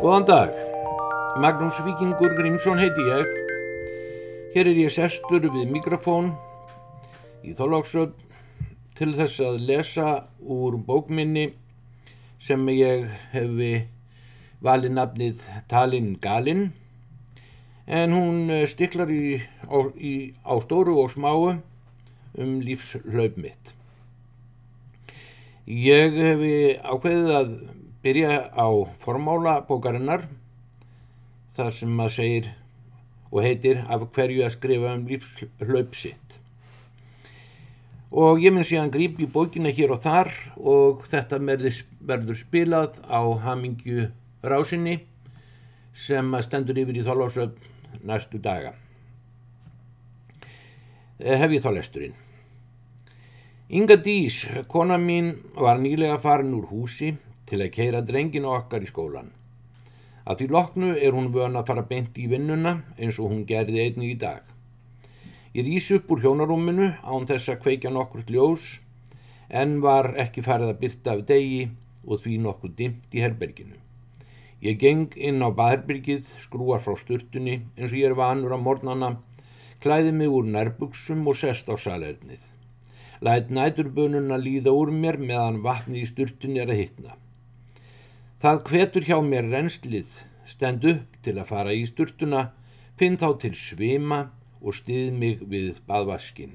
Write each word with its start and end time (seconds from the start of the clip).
Góðan 0.00 0.24
dag, 0.24 0.54
Magnús 1.36 1.76
Víkingur 1.84 2.32
Grímsson 2.32 2.78
heiti 2.80 3.02
ég. 3.04 3.32
Hér 4.54 4.70
er 4.70 4.78
ég 4.80 4.92
sestur 4.94 5.42
við 5.44 5.66
mikrofón 5.68 6.30
í 7.44 7.52
Þorlóksrödd 7.58 8.14
til 8.96 9.10
þess 9.18 9.42
að 9.44 9.58
lesa 9.68 10.06
úr 10.40 10.78
bókminni 10.86 11.50
sem 12.40 12.64
ég 12.72 13.10
hefi 13.34 13.68
valið 14.64 14.94
nafnið 14.96 15.42
Talinn 15.68 16.14
Galinn 16.24 16.70
en 17.84 18.16
hún 18.16 18.48
eh, 18.48 18.64
stiklar 18.72 19.12
í, 19.12 19.36
á, 19.68 19.84
í, 20.00 20.32
á 20.48 20.56
stóru 20.64 20.96
og 21.02 21.12
smáu 21.12 21.58
um 22.40 22.56
lífslaup 22.64 23.36
mitt. 23.36 23.74
Ég 25.68 26.16
hefi 26.16 26.56
ákveðið 26.80 27.36
að 27.36 27.52
byrja 28.02 28.48
á 28.56 28.66
formála 29.02 29.60
bókarinnar 29.68 30.24
þar 31.56 31.72
sem 31.76 31.90
maður 31.92 32.14
segir 32.16 32.50
og 33.30 33.44
heitir 33.44 33.82
af 33.86 34.06
hverju 34.14 34.44
að 34.46 34.54
skrifa 34.56 34.94
um 34.96 35.06
lífslaup 35.08 35.94
sitt. 35.94 36.38
Og 38.10 38.40
ég 38.42 38.54
minn 38.54 38.66
síðan 38.66 38.90
gríp 38.90 39.20
í 39.22 39.28
bókina 39.30 39.70
hér 39.70 39.92
og 39.94 40.00
þar 40.02 40.32
og 40.56 41.04
þetta 41.06 41.38
verður 41.38 42.38
spilað 42.40 42.98
á 43.06 43.22
hamingju 43.44 44.08
rásinni 44.42 44.96
sem 45.94 46.34
stendur 46.42 46.80
yfir 46.80 46.98
í 46.98 47.06
þólásöfn 47.06 48.02
næstu 48.06 48.40
daga. 48.42 48.72
Eh, 51.20 51.36
hef 51.36 51.52
ég 51.52 51.62
þá 51.62 51.74
lesturinn. 51.76 52.16
Inga 53.70 54.00
Dís, 54.02 54.48
kona 54.66 54.96
mín, 54.98 55.34
var 55.54 55.78
nýlega 55.78 56.16
farin 56.18 56.56
úr 56.56 56.66
húsi 56.72 57.12
til 57.50 57.60
að 57.64 57.72
keira 57.74 58.00
drenginu 58.06 58.52
okkar 58.54 58.86
í 58.86 58.88
skólan. 58.90 59.32
Að 60.24 60.42
því 60.42 60.46
loknu 60.54 60.92
er 60.94 61.16
hún 61.16 61.32
vön 61.34 61.58
að 61.58 61.66
fara 61.72 61.86
beint 61.90 62.18
í 62.22 62.28
vinnuna 62.30 62.76
eins 62.96 63.18
og 63.18 63.32
hún 63.32 63.42
gerði 63.48 63.82
einni 63.82 64.12
í 64.12 64.18
dag. 64.20 64.44
Ég 65.50 65.66
rýs 65.66 65.88
upp 65.96 66.10
úr 66.14 66.22
hjónarúminu 66.22 66.92
án 67.02 67.26
þess 67.26 67.50
að 67.50 67.62
kveikja 67.64 67.90
nokkur 67.90 68.28
ljós 68.30 68.76
en 69.50 69.80
var 69.82 70.12
ekki 70.22 70.44
farið 70.46 70.74
að 70.74 70.82
byrta 70.84 71.14
af 71.16 71.24
degi 71.26 71.64
og 72.06 72.20
því 72.22 72.36
nokkur 72.44 72.74
dimt 72.78 73.16
í 73.16 73.24
herberginu. 73.24 73.80
Ég 74.60 74.76
geng 74.78 75.16
inn 75.16 75.40
á 75.42 75.48
baðherbyrgið, 75.56 76.26
skrúar 76.44 76.82
frá 76.84 76.94
sturtunni 77.00 77.62
eins 77.78 77.90
og 77.90 77.96
ég 77.98 78.10
er 78.10 78.16
vanur 78.18 78.54
á 78.54 78.58
mornana, 78.60 79.10
klæði 79.80 80.12
mig 80.12 80.30
úr 80.30 80.46
nærbuksum 80.46 81.24
og 81.26 81.38
sest 81.40 81.66
á 81.72 81.74
salernið. 81.80 82.44
Læt 83.24 83.50
næturbönuna 83.50 84.38
líða 84.38 84.76
úr 84.76 84.92
mér 84.92 85.18
meðan 85.18 85.62
vatni 85.64 86.04
í 86.04 86.08
sturtunni 86.08 86.60
er 86.62 86.70
að 86.70 86.82
hittna. 86.84 87.16
Það 88.40 88.60
hvetur 88.70 89.04
hjá 89.04 89.16
mér 89.20 89.50
reynslið, 89.52 90.12
stend 90.48 90.84
upp 90.88 91.16
til 91.20 91.34
að 91.36 91.50
fara 91.50 91.74
í 91.76 91.82
sturtuna, 91.84 92.46
finn 92.96 93.18
þá 93.20 93.26
til 93.42 93.50
svima 93.52 94.20
og 94.64 94.78
stið 94.78 95.10
mig 95.12 95.42
við 95.44 95.82
baðvaskin. 95.84 96.54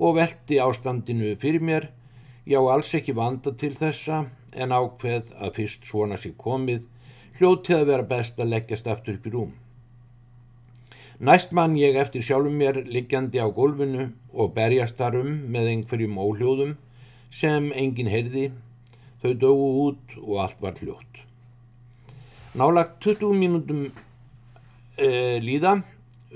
Og 0.00 0.16
veldi 0.16 0.62
ástandinu 0.64 1.34
fyrir 1.42 1.60
mér, 1.60 1.90
já 2.48 2.56
alls 2.56 2.94
ekki 2.96 3.12
vanda 3.20 3.52
til 3.52 3.74
þessa 3.76 4.22
en 4.56 4.72
ákveð 4.72 5.34
að 5.36 5.54
fyrst 5.60 5.84
svona 5.84 6.16
sér 6.16 6.38
komið, 6.40 6.88
hljótið 7.36 7.82
að 7.82 7.88
vera 7.92 8.10
best 8.16 8.40
að 8.40 8.54
leggjast 8.56 8.88
aftur 8.88 9.20
upp 9.20 9.28
í 9.28 9.36
rúm. 9.36 9.54
Næst 11.20 11.52
mann 11.52 11.76
ég 11.76 12.00
eftir 12.00 12.24
sjálfum 12.24 12.56
mér 12.56 12.80
liggjandi 12.88 13.44
á 13.44 13.48
gólfinu 13.52 14.14
og 14.32 14.56
berjast 14.56 14.96
þar 14.96 15.20
um 15.20 15.34
með 15.52 15.74
einhverjum 15.74 16.16
óhljóðum 16.16 16.78
sem 17.28 17.74
engin 17.76 18.08
heyrði 18.08 18.54
Þau 19.24 19.32
dögu 19.40 19.68
út 19.80 20.14
og 20.20 20.34
allt 20.42 20.58
var 20.60 20.74
hljótt. 20.76 21.22
Nálagt 22.60 22.98
20 23.06 23.30
mínútum 23.40 23.86
e, 25.00 25.40
líða, 25.40 25.78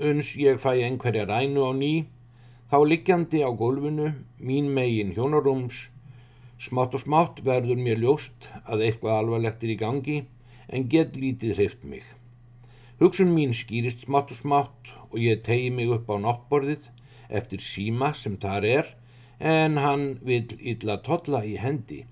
uns 0.09 0.31
ég 0.41 0.57
fæ 0.57 0.71
einhverja 0.87 1.27
rænu 1.29 1.67
á 1.69 1.71
ný, 1.77 1.91
þá 2.73 2.77
liggjandi 2.89 3.43
á 3.45 3.53
gólfinu, 3.53 4.09
mín 4.41 4.73
megin 4.73 5.13
hjónarúms, 5.13 5.83
smátt 6.57 6.97
og 6.97 7.05
smátt 7.05 7.45
verður 7.45 7.77
mér 7.77 8.01
ljóst 8.01 8.49
að 8.65 8.87
eitthvað 8.87 9.19
alvarlegt 9.19 9.69
er 9.69 9.77
í 9.77 9.79
gangi, 9.85 10.19
en 10.73 10.89
get 10.89 11.13
lítið 11.13 11.59
hreift 11.61 11.85
mig. 11.85 12.01
Hugsun 12.97 13.37
mín 13.37 13.53
skýrist 13.53 14.07
smátt 14.09 14.33
og 14.33 14.41
smátt 14.41 14.95
og 15.11 15.19
ég 15.21 15.45
tegi 15.45 15.69
mig 15.69 15.93
upp 15.93 16.09
á 16.09 16.17
náttborðið 16.25 16.89
eftir 17.29 17.61
síma 17.61 18.15
sem 18.17 18.41
þar 18.41 18.65
er, 18.65 18.95
en 19.37 19.77
hann 19.77 20.15
vil 20.25 20.47
illa 20.57 20.97
totla 21.05 21.45
í 21.45 21.59
hendi 21.61 22.07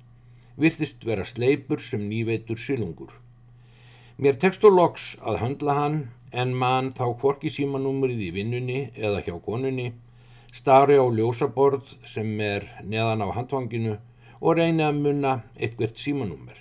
virðist 0.58 1.06
vera 1.06 1.26
sleipur 1.26 1.82
sem 1.84 2.08
nýveitur 2.10 2.58
silungur. 2.58 3.12
Mér 4.18 4.40
tekst 4.42 4.64
og 4.66 4.74
loks 4.74 5.12
að 5.22 5.42
handla 5.44 5.76
hann 5.78 5.98
en 6.34 6.56
mann 6.58 6.90
þá 6.98 7.06
hvorki 7.22 7.52
símanúmrið 7.54 8.24
í 8.28 8.32
vinnunni 8.34 8.80
eða 8.98 9.22
hjá 9.28 9.36
konunni, 9.46 9.92
starri 10.50 10.98
á 10.98 11.06
ljósaborð 11.06 11.94
sem 12.10 12.34
er 12.42 12.66
neðan 12.82 13.22
á 13.22 13.30
handvanginu 13.38 13.98
og 14.42 14.58
reyni 14.58 14.86
að 14.86 15.02
munna 15.04 15.34
eitthvert 15.56 16.02
símanúmer. 16.02 16.58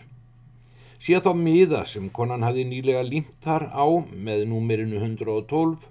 Sér 1.01 1.25
þá 1.25 1.33
miða 1.39 1.85
sem 1.89 2.13
konan 2.13 2.45
hafi 2.45 2.65
nýlega 2.69 3.03
límt 3.07 3.37
þar 3.41 3.69
á 3.73 3.87
með 4.13 4.47
númerinu 4.53 5.01
112, 5.01 5.89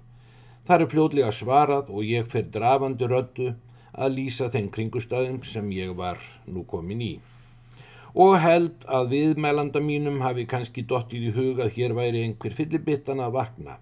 þar 0.66 0.82
er 0.82 0.92
fljóðlega 0.92 1.34
svarað 1.34 1.90
og 1.90 2.06
ég 2.06 2.26
fer 2.30 2.46
drafandi 2.54 3.10
rödu 3.10 3.54
að 3.92 4.18
lýsa 4.20 4.50
þeim 4.52 4.70
kringustæðum 4.70 5.40
sem 5.42 5.72
ég 5.74 5.96
var 5.98 6.22
nú 6.46 6.62
komin 6.68 7.02
í 7.02 7.16
og 8.16 8.38
held 8.40 8.84
að 8.88 9.10
viðmælanda 9.12 9.80
mínum 9.84 10.22
hafi 10.24 10.46
kannski 10.48 10.86
dottið 10.88 11.28
í 11.28 11.32
hugað 11.36 11.74
hér 11.76 11.92
væri 11.98 12.22
einhver 12.24 12.54
fyllibittan 12.56 13.20
að 13.20 13.34
vakna. 13.34 13.76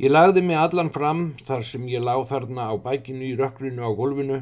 Ég 0.00 0.12
lagði 0.12 0.42
mig 0.44 0.56
allan 0.56 0.92
fram 0.92 1.22
þar 1.44 1.64
sem 1.68 1.84
ég 1.92 2.04
láð 2.04 2.26
þarna 2.30 2.70
á 2.72 2.74
bækinu 2.80 3.26
í 3.28 3.36
rökkrinu 3.36 3.84
á 3.84 3.92
gólfinu 3.96 4.38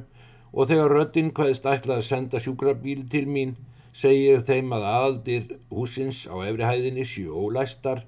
og 0.55 0.71
þegar 0.71 0.94
röddinn 0.94 1.32
hvaðist 1.34 1.66
ætlað 1.66 2.00
að 2.00 2.09
senda 2.09 2.43
sjúkrabíl 2.43 3.03
til 3.10 3.25
mín 3.27 3.56
segir 3.94 4.43
þeim 4.47 4.71
að 4.75 4.87
aðaldir 4.91 5.50
húsins 5.71 6.25
á 6.31 6.34
efri 6.47 6.66
hæðinni 6.66 7.06
séu 7.06 7.34
ólæstar 7.34 8.05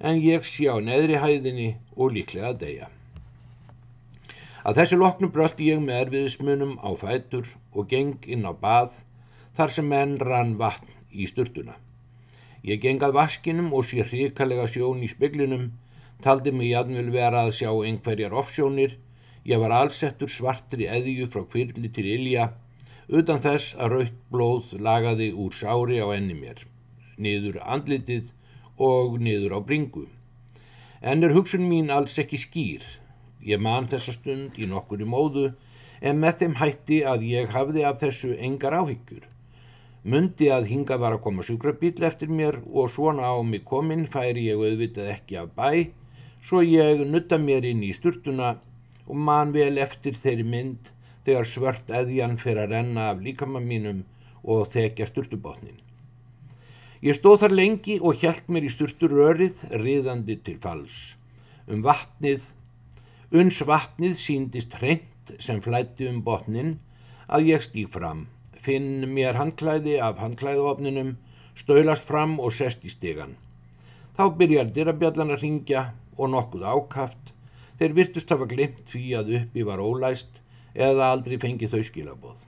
en 0.00 0.20
ég 0.24 0.44
sé 0.48 0.68
á 0.72 0.80
neðri 0.80 1.20
hæðinni 1.20 1.68
og 1.96 2.16
líklega 2.16 2.54
að 2.54 2.60
deyja. 2.64 2.88
Að 4.64 4.80
þessi 4.80 5.00
loknu 5.00 5.28
bröldi 5.32 5.68
ég 5.68 5.84
með 5.84 6.02
erfiðismunum 6.06 6.76
á 6.80 6.90
fætur 6.96 7.48
og 7.72 7.88
geng 7.92 8.24
inn 8.28 8.48
á 8.48 8.52
bað 8.52 9.02
þar 9.60 9.72
sem 9.76 9.88
menn 9.92 10.16
rann 10.24 10.56
vatn 10.56 10.88
í 11.12 11.26
sturtuna. 11.28 11.74
Ég 12.64 12.80
gengað 12.80 13.12
vaskinum 13.16 13.66
og 13.76 13.84
sé 13.88 14.06
hrikalega 14.06 14.64
sjón 14.72 15.02
í 15.04 15.08
speglinum, 15.12 15.66
taldi 16.24 16.52
mig 16.52 16.70
jætnvel 16.70 17.10
vera 17.12 17.42
að 17.44 17.56
sjá 17.58 17.68
einhverjar 17.72 18.36
offsjónir, 18.40 18.94
ég 19.44 19.60
var 19.60 19.74
allsettur 19.76 20.32
svartri 20.32 20.88
eðju 20.88 21.28
frá 21.34 21.44
kvirli 21.44 21.92
til 21.92 22.08
ilja, 22.08 22.46
utan 23.08 23.42
þess 23.44 23.76
að 23.76 23.92
raukt 23.94 24.18
blóð 24.32 24.72
lagaði 24.86 25.28
úr 25.44 25.56
sári 25.56 26.00
á 26.00 26.08
enni 26.16 26.36
mér, 26.40 26.64
niður 27.20 27.60
andlitið 27.60 28.32
og 28.90 29.18
niður 29.20 29.56
á 29.56 29.60
bringu. 29.60 30.06
En 31.00 31.24
er 31.24 31.36
hugsun 31.36 31.68
mín 31.68 31.92
alls 31.92 32.16
ekki 32.22 32.40
skýr, 32.40 32.86
ég 33.44 33.60
man 33.60 33.88
þessa 33.92 34.16
stund 34.16 34.56
í 34.56 34.68
nokkur 34.72 35.04
í 35.04 35.08
móðu, 35.16 35.50
en 36.00 36.20
með 36.24 36.44
þeim 36.44 36.56
hætti 36.60 37.02
að 37.04 37.28
ég 37.28 37.52
hafði 37.52 37.84
af 37.88 38.00
þessu 38.04 38.32
engar 38.40 38.76
áhyggjur. 38.80 39.29
Mundi 40.00 40.46
að 40.48 40.70
hinga 40.70 40.96
var 40.96 41.12
að 41.12 41.26
koma 41.26 41.42
sjúkrabíl 41.44 42.06
eftir 42.08 42.30
mér 42.32 42.56
og 42.64 42.88
svona 42.88 43.26
á 43.28 43.36
mig 43.44 43.66
kominn 43.68 44.06
færi 44.08 44.46
ég 44.46 44.56
auðvitað 44.56 45.10
ekki 45.12 45.36
af 45.36 45.50
bæ, 45.52 45.92
svo 46.40 46.62
ég 46.64 47.02
nutta 47.04 47.36
mér 47.36 47.66
inn 47.68 47.82
í 47.84 47.92
sturtuna 47.92 48.54
og 49.04 49.18
man 49.28 49.52
vel 49.52 49.76
eftir 49.76 50.16
þeirri 50.16 50.46
mynd 50.54 50.88
þegar 51.26 51.50
svört 51.50 51.92
eðjan 51.92 52.38
fyrir 52.40 52.62
að 52.64 52.72
renna 52.78 53.10
af 53.10 53.20
líkama 53.20 53.60
mínum 53.60 54.00
og 54.40 54.72
þekja 54.72 55.10
sturtubotnin. 55.10 55.76
Ég 57.04 57.20
stóð 57.20 57.44
þar 57.44 57.58
lengi 57.60 58.00
og 58.00 58.24
hjælt 58.24 58.48
mér 58.48 58.64
í 58.64 58.72
sturturörið 58.72 59.68
riðandi 59.84 60.40
til 60.40 60.56
fals. 60.64 60.98
Um 61.68 61.84
vatnið, 61.84 62.40
uns 63.36 63.60
vatnið 63.68 64.16
síndist 64.16 64.80
hreint 64.80 65.36
sem 65.36 65.60
flætti 65.60 66.08
um 66.08 66.24
botnin 66.24 66.78
að 67.28 67.52
ég 67.52 67.68
stíg 67.68 67.92
fram 67.92 68.30
finn 68.64 69.06
mér 69.14 69.38
handklæði 69.40 69.96
af 70.04 70.20
handklæðuofninum, 70.20 71.16
stöylast 71.56 72.06
fram 72.08 72.38
og 72.40 72.52
sest 72.56 72.84
í 72.84 72.92
stigan. 72.92 73.36
Þá 74.16 74.24
byrjar 74.36 74.72
dyrabjallan 74.74 75.34
að 75.34 75.44
ringja 75.44 75.84
og 76.18 76.32
nokkuð 76.34 76.66
ákaft, 76.68 77.32
þeir 77.80 77.96
virtust 77.96 78.32
hafa 78.32 78.48
glimt 78.48 78.82
því 78.92 79.04
að 79.16 79.34
uppi 79.40 79.64
var 79.64 79.80
ólæst 79.80 80.42
eða 80.74 81.12
aldrei 81.14 81.38
fengið 81.40 81.74
þau 81.74 81.84
skilaboð. 81.88 82.42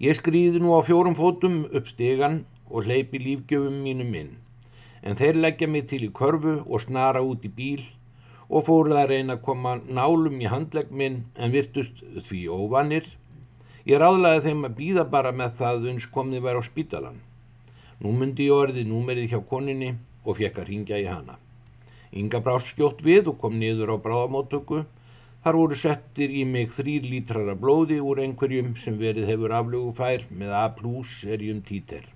Ég 0.00 0.16
skrýði 0.18 0.62
nú 0.62 0.72
á 0.74 0.80
fjórum 0.82 1.16
fótum 1.18 1.64
upp 1.70 1.90
stigan 1.90 2.42
og 2.66 2.88
hleypi 2.88 3.20
lífgjöfum 3.20 3.76
mínum 3.84 4.14
inn, 4.16 4.32
en 5.04 5.20
þeir 5.20 5.38
leggja 5.38 5.68
mig 5.68 5.86
til 5.90 6.06
í 6.08 6.10
körfu 6.10 6.62
og 6.64 6.82
snara 6.82 7.22
út 7.22 7.44
í 7.44 7.52
bíl 7.52 7.84
og 8.48 8.66
fóruð 8.66 8.96
að 8.98 9.10
reyna 9.12 9.36
að 9.36 9.44
koma 9.44 9.76
nálum 9.84 10.40
í 10.40 10.48
handlegg 10.50 10.90
minn 10.90 11.22
en 11.36 11.52
virtust 11.52 12.02
því 12.28 12.40
óvanir 12.48 13.06
Ég 13.84 14.00
ráðlaði 14.00 14.46
þeim 14.46 14.66
að 14.68 14.76
býða 14.78 15.04
bara 15.12 15.30
með 15.36 15.56
það 15.60 15.88
uns 15.92 16.06
komni 16.12 16.40
væri 16.40 16.60
á 16.60 16.64
spítalan. 16.64 17.18
Nú 18.00 18.12
myndi 18.16 18.46
ég 18.48 18.56
orðið 18.56 18.86
númerið 18.88 19.34
hjá 19.34 19.40
koninni 19.50 19.90
og 20.24 20.38
fekk 20.38 20.62
að 20.62 20.70
ringja 20.70 21.00
í 21.02 21.08
hana. 21.08 21.36
Inga 22.16 22.40
brást 22.40 22.72
skjótt 22.72 23.02
við 23.04 23.28
og 23.32 23.40
kom 23.42 23.58
niður 23.60 23.92
á 23.92 23.96
bráðamóttöku. 24.00 24.84
Þar 25.44 25.58
voru 25.60 25.76
settir 25.76 26.32
í 26.32 26.46
mig 26.48 26.72
þrýr 26.72 27.04
lítrar 27.10 27.50
af 27.52 27.60
blóði 27.60 27.98
úr 28.00 28.22
einhverjum 28.24 28.72
sem 28.80 28.96
verið 28.96 29.28
hefur 29.28 29.52
aflögufær 29.52 30.24
með 30.30 30.56
A 30.56 30.64
plus 30.78 31.18
erjum 31.28 31.60
títer. 31.60 32.08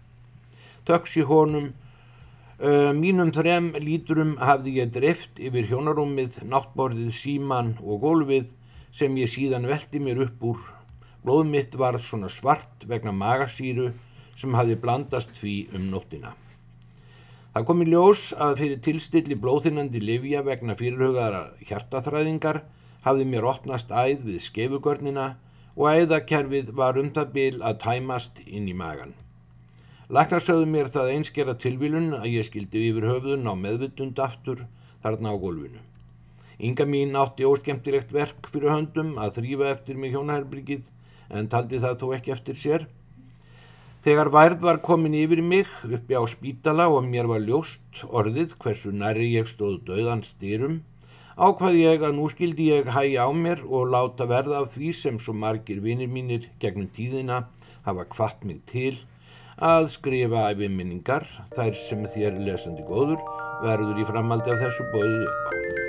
Töks 0.88 1.18
í 1.20 1.26
honum 1.28 1.74
Uh, 2.58 2.90
mínum 2.90 3.28
þrem 3.30 3.68
líturum 3.78 4.32
hafði 4.42 4.72
ég 4.80 4.88
drift 4.90 5.36
yfir 5.38 5.68
hjónarúmið, 5.70 6.40
náttborðið, 6.42 7.12
síman 7.14 7.68
og 7.84 8.00
gólfið 8.02 8.48
sem 8.90 9.14
ég 9.20 9.30
síðan 9.30 9.68
velti 9.70 10.00
mér 10.02 10.24
upp 10.24 10.42
úr. 10.42 10.64
Blóð 11.28 11.44
mitt 11.44 11.74
var 11.76 11.98
svona 12.00 12.30
svart 12.32 12.86
vegna 12.88 13.12
magasýru 13.12 13.90
sem 14.40 14.54
hafði 14.56 14.78
blandast 14.80 15.34
því 15.36 15.56
um 15.76 15.90
nóttina. 15.92 16.30
Það 17.52 17.66
kom 17.68 17.82
í 17.84 17.88
ljós 17.90 18.22
að 18.46 18.54
fyrir 18.62 18.80
tilstilli 18.86 19.36
blóðinnandi 19.42 20.00
livja 20.00 20.40
vegna 20.46 20.78
fyrirhugaðara 20.78 21.68
hjartaþræðingar 21.68 22.62
hafði 23.04 23.28
mér 23.34 23.50
opnast 23.52 23.92
æð 23.92 24.24
við 24.30 24.40
skefugörnina 24.46 25.28
og 25.76 26.00
æðakerfið 26.00 26.72
var 26.80 26.96
um 26.96 27.12
það 27.12 27.36
bil 27.36 27.60
að 27.60 27.80
tæmast 27.84 28.40
inn 28.46 28.72
í 28.72 28.80
magan. 28.80 29.12
Læknar 30.08 30.48
sögðu 30.48 30.72
mér 30.72 30.88
það 30.96 31.14
einskjara 31.18 31.60
tilvílun 31.60 32.12
að 32.22 32.30
ég 32.38 32.48
skildi 32.48 32.88
yfir 32.88 33.12
höfðun 33.12 33.44
á 33.44 33.54
meðvutund 33.66 34.24
aftur 34.30 34.64
þarna 35.04 35.36
á 35.36 35.42
gólfinu. 35.44 35.84
Inga 36.56 36.88
mín 36.88 37.18
átti 37.20 37.44
óskemtilegt 37.44 38.16
verk 38.16 38.48
fyrir 38.48 38.72
höndum 38.72 39.18
að 39.20 39.42
þrýfa 39.42 39.74
eftir 39.76 40.00
mig 40.00 40.16
hjónaherbryggið 40.16 40.88
en 41.30 41.48
taldi 41.52 41.80
það 41.82 41.98
þó 42.00 42.06
ekki 42.16 42.34
eftir 42.34 42.58
sér. 42.58 42.86
Þegar 44.04 44.30
værð 44.30 44.62
var 44.62 44.78
komin 44.84 45.16
yfir 45.18 45.42
mig 45.42 45.70
uppi 45.84 46.14
á 46.14 46.22
spítala 46.30 46.86
og 46.92 47.02
mér 47.04 47.26
var 47.30 47.42
ljóst 47.42 48.04
orðið 48.06 48.54
hversu 48.62 48.92
næri 48.94 49.32
ég 49.34 49.50
stóð 49.50 49.80
döðans 49.88 50.30
styrum, 50.36 50.80
ákvað 51.34 51.80
ég 51.80 52.06
að 52.06 52.14
nú 52.16 52.28
skildi 52.30 52.70
ég 52.70 52.92
hægja 52.94 53.26
á 53.26 53.30
mér 53.34 53.64
og 53.66 53.90
láta 53.90 54.28
verða 54.30 54.62
af 54.62 54.72
því 54.76 54.92
sem 55.00 55.18
svo 55.18 55.34
margir 55.34 55.82
vinir 55.82 56.10
mínir 56.10 56.48
gegnum 56.62 56.88
tíðina 56.94 57.44
hafa 57.84 58.06
kvart 58.14 58.46
mig 58.46 58.62
til 58.70 58.94
að 59.58 59.90
skrifa 59.90 60.46
æfiminningar 60.52 61.26
þær 61.56 61.74
sem 61.88 62.06
þér 62.14 62.38
lesandi 62.46 62.86
góður 62.86 63.18
verður 63.66 63.98
í 63.98 64.08
framaldi 64.12 64.54
af 64.54 64.62
þessu 64.62 64.90
bóðu 64.94 65.87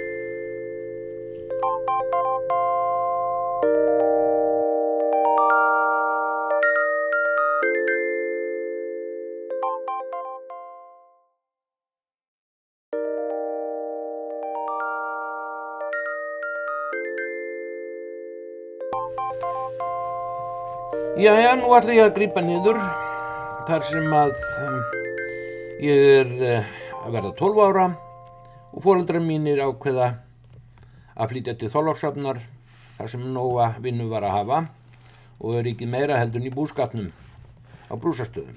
upp 21.19 21.25
á. 21.25 21.36
Jæja, 21.36 21.56
nú 21.56 21.74
ætla 21.75 21.94
ég 21.94 22.06
að 22.07 22.16
grípa 22.16 22.42
niður 22.42 22.80
þar 23.68 23.83
sem 23.83 24.13
að 24.13 24.31
um, 24.63 24.77
ég 25.83 26.07
er 26.21 26.30
uh, 26.39 26.66
að 27.06 27.12
verða 27.12 27.33
12 27.36 27.60
ára 27.68 27.86
og 28.71 28.83
fóröldrar 28.83 29.21
mínir 29.21 29.60
ákveða 29.60 30.16
að 31.16 31.30
flytja 31.30 31.56
til 31.60 31.69
þólagsöfnar 31.69 32.39
þar 32.98 33.10
sem 33.10 33.33
nóga 33.33 33.75
vinnu 33.80 34.07
var 34.10 34.24
að 34.24 34.38
hafa 34.38 34.62
og 35.39 35.56
er 35.56 35.68
ekki 35.68 35.88
meira 35.88 36.19
heldur 36.19 36.45
í 36.45 36.51
búskapnum 36.51 37.12
á 37.89 37.94
brúsastöðum. 37.95 38.56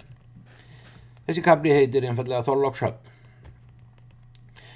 Þessi 1.26 1.42
kabli 1.42 1.72
heitir 1.72 2.04
einfallega 2.04 2.42
þólagsöfn. 2.42 3.10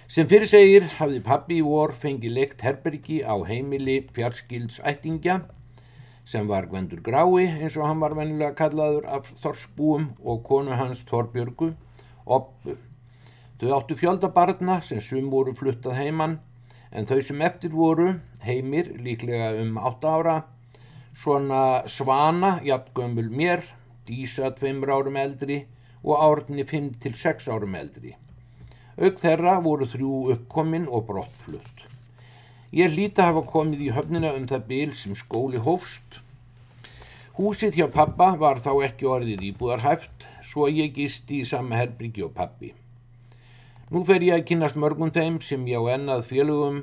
Sem 0.08 0.28
fyrir 0.30 0.46
segir 0.46 0.84
hafði 0.98 1.20
pappi 1.20 1.58
í 1.58 1.64
vor 1.66 1.92
fengið 1.92 2.32
leikt 2.32 2.62
herbergi 2.62 3.22
á 3.26 3.34
heimili 3.46 4.06
fjarskildsættingja 4.14 5.40
sem 6.26 6.48
var 6.50 6.66
Gvendur 6.66 7.00
Grái 7.06 7.46
eins 7.46 7.76
og 7.78 7.86
hann 7.86 8.02
var 8.02 8.16
venilega 8.18 8.56
kallaður 8.58 9.06
af 9.18 9.30
Þorsbúum 9.38 10.08
og 10.24 10.42
konu 10.48 10.74
hans 10.74 11.04
Þorbjörgu, 11.06 11.70
Oppu. 12.26 12.74
Þau 13.60 13.70
áttu 13.78 13.96
fjöldabarna 13.96 14.80
sem 14.82 15.00
sum 15.00 15.30
voru 15.30 15.54
fluttað 15.56 16.00
heimann 16.00 16.40
en 16.90 17.06
þau 17.06 17.20
sem 17.22 17.40
eftir 17.46 17.72
voru, 17.72 18.10
heimir, 18.42 18.90
líklega 18.98 19.52
um 19.62 19.78
8 19.78 20.12
ára, 20.18 20.36
svona 21.14 21.86
Svana, 21.86 22.58
jafngömmul 22.66 23.30
mér, 23.30 23.62
Dísa 24.06 24.50
tveimur 24.54 24.92
árum 24.92 25.16
eldri 25.18 25.64
og 26.04 26.20
Árni 26.22 26.66
5-6 26.66 27.50
árum 27.50 27.74
eldri. 27.74 28.14
Auk 28.96 29.18
þeirra 29.20 29.58
voru 29.64 29.86
þrjú 29.88 30.12
uppkominn 30.34 30.86
og 30.88 31.06
brottflutt. 31.08 31.95
Ég 32.74 32.90
hlýta 32.90 33.22
að 33.22 33.28
hafa 33.30 33.42
komið 33.52 33.82
í 33.84 33.92
höfnina 33.94 34.32
um 34.34 34.46
það 34.50 34.64
byl 34.66 34.94
sem 34.98 35.14
skóli 35.14 35.58
hófst. 35.62 36.18
Húsið 37.36 37.76
hjá 37.78 37.86
pappa 37.94 38.32
var 38.40 38.58
þá 38.58 38.72
ekki 38.88 39.06
orðið 39.06 39.44
íbúðarhæft, 39.52 40.26
svo 40.42 40.66
ég 40.66 40.96
gisti 40.96 41.42
í 41.42 41.46
sama 41.46 41.78
herbríki 41.78 42.24
og 42.26 42.32
pappi. 42.34 42.72
Nú 43.94 44.02
fer 44.08 44.24
ég 44.26 44.34
að 44.34 44.48
kynast 44.48 44.78
mörgum 44.82 45.12
þeim 45.14 45.38
sem 45.38 45.62
ég 45.70 45.78
á 45.78 45.94
ennað 45.94 46.26
félögum 46.26 46.80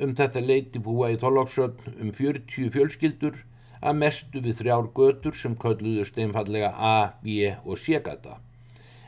um 0.00 0.14
þetta 0.16 0.40
leiti 0.40 0.80
búa 0.80 1.10
í 1.12 1.18
Þorlóksöld 1.20 1.84
um 1.98 2.08
40 2.14 2.72
fjölskyldur 2.72 3.36
að 3.82 4.00
mestu 4.00 4.40
við 4.40 4.62
þrjár 4.62 4.88
götur 4.96 5.36
sem 5.36 5.58
kölluðust 5.60 6.16
einfallega 6.16 6.72
A, 6.72 7.12
B 7.20 7.52
og 7.66 7.76
C-gata. 7.76 8.38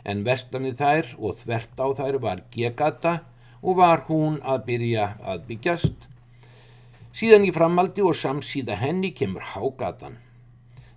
En 0.04 0.20
vestanið 0.28 0.76
þær 0.82 1.10
og 1.16 1.40
þvert 1.40 1.80
á 1.80 1.86
þær 1.96 2.20
var 2.26 2.44
G-gata 2.52 3.16
og 3.62 3.80
var 3.80 4.04
hún 4.12 4.40
að 4.44 4.66
byrja 4.68 5.10
að 5.24 5.48
byggjast 5.48 6.09
Síðan 7.10 7.42
í 7.42 7.48
framaldi 7.50 8.04
og 8.06 8.14
samsíða 8.14 8.76
henni 8.78 9.08
kemur 9.18 9.42
hágatan. 9.52 10.12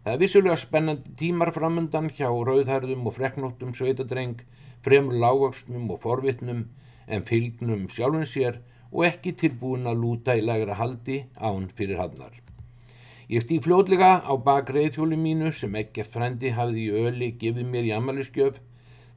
Það 0.04 0.12
er 0.12 0.20
vissulega 0.22 0.58
spennandi 0.62 1.14
tímar 1.18 1.50
framöndan 1.56 2.12
hjá 2.14 2.28
rauðhærðum 2.30 3.08
og 3.10 3.16
freknóttum 3.16 3.72
sveitadreng, 3.74 4.44
fremur 4.86 5.18
lágvaksnum 5.24 5.88
og 5.96 6.04
forvitnum 6.04 6.60
en 7.08 7.26
fylgnum 7.26 7.88
sjálfum 7.96 8.28
sér 8.30 8.60
og 8.92 9.08
ekki 9.08 9.34
tilbúin 9.42 9.90
að 9.90 10.04
lúta 10.04 10.36
í 10.38 10.44
lægra 10.46 10.78
haldi 10.78 11.18
án 11.42 11.66
fyrir 11.74 12.04
hannar. 12.04 12.38
Ég 13.34 13.42
stýð 13.48 13.66
fljóðlega 13.66 14.12
á 14.22 14.34
bak 14.38 14.70
reyðhjóli 14.70 15.18
mínu 15.18 15.50
sem 15.56 15.82
ekkert 15.82 16.14
frendi 16.14 16.54
hafði 16.54 16.86
í 16.92 17.04
öli 17.08 17.32
gefið 17.42 17.74
mér 17.74 17.90
í 17.90 17.96
amaliskjöf. 17.98 18.62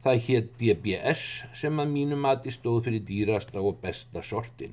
Það 0.00 0.25
hétt 0.30 0.50
DBS 0.56 1.28
sem 1.61 1.76
að 1.82 1.92
mínu 1.92 2.16
mati 2.25 2.56
stóð 2.56 2.87
fyrir 2.88 3.04
dýrasta 3.04 3.61
og 3.61 3.82
besta 3.85 4.25
sortin. 4.25 4.73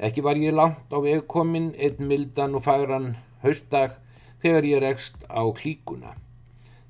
Ekki 0.00 0.22
var 0.24 0.38
ég 0.40 0.54
langt 0.56 0.88
á 0.88 0.98
vegkomin 1.04 1.74
einn 1.76 2.06
mildan 2.08 2.54
og 2.56 2.62
fagran 2.64 3.10
haustdag 3.42 3.98
þegar 4.40 4.64
ég 4.64 4.78
rekst 4.80 5.26
á 5.28 5.44
klíkuna. 5.52 6.14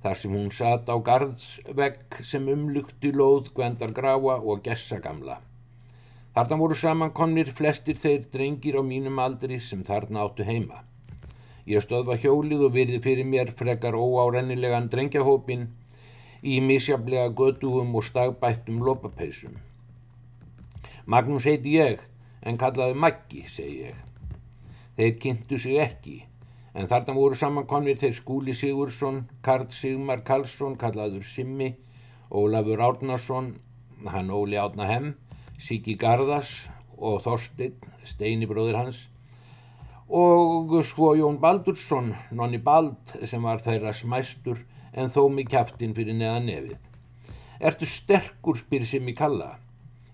Þar 0.05 0.19
sem 0.21 0.35
hún 0.37 0.53
satt 0.55 0.87
á 0.87 0.95
garðsvegg 1.09 2.21
sem 2.23 2.47
umlugti 2.53 3.11
lóð 3.11 3.49
Gwendar 3.57 3.91
Gráa 3.97 4.37
og 4.39 4.63
Gessa 4.63 5.01
gamla. 5.03 5.41
Þarna 6.37 6.59
voru 6.61 6.77
samankomnir 6.79 7.51
flestir 7.51 7.99
þeir 7.99 8.29
drengir 8.31 8.79
á 8.79 8.83
mínum 8.87 9.19
aldri 9.19 9.59
sem 9.59 9.83
þarna 9.83 10.23
áttu 10.29 10.47
heima. 10.47 10.85
Ég 11.67 11.83
stöðva 11.83 12.15
hjólið 12.15 12.63
og 12.69 12.77
virði 12.79 13.01
fyrir 13.03 13.27
mér 13.27 13.51
frekar 13.59 13.99
óárennilegan 13.99 14.87
drengjahópin 14.93 15.67
í 16.47 16.61
misjaflega 16.63 17.35
gödugum 17.35 17.91
og 17.99 18.07
stagbættum 18.07 18.79
lopapeisum. 18.87 19.59
Magnús 21.11 21.51
heiti 21.51 21.75
ég 21.75 22.07
en 22.43 22.59
kallaði 22.61 22.97
Maggi, 22.97 23.45
segi 23.49 23.87
ég. 23.91 23.99
Þeir 24.97 25.15
kynntu 25.23 25.59
sig 25.61 25.79
ekki, 25.81 26.17
en 26.75 26.89
þarna 26.91 27.15
voru 27.17 27.39
samankonir 27.39 27.99
þeir 28.01 28.17
Skúli 28.17 28.55
Sigursson, 28.57 29.23
Karl 29.45 29.69
Sigmar 29.75 30.25
Karlsson, 30.27 30.77
kallaður 30.81 31.25
Simmi, 31.27 31.75
Ólafur 32.31 32.83
Árnarsson, 32.87 33.55
hann 34.07 34.31
Óli 34.31 34.59
Átnahem, 34.61 35.15
Siggi 35.59 35.97
Garðas 36.01 36.69
og 36.97 37.21
Þorstein, 37.25 37.77
Steini 38.05 38.49
bróðir 38.49 38.79
hans, 38.81 39.09
og 40.11 40.73
svo 40.87 41.13
Jón 41.19 41.39
Baldursson, 41.43 42.15
nonni 42.35 42.59
Bald, 42.59 43.19
sem 43.25 43.43
var 43.47 43.63
þeirra 43.65 43.93
smæstur, 43.95 44.65
en 44.93 45.13
þó 45.13 45.29
mig 45.31 45.51
kæftin 45.51 45.95
fyrir 45.95 46.17
neða 46.19 46.41
nefið. 46.47 46.79
Ertu 47.61 47.87
sterkur, 47.87 48.59
spyr 48.59 48.87
Simmi 48.89 49.15
kalla? 49.15 49.55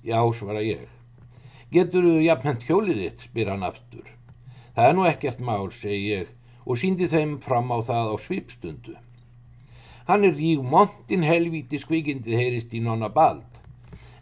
Já, 0.04 0.20
svara 0.34 0.60
ég. 0.64 0.95
Getur 1.72 2.04
þú 2.06 2.20
jafnhend 2.22 2.62
hjólið 2.62 3.02
þitt, 3.02 3.26
spyr 3.26 3.48
hann 3.50 3.66
aftur. 3.66 4.06
Það 4.76 4.88
er 4.88 4.94
nú 4.94 5.06
ekkert 5.08 5.40
mál, 5.42 5.72
segi 5.74 6.12
ég 6.12 6.32
og 6.66 6.78
síndi 6.78 7.06
þeim 7.10 7.36
fram 7.42 7.70
á 7.74 7.78
það 7.86 8.12
á 8.12 8.16
svipstundu. 8.22 8.94
Hann 10.06 10.26
er 10.26 10.34
ríg 10.38 10.62
montin 10.62 11.26
helvíti 11.26 11.78
skvikindið 11.82 12.38
heyrist 12.38 12.74
í 12.74 12.82
nonna 12.82 13.08
bald, 13.10 13.46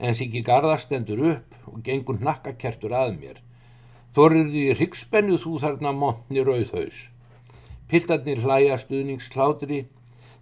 en 0.01 0.17
Siggi 0.17 0.41
Garðar 0.45 0.81
stendur 0.81 1.21
upp 1.35 1.69
og 1.69 1.81
gengur 1.85 2.21
nakkakertur 2.21 2.93
að 2.97 3.17
mér. 3.19 3.41
Þorir 4.17 4.49
því 4.49 4.65
ryggspennu 4.79 5.41
þú 5.43 5.57
þarna 5.61 5.93
montni 5.93 6.45
rauðhaus. 6.45 7.09
Piltarnir 7.89 8.41
hlæja 8.45 8.79
stuðningsklátri. 8.81 9.85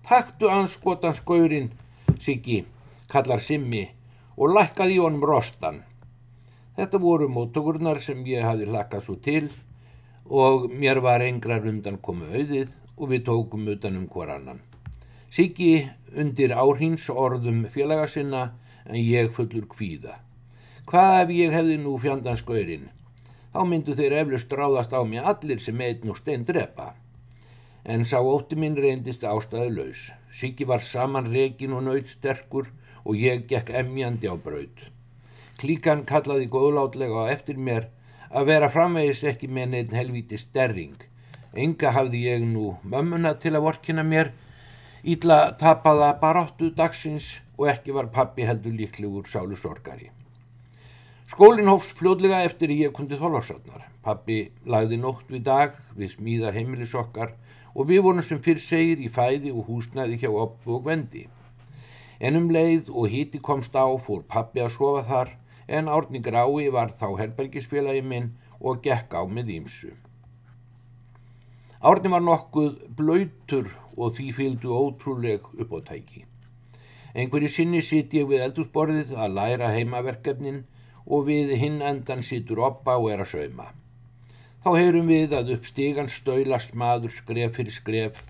Takktu 0.07 0.51
anskotans 0.51 1.23
gaurinn, 1.27 1.73
Siggi, 2.19 2.63
kallar 3.11 3.43
Simmi 3.43 3.89
og 4.37 4.55
lækkaði 4.55 4.99
í 4.99 5.03
honum 5.03 5.27
rostan. 5.27 5.83
Þetta 6.77 6.99
voru 6.99 7.29
móttökurnar 7.29 8.01
sem 8.01 8.21
ég 8.27 8.45
hafi 8.49 8.65
hlakkað 8.69 9.05
svo 9.05 9.17
til 9.25 9.51
og 10.43 10.71
mér 10.73 11.03
var 11.05 11.21
engrar 11.21 11.67
undan 11.69 11.99
komu 12.07 12.31
auðið 12.33 12.71
og 12.97 13.11
við 13.11 13.25
tókum 13.27 13.67
utanum 13.69 14.07
hver 14.09 14.33
annan. 14.37 14.63
Siggi 15.33 15.89
undir 16.23 16.55
áhins 16.57 17.09
orðum 17.13 17.67
félaga 17.75 18.07
sinna 18.09 18.43
en 18.87 18.97
ég 18.97 19.29
fullur 19.37 19.67
kvíða. 19.75 20.17
Hvað 20.89 21.19
ef 21.19 21.35
ég 21.37 21.53
hefði 21.57 21.77
nú 21.83 21.99
fjandanskaurinn? 22.01 22.89
Þá 23.53 23.61
myndu 23.69 23.97
þeir 23.99 24.17
eflust 24.23 24.57
ráðast 24.57 24.97
á 24.97 25.01
mig 25.05 25.29
allir 25.33 25.61
sem 25.61 25.81
einn 25.85 26.09
og 26.09 26.19
stein 26.23 26.49
drepa. 26.49 26.95
En 27.85 28.07
sá 28.09 28.17
ótti 28.21 28.57
minn 28.57 28.81
reyndist 28.81 29.29
ástæðu 29.29 29.77
laus. 29.77 30.09
Siggi 30.33 30.65
var 30.65 30.81
saman 30.81 31.29
rekin 31.37 31.77
og 31.77 31.85
nöyt 31.85 32.09
sterkur 32.09 32.73
og 33.05 33.21
ég 33.21 33.45
gekk 33.53 33.75
emjandi 33.83 34.33
á 34.33 34.37
braud. 34.41 34.89
Klíkan 35.63 36.01
kallaði 36.03 36.49
góðlátlega 36.51 37.21
á 37.23 37.31
eftir 37.31 37.59
mér 37.67 37.85
að 38.35 38.49
vera 38.49 38.69
framvegis 38.75 39.21
ekki 39.31 39.47
með 39.47 39.67
neitt 39.73 39.93
helvíti 39.95 40.39
sterring. 40.41 40.97
Enga 41.55 41.93
hafði 41.95 42.23
ég 42.25 42.47
nú 42.51 42.73
mömmuna 42.83 43.31
til 43.39 43.53
að 43.55 43.69
vorkina 43.69 44.03
mér, 44.03 44.33
ítla 45.07 45.37
tapaða 45.61 46.09
baráttu 46.19 46.73
dagsins 46.75 47.29
og 47.55 47.69
ekki 47.71 47.95
var 47.95 48.09
pappi 48.17 48.43
heldur 48.49 48.75
líklegur 48.75 49.29
sálu 49.31 49.55
sorgari. 49.61 50.09
Skólinn 51.31 51.71
hófst 51.71 51.95
fljóðlega 52.01 52.41
eftir 52.49 52.73
ég 52.75 52.91
kundi 52.97 53.21
þólarsatnar. 53.21 53.85
Pappi 54.03 54.41
lagði 54.67 54.99
nótt 55.05 55.31
við 55.31 55.45
dag 55.47 55.77
við 55.95 56.11
smíðar 56.17 56.59
heimilisokkar 56.59 57.37
og 57.77 57.87
við 57.93 58.03
vorum 58.09 58.27
sem 58.27 58.43
fyrr 58.43 58.59
segir 58.65 58.99
í 58.99 59.13
fæði 59.13 59.55
og 59.55 59.71
húsnæði 59.71 60.19
hjá 60.25 60.33
oppu 60.33 60.75
og 60.81 60.91
vendi. 60.91 61.29
En 62.19 62.41
um 62.41 62.51
leið 62.51 62.91
og 62.91 63.15
híti 63.15 63.39
komst 63.39 63.79
á 63.79 63.87
fór 64.03 64.27
pappi 64.27 64.65
að 64.67 64.75
sofa 64.75 65.07
þar 65.07 65.33
en 65.69 65.89
Árni 65.89 66.23
Grái 66.23 66.71
var 66.75 66.95
þá 66.97 67.09
herbergisfélagi 67.21 68.03
minn 68.03 68.33
og 68.61 68.83
gekk 68.85 69.15
á 69.19 69.23
með 69.27 69.55
ímsu. 69.59 69.93
Árni 71.83 72.13
var 72.13 72.23
nokkuð 72.23 72.77
blöytur 72.99 73.71
og 73.97 74.15
því 74.17 74.29
fylgdu 74.37 74.75
ótrúleg 74.75 75.47
uppáttæki. 75.59 76.25
Einhverju 77.15 77.49
sinni 77.51 77.83
sitt 77.83 78.15
ég 78.17 78.29
við 78.31 78.45
eldúsborðið 78.47 79.17
að 79.19 79.35
læra 79.37 79.73
heimaverkefnin 79.75 80.63
og 81.07 81.27
við 81.27 81.57
hinn 81.61 81.83
endan 81.83 82.23
situr 82.23 82.63
oppa 82.69 82.95
og 83.01 83.11
er 83.13 83.25
að 83.25 83.33
sauma. 83.35 83.67
Þá 84.63 84.71
heyrum 84.79 85.11
við 85.11 85.35
að 85.35 85.51
upp 85.57 85.67
stígan 85.67 86.09
stöylast 86.09 86.77
maður 86.79 87.11
skref 87.17 87.57
fyrir 87.59 87.75
skref 87.75 88.23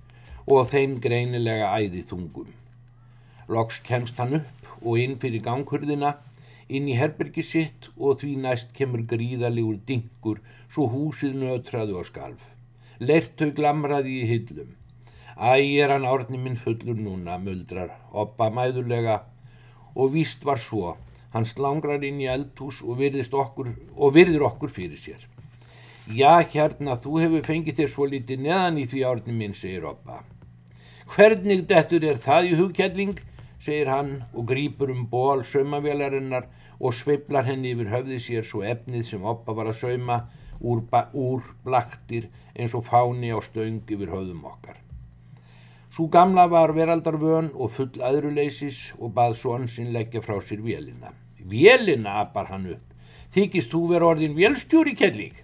og 0.48 0.70
þeim 0.72 0.96
greinilega 1.04 1.68
æði 1.76 2.02
þungum. 2.08 2.48
Loks 3.52 3.82
kemst 3.84 4.16
hann 4.16 4.38
upp 4.40 4.70
og 4.80 4.98
inn 4.98 5.18
fyrir 5.20 5.44
ganghurðina, 5.44 6.16
inn 6.78 6.88
í 6.88 6.96
herbergi 6.98 7.44
sitt 7.46 7.88
og 7.96 8.20
því 8.22 8.32
næst 8.44 8.72
kemur 8.78 9.04
gríðalegur 9.12 9.78
dingur 9.88 10.42
svo 10.72 10.88
húsið 10.94 11.38
nötraðu 11.42 12.00
á 12.00 12.02
skalf. 12.08 12.48
Lertau 13.00 13.50
glamraði 13.56 14.18
í 14.22 14.26
hyllum. 14.32 14.74
Æ, 15.36 15.82
er 15.82 15.94
hann 15.94 16.08
árni 16.08 16.38
minn 16.38 16.60
fullur 16.60 16.98
núna, 16.98 17.38
muldrar, 17.38 17.96
oppa 18.12 18.50
mæðulega 18.52 19.22
og 19.94 20.12
víst 20.16 20.44
var 20.48 20.60
svo 20.60 20.96
Hann 21.32 21.46
slangrar 21.48 22.02
inn 22.04 22.20
í 22.20 22.28
eldhús 22.28 22.82
og, 22.84 23.00
okkur, 23.00 23.70
og 23.96 24.14
virður 24.16 24.48
okkur 24.50 24.72
fyrir 24.72 25.00
sér. 25.00 25.22
Já, 26.12 26.42
hérna, 26.52 26.98
þú 27.00 27.20
hefur 27.22 27.46
fengið 27.46 27.78
þér 27.78 27.90
svo 27.92 28.08
litið 28.10 28.42
neðan 28.44 28.80
í 28.82 28.84
því 28.90 29.04
árni 29.08 29.36
minn, 29.36 29.54
segir 29.56 29.86
Oppa. 29.88 30.20
Hvernig 31.14 31.64
dettur 31.70 32.04
er 32.04 32.20
það 32.20 32.50
í 32.50 32.58
hugkjalling, 32.58 33.14
segir 33.62 33.88
hann 33.88 34.12
og 34.34 34.48
grýpur 34.50 34.92
um 34.92 35.06
ból 35.08 35.44
saumavélarinnar 35.46 36.50
og 36.82 36.94
sveiblar 36.98 37.46
henni 37.46 37.72
yfir 37.76 37.90
höfði 37.94 38.18
sér 38.26 38.46
svo 38.46 38.62
efnið 38.66 39.04
sem 39.08 39.26
Oppa 39.32 39.54
var 39.54 39.70
að 39.70 39.78
sauma 39.80 40.16
úr, 40.60 40.82
úr 41.12 41.42
blaktir 41.64 42.28
eins 42.54 42.74
og 42.74 42.86
fáni 42.88 43.30
á 43.30 43.38
stöng 43.38 43.82
yfir 43.86 44.10
höfðum 44.10 44.42
okkar. 44.50 44.82
Sú 45.92 46.08
gamla 46.08 46.46
var 46.48 46.72
veraldarvön 46.74 47.50
og 47.54 47.70
full 47.70 48.02
aðruleysis 48.08 48.94
og 48.98 49.12
bað 49.16 49.36
svon 49.38 49.66
sinn 49.68 49.92
leggja 49.92 50.22
frá 50.24 50.38
sér 50.40 50.62
vélina. 50.64 51.12
Vélina, 51.44 52.20
appar 52.22 52.48
hann 52.50 52.70
upp. 52.74 52.86
Þykist 53.32 53.72
þú 53.72 53.80
vera 53.90 54.08
orðin 54.12 54.36
vélstjóri, 54.36 54.94
kelling? 54.96 55.34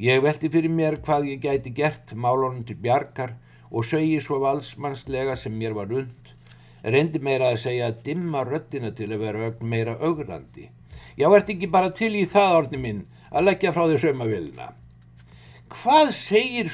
Ég 0.00 0.22
velti 0.24 0.48
fyrir 0.52 0.72
mér 0.72 0.98
hvað 1.04 1.28
ég 1.30 1.42
gæti 1.44 1.74
gert 1.76 2.14
málunum 2.14 2.64
til 2.68 2.80
bjargar 2.80 3.36
og 3.70 3.84
sögi 3.84 4.18
svo 4.20 4.40
valsmannslega 4.42 5.36
sem 5.36 5.52
mér 5.52 5.76
var 5.76 5.92
und. 5.92 6.25
Reyndi 6.86 7.18
meira 7.18 7.50
að 7.50 7.62
segja 7.64 7.90
að 7.90 8.02
dimma 8.06 8.44
röttina 8.46 8.92
til 8.94 9.08
að 9.10 9.22
vera 9.24 9.52
meira 9.60 9.96
augrandi. 9.98 10.68
Já, 11.18 11.26
ert 11.34 11.48
ekki 11.50 11.66
bara 11.72 11.90
til 11.90 12.12
í 12.14 12.26
það, 12.30 12.56
orði 12.60 12.80
minn, 12.82 13.00
að 13.32 13.48
leggja 13.48 13.72
frá 13.74 13.86
þér 13.90 14.02
sögmavélina. 14.04 14.68
Hvað 15.74 16.12
segir 16.14 16.70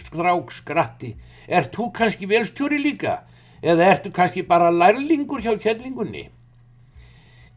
strák 0.00 0.54
skratti? 0.56 1.12
Ert 1.48 1.74
þú 1.76 1.90
kannski 1.98 2.28
velstjóri 2.30 2.78
líka? 2.80 3.18
Eða 3.62 3.90
ertu 3.92 4.10
kannski 4.14 4.42
bara 4.48 4.72
lærlingur 4.72 5.44
hjá 5.44 5.52
kellingunni? 5.60 6.30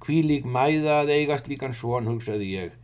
Kvílík 0.04 0.46
mæða 0.46 1.00
að 1.02 1.14
eigast 1.16 1.48
líkan 1.50 1.74
svon, 1.74 2.12
hugsaði 2.12 2.52
ég, 2.52 2.76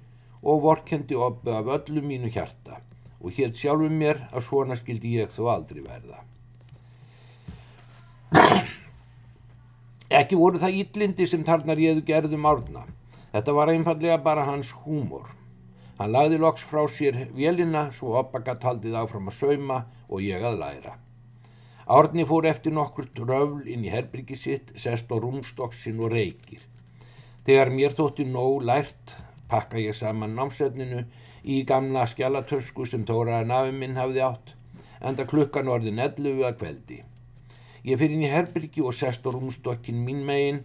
og 0.41 0.63
vorkendi 0.63 1.19
oppu 1.19 1.53
af 1.53 1.69
öllu 1.75 2.01
mínu 2.01 2.31
hjarta 2.33 2.79
og 3.21 3.35
hétt 3.37 3.59
sjálfum 3.59 3.93
mér 4.01 4.23
að 4.31 4.47
svona 4.47 4.77
skildi 4.79 5.13
ég 5.19 5.33
þó 5.35 5.51
aldrei 5.53 5.83
verða. 5.85 6.23
Ekki 10.11 10.35
voru 10.35 10.59
það 10.59 10.77
íllindi 10.81 11.25
sem 11.29 11.43
þarna 11.47 11.75
réðu 11.79 12.01
gerðum 12.07 12.47
árna. 12.49 12.81
Þetta 13.31 13.53
var 13.55 13.69
einfallega 13.71 14.17
bara 14.25 14.43
hans 14.43 14.73
húmor. 14.83 15.29
Hann 15.99 16.11
lagði 16.11 16.39
loks 16.41 16.65
frá 16.67 16.81
sér 16.91 17.19
vélina 17.37 17.85
svo 17.95 18.17
oppagat 18.19 18.65
haldið 18.67 18.97
áfram 18.99 19.29
að 19.31 19.37
sauma 19.37 19.77
og 20.09 20.25
ég 20.25 20.43
að 20.43 20.57
læra. 20.59 20.97
Árni 21.87 22.25
fór 22.27 22.49
eftir 22.49 22.75
nokkur 22.75 23.07
dröfl 23.15 23.69
inn 23.71 23.85
í 23.87 23.93
herbyrgi 23.93 24.35
sitt, 24.35 24.73
sest 24.75 25.07
á 25.07 25.15
rúmstokksinn 25.15 26.03
og 26.03 26.11
reykir. 26.11 26.65
Þegar 27.47 27.71
mér 27.71 27.95
þótti 27.95 28.25
nóg 28.27 28.65
lært 28.67 29.15
pakka 29.51 29.79
ég 29.79 29.95
saman 29.95 30.35
námsefninu 30.35 31.05
í 31.43 31.61
gamla 31.67 32.03
skjálatösku 32.07 32.85
sem 32.87 33.07
tóraði 33.07 33.47
nafi 33.47 33.73
minn 33.79 33.99
hafði 33.99 34.25
átt, 34.27 34.53
enda 34.99 35.23
klukkan 35.27 35.71
orðin 35.71 36.03
11 36.03 36.43
að 36.51 36.59
kveldi. 36.59 36.99
Ég 37.81 37.97
fyrir 37.97 38.13
inn 38.13 38.27
í 38.27 38.29
herbyrgi 38.29 38.83
og 38.85 38.93
sest 38.93 39.25
á 39.25 39.29
rúmstokkin 39.33 40.03
mín 40.05 40.21
megin 40.27 40.59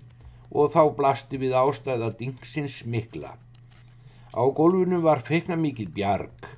og 0.53 0.69
þá 0.75 0.83
blasti 0.99 1.39
við 1.41 1.55
ástæða 1.57 2.11
dingsins 2.19 2.83
mikla. 2.85 3.33
Á 4.37 4.43
gólfinu 4.53 5.01
var 5.01 5.23
feikna 5.25 5.57
mikið 5.57 5.95
bjarg, 5.97 6.49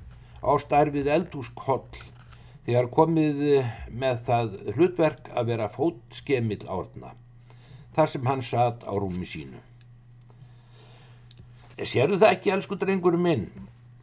á 0.43 0.51
starfið 0.59 1.07
eldhúskoll, 1.15 1.87
þegar 2.67 2.91
komið 2.91 3.39
með 4.01 4.19
það 4.27 4.59
hlutverk 4.75 5.31
að 5.31 5.53
vera 5.53 5.69
fótskemill 5.71 6.67
árna, 6.67 7.13
þar 7.95 8.11
sem 8.11 8.27
hann 8.27 8.43
satt 8.43 8.83
á 8.83 8.91
rúmi 8.91 9.23
sínu. 9.23 9.63
Sérðu 11.79 12.19
það 12.19 12.35
ekki, 12.35 12.51
elsku 12.51 12.75
drengur 12.75 13.15
minn? 13.15 13.47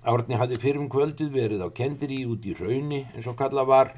Árni 0.09 0.39
hafði 0.41 0.57
fyrir 0.63 0.81
um 0.81 0.89
kvöldið 0.89 1.35
verið 1.37 1.67
á 1.67 1.69
kendiri 1.77 2.23
út 2.25 2.49
í 2.49 2.57
raunni, 2.57 3.05
eins 3.13 3.29
og 3.29 3.37
kalla 3.37 3.67
var, 3.69 3.93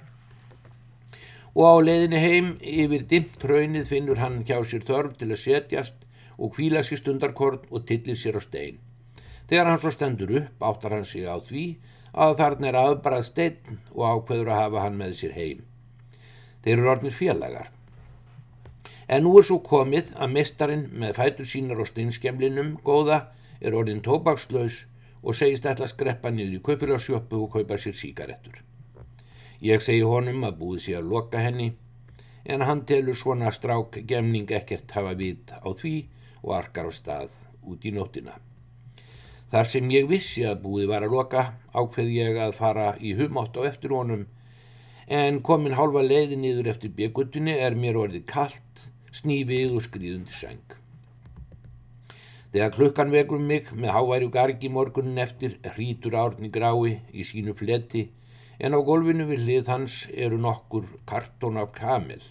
og 1.55 1.64
á 1.64 1.75
leiðinni 1.85 2.21
heim 2.23 2.50
yfir 2.61 3.07
dimt 3.11 3.45
raunnið 3.45 3.88
finnur 3.93 4.21
hann 4.23 4.43
hjá 4.49 4.59
sér 4.64 4.85
þörf 4.88 5.17
til 5.21 5.31
að 5.31 5.43
setjast 5.45 6.05
og 6.38 6.52
kvíla 6.55 6.85
sér 6.87 7.02
stundarkorn 7.02 7.64
og 7.71 7.87
tillir 7.88 8.19
sér 8.19 8.38
á 8.38 8.43
stein. 8.43 8.78
Þegar 9.49 9.71
hann 9.71 9.81
svo 9.81 9.93
stendur 9.95 10.35
upp 10.43 10.69
áttar 10.71 10.95
hann 10.97 11.09
sig 11.09 11.25
á 11.25 11.37
því 11.40 11.64
að 12.12 12.37
þarna 12.40 12.69
er 12.69 12.78
aðbarað 12.83 13.26
steinn 13.31 13.81
og 13.95 14.05
ákveður 14.12 14.52
að 14.52 14.62
hafa 14.62 14.85
hann 14.85 15.00
með 15.00 15.17
sér 15.23 15.35
heim. 15.38 15.64
Þeir 16.62 16.76
eru 16.76 16.93
orðinir 16.93 17.17
félagar. 17.17 17.73
En 19.09 19.25
nú 19.25 19.33
er 19.40 19.47
svo 19.49 19.59
komið 19.64 20.12
að 20.21 20.35
mistarinn 20.37 20.87
með 20.93 21.17
fætur 21.17 21.49
sínar 21.49 21.81
á 21.81 21.85
steinskemlinum 21.88 22.75
góða 22.85 23.23
er 23.61 23.75
orðin 23.75 24.05
tóbakslaus 24.05 24.83
og 25.23 25.35
segist 25.35 25.67
ætla 25.67 25.88
að 25.88 25.95
skreppa 25.95 26.31
niður 26.31 26.59
í 26.59 26.64
kaupfélagsjöpu 26.69 27.40
og 27.47 27.55
kaupa 27.57 27.81
sér 27.81 27.97
síkaretur. 27.97 28.67
Ég 29.58 29.82
segi 29.82 30.04
honum 30.06 30.44
að 30.46 30.58
búið 30.60 30.82
sér 30.84 31.00
að 31.00 31.08
loka 31.12 31.40
henni 31.42 31.72
en 32.46 32.62
hann 32.62 32.84
telur 32.86 33.16
svona 33.18 33.50
strák 33.50 33.96
gemning 34.06 34.50
ekkert 34.54 34.92
hafa 34.94 35.16
vit 35.18 35.50
á 35.50 35.66
því 35.66 35.94
og 36.44 36.52
arkar 36.54 36.86
á 36.86 36.92
stað 36.94 37.34
út 37.66 37.82
í 37.82 37.90
nóttina. 37.90 38.36
Þar 39.50 39.66
sem 39.66 39.90
ég 39.90 40.06
vissi 40.06 40.44
að 40.46 40.60
búið 40.62 40.90
var 40.92 41.02
að 41.02 41.14
loka 41.16 41.42
ákveð 41.74 42.10
ég 42.14 42.38
að 42.38 42.54
fara 42.54 42.92
í 43.02 43.16
humátt 43.18 43.58
á 43.58 43.66
eftir 43.66 43.94
honum 43.96 44.26
en 45.08 45.40
komin 45.42 45.74
hálfa 45.74 46.04
leiði 46.06 46.38
niður 46.38 46.68
eftir 46.74 46.92
byggutunni 46.94 47.56
er 47.58 47.74
mér 47.74 47.98
orðið 47.98 48.28
kallt, 48.30 48.82
snífið 49.10 49.74
og 49.74 49.82
skrýðundi 49.88 50.36
sæng. 50.38 50.76
Þegar 52.52 52.76
klukkan 52.76 53.10
vekur 53.10 53.42
mig 53.42 53.72
með 53.74 53.90
háværu 53.96 54.30
gargi 54.30 54.70
morgunin 54.70 55.18
eftir 55.18 55.58
hrítur 55.74 56.14
árni 56.14 56.52
grái 56.52 57.00
í 57.10 57.26
sínu 57.26 57.56
fletti 57.58 58.06
en 58.58 58.74
á 58.74 58.80
gólfinu 58.82 59.26
við 59.28 59.44
hlið 59.46 59.70
hans 59.72 59.96
eru 60.14 60.38
nokkur 60.42 60.86
kartón 61.06 61.60
af 61.62 61.72
kamel. 61.76 62.22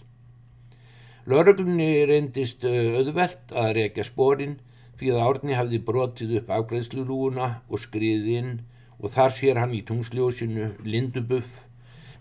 Lörglunni 1.28 2.04
reyndist 2.08 2.64
auðvelt 2.64 3.52
að 3.52 3.74
rekja 3.78 4.04
spórin 4.08 4.58
fyrir 4.98 5.18
að 5.18 5.26
Árni 5.28 5.56
hafði 5.56 5.80
brotið 5.88 6.34
upp 6.40 6.52
afgreðslulúuna 6.56 7.48
og 7.68 7.82
skriðið 7.82 8.28
inn 8.40 8.52
og 8.98 9.12
þar 9.14 9.34
sér 9.36 9.60
hann 9.62 9.74
í 9.76 9.84
tungsljósinu 9.86 10.72
lindubuff, 10.84 11.64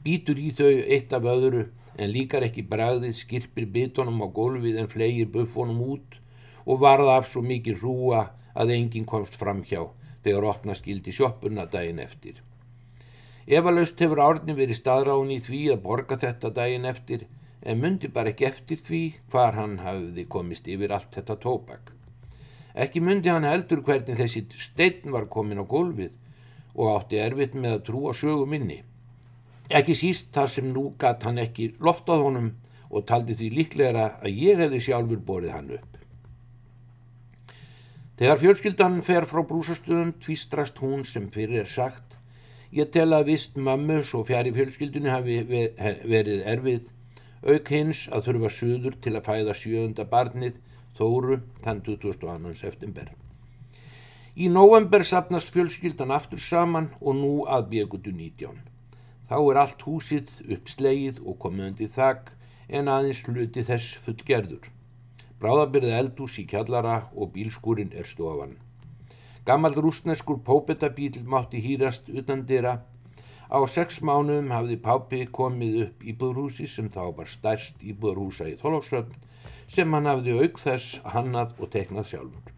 býtur 0.03 0.39
í 0.39 0.51
þau 0.55 0.69
eitt 0.69 1.15
af 1.15 1.25
öðru 1.25 1.65
en 1.97 2.11
líkar 2.13 2.45
ekki 2.45 2.67
bragðið, 2.69 3.15
skirpir 3.17 3.65
bitunum 3.73 4.21
á 4.21 4.27
gólfið 4.29 4.77
en 4.83 4.91
flegir 4.91 5.31
buffunum 5.33 5.79
út 5.95 6.19
og 6.65 6.83
varða 6.83 7.17
af 7.17 7.31
svo 7.31 7.41
mikið 7.41 7.81
hrúa 7.81 8.27
að 8.53 8.75
enginn 8.77 9.07
komst 9.09 9.39
fram 9.39 9.63
hjá 9.65 9.87
þegar 10.23 10.51
opna 10.51 10.75
skildi 10.77 11.15
sjoppuna 11.15 11.65
daginn 11.71 12.03
eftir. 12.03 12.43
Efalaust 13.47 14.01
hefur 14.03 14.19
Árni 14.19 14.51
verið 14.57 14.75
staðrán 14.81 15.29
í 15.31 15.37
því 15.39 15.61
að 15.71 15.83
borga 15.85 16.17
þetta 16.19 16.49
daginn 16.51 16.87
eftir 16.89 17.21
en 17.63 17.79
myndi 17.79 18.09
bara 18.11 18.33
ekki 18.33 18.47
eftir 18.47 18.81
því 18.83 19.01
hvar 19.31 19.55
hann 19.55 19.77
hafði 19.85 20.25
komist 20.33 20.67
yfir 20.67 20.91
allt 20.91 21.15
þetta 21.15 21.37
tópak. 21.45 21.93
Ekki 22.75 22.99
myndi 23.01 23.31
hann 23.31 23.47
heldur 23.47 23.79
hvernig 23.87 24.19
þessi 24.19 24.43
stein 24.61 25.13
var 25.15 25.29
komin 25.31 25.63
á 25.63 25.65
gólfið 25.65 26.11
og 26.75 26.91
átti 26.93 27.21
erfitt 27.23 27.55
með 27.55 27.77
að 27.77 27.85
trúa 27.87 28.13
sögu 28.13 28.45
minni. 28.51 28.81
Ekki 29.71 29.95
síst 29.95 30.29
þar 30.35 30.51
sem 30.51 30.67
nú 30.73 30.89
gatt 30.99 31.23
hann 31.23 31.39
ekki 31.41 31.71
loftað 31.79 32.23
honum 32.27 32.51
og 32.91 33.07
taldi 33.07 33.35
því 33.35 33.49
líklega 33.55 34.09
að 34.21 34.43
ég 34.43 34.59
hefði 34.61 34.83
sjálfur 34.83 35.23
borið 35.29 35.55
hann 35.55 35.71
upp. 35.79 35.97
Þegar 38.17 38.39
fjölskyldan 38.43 39.01
fer 39.05 39.27
frá 39.29 39.41
brúsastöðum 39.45 40.13
tvistrast 40.23 40.79
hún 40.83 41.03
sem 41.05 41.27
fyrir 41.33 41.63
er 41.63 41.71
sagt. 41.71 42.06
Ég 42.75 42.89
tel 42.91 43.13
að 43.15 43.29
vist 43.31 43.55
mammu 43.55 44.01
svo 44.03 44.25
fjari 44.27 44.51
fjölskyldunni 44.51 45.11
hafi 45.11 45.37
verið 45.47 46.41
erfið, 46.53 46.89
auk 47.47 47.69
hins 47.71 48.07
að 48.11 48.25
þurfa 48.27 48.49
söður 48.51 48.97
til 49.03 49.13
að 49.15 49.27
fæða 49.29 49.55
sjöunda 49.55 50.07
barnið, 50.11 50.57
Þóru, 50.97 51.37
þann 51.61 51.83
22. 51.85 52.55
september. 52.57 53.11
Í 54.35 54.49
november 54.49 55.03
sapnast 55.05 55.51
fjölskyldan 55.53 56.11
aftur 56.13 56.41
saman 56.41 56.89
og 56.99 57.15
nú 57.19 57.31
að 57.45 57.69
bjögutu 57.71 58.11
19. 58.13 58.57
Þá 59.29 59.37
er 59.37 59.59
allt 59.61 59.85
húsið 59.85 60.33
uppslegið 60.57 61.21
og 61.23 61.37
komundi 61.43 61.87
þakk 61.87 62.33
en 62.67 62.89
aðeins 62.91 63.21
hluti 63.29 63.63
þess 63.69 63.97
fullgerður. 64.03 64.71
Bráðabyrði 65.37 65.93
eldús 66.01 66.39
í 66.41 66.47
kjallara 66.49 67.03
og 67.13 67.31
bílskúrin 67.35 67.93
er 67.93 68.09
stofan. 68.09 68.57
Gammal 69.47 69.77
rúsneskur 69.79 70.41
pópetabíl 70.43 71.23
mátti 71.23 71.61
hýrast 71.63 72.09
utan 72.11 72.41
dyrra. 72.43 72.81
Á 73.47 73.63
sex 73.71 74.01
mánuðum 74.03 74.49
hafði 74.51 74.75
pápi 74.83 75.19
komið 75.31 75.75
upp 75.85 76.01
íbúðrúsi 76.03 76.65
sem 76.67 76.89
þá 76.91 77.15
var 77.15 77.29
stærst 77.31 77.79
íbúðrúsa 77.79 78.49
í 78.51 78.57
Þólóksöfn 78.59 79.13
sem 79.71 79.93
hann 79.95 80.09
hafði 80.11 80.33
auk 80.41 80.59
þess 80.59 80.97
hannað 81.13 81.53
og 81.63 81.71
teknað 81.71 82.09
sjálfur. 82.09 82.51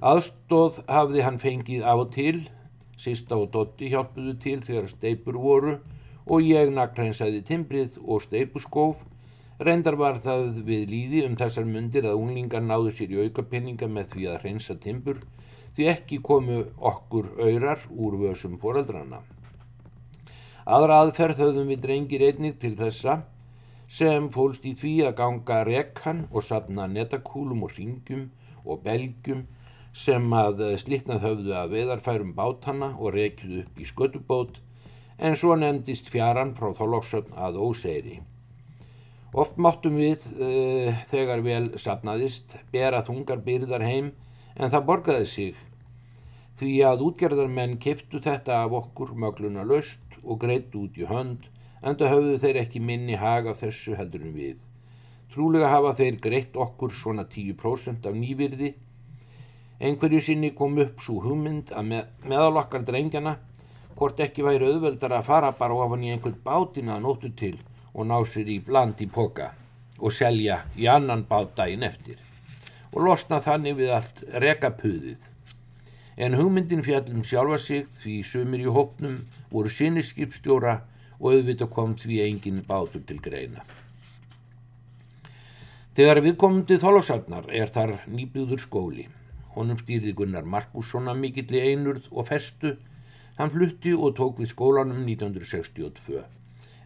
Aðstóð 0.00 0.78
hafði 0.88 1.26
hann 1.26 1.36
fengið 1.42 1.84
á 1.84 1.92
og 1.92 2.08
til, 2.14 2.48
Sista 2.96 3.36
og 3.36 3.50
Dotti 3.52 3.90
hjálpuðu 3.92 4.38
til 4.40 4.56
þegar 4.64 4.88
steipur 4.88 5.36
voru 5.36 5.74
og 6.24 6.48
ég 6.48 6.72
nakrænsaði 6.72 7.42
timbrið 7.44 7.98
og 8.00 8.24
steipuskóf. 8.24 9.04
Reyndar 9.60 10.00
var 10.00 10.16
það 10.24 10.62
við 10.64 10.88
líði 10.94 11.26
um 11.28 11.36
þessar 11.36 11.68
myndir 11.68 12.08
að 12.08 12.24
unglingar 12.24 12.64
náðu 12.64 12.96
sér 12.96 13.12
í 13.12 13.20
aukapinninga 13.26 13.90
með 13.98 14.14
því 14.14 14.26
að 14.32 14.40
hreinsa 14.46 14.78
timbur 14.80 15.20
því 15.76 15.90
ekki 15.94 16.20
komu 16.24 16.62
okkur 16.78 17.30
öyrar 17.38 17.84
úr 17.90 18.16
vössum 18.20 18.58
foreldrana. 18.62 19.20
Aðra 20.66 21.00
aðferð 21.04 21.44
höfðum 21.44 21.70
við 21.72 21.84
drengir 21.84 22.24
einnig 22.26 22.58
til 22.62 22.74
þessa 22.78 23.20
sem 23.90 24.28
fólst 24.30 24.66
í 24.68 24.74
því 24.78 24.94
að 25.08 25.16
ganga 25.18 25.62
rekkan 25.66 26.26
og 26.30 26.44
sapna 26.46 26.86
netakúlum 26.86 27.64
og 27.66 27.74
ringjum 27.78 28.28
og 28.64 28.84
belgjum 28.84 29.46
sem 29.96 30.26
að 30.36 30.62
slitnað 30.78 31.24
höfðu 31.24 31.54
að 31.58 31.72
veðarfærum 31.74 32.34
bátana 32.36 32.92
og 32.98 33.16
reykjuð 33.16 33.62
upp 33.64 33.80
í 33.80 33.88
skötubót 33.88 34.60
en 35.18 35.36
svo 35.36 35.56
nefndist 35.58 36.08
fjaran 36.12 36.54
frá 36.56 36.70
þólóksögn 36.76 37.34
að 37.36 37.58
óseyri. 37.60 38.20
Oft 39.30 39.58
máttum 39.62 39.98
við, 40.00 40.24
uh, 40.38 41.02
þegar 41.10 41.42
vel 41.44 41.64
sapnaðist, 41.78 42.56
bera 42.72 43.02
þungar 43.06 43.42
byrðar 43.44 43.84
heim 43.86 44.12
en 44.56 44.72
það 44.72 44.86
borgaði 44.88 45.28
sig. 45.32 45.60
Því 46.60 46.72
að 46.84 47.04
útgerðarmenn 47.06 47.78
kiftu 47.80 48.20
þetta 48.24 48.62
af 48.64 48.74
okkur 48.80 49.14
mögluna 49.16 49.64
löst 49.64 50.18
og 50.22 50.42
greitt 50.42 50.74
út 50.76 50.98
í 51.00 51.06
hönd 51.08 51.46
en 51.80 51.96
það 51.96 52.12
höfðu 52.14 52.36
þeir 52.42 52.60
ekki 52.64 52.82
minni 52.84 53.16
haga 53.20 53.54
þessu 53.56 53.96
heldurum 53.96 54.34
við. 54.36 54.58
Trúlega 55.32 55.70
hafa 55.70 55.94
þeir 55.96 56.18
greitt 56.20 56.56
okkur 56.58 56.92
svona 56.92 57.24
10% 57.24 58.08
af 58.10 58.16
nývirði. 58.18 58.74
Einhverju 59.80 60.20
sinni 60.20 60.50
kom 60.56 60.76
upp 60.82 61.00
svo 61.00 61.20
hugmynd 61.24 61.70
að 61.72 61.86
með, 61.92 62.08
meðalokkar 62.28 62.84
drengjana 62.84 63.38
hvort 63.96 64.20
ekki 64.20 64.44
væri 64.44 64.68
auðveldar 64.68 65.16
að 65.16 65.28
fara 65.28 65.52
bara 65.56 65.76
ofan 65.84 66.04
í 66.04 66.12
einhvern 66.12 66.40
bátina 66.44 66.98
að 66.98 67.06
nóttu 67.06 67.32
til 67.36 67.56
og 67.94 68.06
ná 68.10 68.18
sér 68.28 68.48
í 68.52 68.60
bland 68.64 69.00
í 69.00 69.08
poka 69.12 69.52
og 70.00 70.12
selja 70.16 70.62
í 70.76 70.88
annan 70.88 71.24
bát 71.28 71.56
daginn 71.56 71.86
eftir 71.88 72.29
og 72.92 73.04
losna 73.06 73.38
þannig 73.42 73.76
við 73.78 73.92
allt 73.96 74.22
rekapuðið. 74.44 75.26
En 76.20 76.36
hugmyndin 76.36 76.82
fjallum 76.84 77.22
sjálfa 77.24 77.58
sig 77.62 77.86
því 78.00 78.16
sumir 78.26 78.64
í 78.64 78.72
hópnum 78.74 79.20
voru 79.52 79.70
sinniskipstjóra 79.72 80.80
og 81.20 81.28
auðvitað 81.34 81.70
kom 81.76 81.94
því 82.00 82.18
engin 82.24 82.64
bátur 82.66 83.04
til 83.06 83.20
greina. 83.22 83.64
Þegar 85.96 86.20
við 86.24 86.36
komum 86.40 86.66
til 86.66 86.78
Þólagsafnar 86.80 87.48
er 87.52 87.72
þar 87.72 87.96
nýbjúður 88.08 88.62
skóli. 88.62 89.06
Honum 89.54 89.78
stýrði 89.80 90.14
Gunnar 90.16 90.46
Markussona 90.46 91.14
mikill 91.18 91.50
í 91.56 91.64
einurð 91.72 92.06
og 92.10 92.28
festu. 92.28 92.76
Hann 93.38 93.50
flutti 93.50 93.94
og 93.96 94.14
tók 94.18 94.38
við 94.42 94.52
skólanum 94.52 95.02
1962 95.06 96.22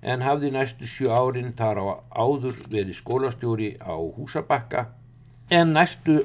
en 0.04 0.20
hafði 0.20 0.50
næstu 0.52 0.86
sjö 0.88 1.08
árin 1.16 1.54
þar 1.56 1.80
á 1.80 1.86
áður 2.12 2.58
verið 2.68 2.98
skólastjóri 2.98 3.70
á 3.80 3.96
Húsabakka 3.96 4.82
en 5.50 5.74
næstu 5.76 6.22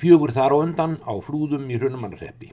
fjögur 0.00 0.32
þar 0.32 0.54
á 0.56 0.58
undan 0.64 0.94
á 1.04 1.12
flúðum 1.20 1.68
í 1.68 1.76
Hrunumannarreppi. 1.76 2.52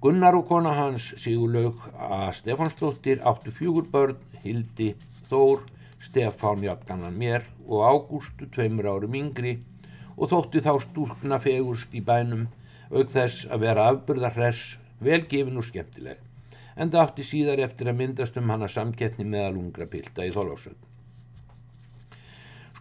Gunnar 0.00 0.36
og 0.38 0.46
kona 0.48 0.72
hans 0.72 1.10
Sigurlaug 1.20 1.82
að 1.92 2.30
Stefansdóttir 2.38 3.20
áttu 3.20 3.52
fjögur 3.52 3.84
börn, 3.92 4.16
Hildi, 4.40 4.94
Þór, 5.28 5.60
Stefán 6.00 6.64
Jafngannan 6.64 7.18
mér 7.20 7.44
og 7.68 7.84
Ágústu 7.84 8.48
tveimur 8.48 8.88
árum 8.88 9.14
yngri 9.20 9.58
og 10.16 10.32
þótti 10.32 10.64
þá 10.64 10.72
stúlkna 10.80 11.38
fegurst 11.42 11.92
í 11.92 12.00
bænum 12.00 12.48
auk 12.90 13.12
þess 13.12 13.44
að 13.52 13.66
vera 13.66 13.88
afburðarhress, 13.92 14.78
velgefin 15.04 15.60
og 15.60 15.68
skemmtileg, 15.68 16.16
en 16.76 16.88
það 16.88 17.02
átti 17.02 17.28
síðar 17.28 17.60
eftir 17.66 17.90
að 17.90 17.98
myndast 18.00 18.36
um 18.40 18.52
hana 18.54 18.68
samkettni 18.72 19.26
meðal 19.28 19.58
ungra 19.60 19.88
pilda 19.90 20.24
í 20.24 20.32
þólásöld. 20.32 20.78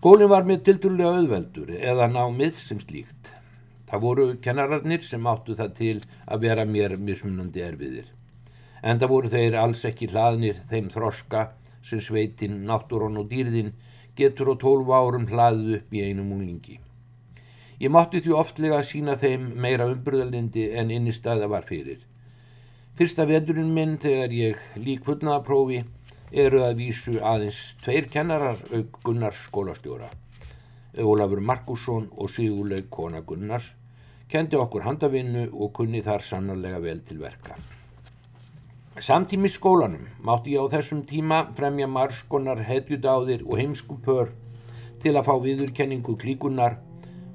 Skólinn 0.05 0.29
var 0.29 0.43
með 0.45 0.59
tilturlega 0.67 1.11
auðveldur 1.17 1.69
eða 1.81 2.05
námið 2.05 2.57
sem 2.61 2.77
slíkt. 2.77 3.31
Það 3.89 4.03
voru 4.03 4.25
kennararnir 4.37 5.01
sem 5.01 5.25
áttu 5.31 5.55
það 5.57 5.71
til 5.79 5.95
að 6.29 6.43
vera 6.43 6.65
mér 6.69 6.93
mismunandi 7.07 7.63
erfiðir. 7.65 8.11
En 8.85 9.01
það 9.01 9.11
voru 9.15 9.31
þeir 9.33 9.57
alls 9.63 9.81
ekki 9.89 10.11
hlaðnir 10.11 10.59
þeim 10.69 10.91
þroska 10.93 11.41
sem 11.89 12.03
sveitin, 12.05 12.61
náttúrun 12.69 13.17
og 13.17 13.31
dýrðin 13.33 13.73
getur 14.21 14.53
á 14.53 14.61
tólf 14.61 14.93
árum 14.93 15.25
hlaðið 15.31 15.73
upp 15.79 15.97
í 15.97 16.05
einum 16.05 16.29
unglingi. 16.37 16.77
Ég 17.81 17.89
mátti 17.97 18.21
því 18.21 18.37
oftlega 18.43 18.77
að 18.83 18.89
sína 18.91 19.17
þeim 19.17 19.55
meira 19.57 19.89
umbröðalindi 19.89 20.67
en 20.77 20.93
innistæða 20.93 21.49
var 21.49 21.65
fyrir. 21.65 22.05
Fyrsta 22.93 23.25
vedurinn 23.25 23.73
minn 23.73 23.97
þegar 24.05 24.37
ég 24.37 24.61
lík 24.77 25.01
fullnaðaprófi 25.09 25.81
eru 26.35 26.65
að 26.65 26.81
vísu 26.81 27.15
aðeins 27.23 27.59
tveir 27.79 28.09
kennarar 28.11 28.59
auk 28.75 28.99
Gunnars 29.03 29.45
skólastjóra. 29.47 30.09
Ólafur 30.99 31.39
Markusson 31.39 32.09
og 32.11 32.29
Sigurleik 32.31 32.89
kona 32.91 33.21
Gunnars 33.21 33.71
kendi 34.31 34.59
okkur 34.59 34.83
handavinnu 34.83 35.47
og 35.53 35.71
kunni 35.79 36.01
þar 36.03 36.23
sannarlega 36.27 36.81
vel 36.83 37.01
til 37.07 37.21
verka. 37.23 37.55
Samtími 38.99 39.51
skólanum 39.51 40.07
mátti 40.23 40.55
ég 40.55 40.63
á 40.63 40.71
þessum 40.75 41.03
tíma 41.07 41.41
fremja 41.55 41.87
marskonar 41.87 42.63
hetjudáðir 42.67 43.43
og 43.47 43.59
heimskupör 43.59 44.31
til 45.03 45.15
að 45.15 45.27
fá 45.27 45.35
viðurkenningu 45.43 46.15
klíkunar 46.19 46.79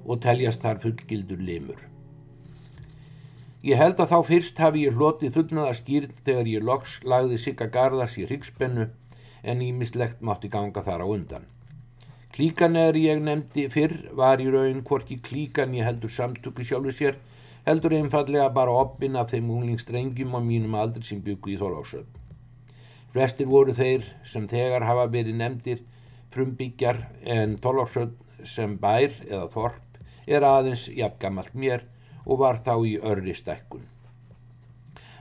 og 0.05 0.21
teljast 0.25 0.65
þar 0.65 0.81
fullgildur 0.85 1.41
limur. 1.41 1.90
Ég 3.61 3.77
held 3.77 3.99
að 4.01 4.13
þá 4.15 4.19
fyrst 4.25 4.61
hafi 4.65 4.87
ég 4.87 4.95
hlotið 4.97 5.35
fullnaða 5.37 5.73
skýrn 5.77 6.13
þegar 6.25 6.47
ég 6.49 6.63
loks 6.65 6.95
lagði 7.13 7.39
sigga 7.43 7.67
garðars 7.75 8.15
í 8.17 8.25
hryggspennu 8.25 8.87
en 9.53 9.65
ímislegt 9.67 10.23
mátti 10.25 10.49
ganga 10.55 10.81
þar 10.87 11.05
á 11.05 11.07
undan. 11.17 11.45
Klíkan 12.33 12.79
er 12.81 12.97
ég 12.97 13.21
nefndi 13.21 13.67
fyrr 13.75 13.97
var 14.17 14.41
í 14.41 14.49
raun 14.55 14.81
hvorki 14.89 15.19
klíkan 15.21 15.77
ég 15.77 15.85
heldur 15.85 16.13
samtöku 16.15 16.65
sjálfu 16.65 16.95
sér 16.97 17.21
heldur 17.67 17.99
einfallega 17.99 18.49
bara 18.57 18.79
oppin 18.85 19.21
af 19.21 19.35
þeim 19.35 19.53
unglingstrengjum 19.53 20.33
á 20.33 20.41
mínum 20.41 20.81
aldri 20.81 21.05
sem 21.05 21.21
byggu 21.21 21.53
í 21.53 21.61
þólásöld. 21.61 22.09
Flestir 23.13 23.51
voru 23.51 23.77
þeir 23.77 24.09
sem 24.25 24.49
þegar 24.49 24.89
hafa 24.89 25.05
verið 25.13 25.37
nefndir 25.37 25.85
frumbyggjar 26.33 27.05
en 27.37 27.59
Tólóksöld 27.61 28.17
sem 28.47 28.79
bær 28.81 29.13
eða 29.29 29.49
þorp 29.53 30.01
er 30.31 30.47
aðeins 30.47 30.87
jafngamalt 30.95 31.53
mér 31.53 31.90
og 32.27 32.43
var 32.43 32.61
þá 32.65 32.75
í 32.87 32.97
örri 33.13 33.35
stekkun. 33.35 33.87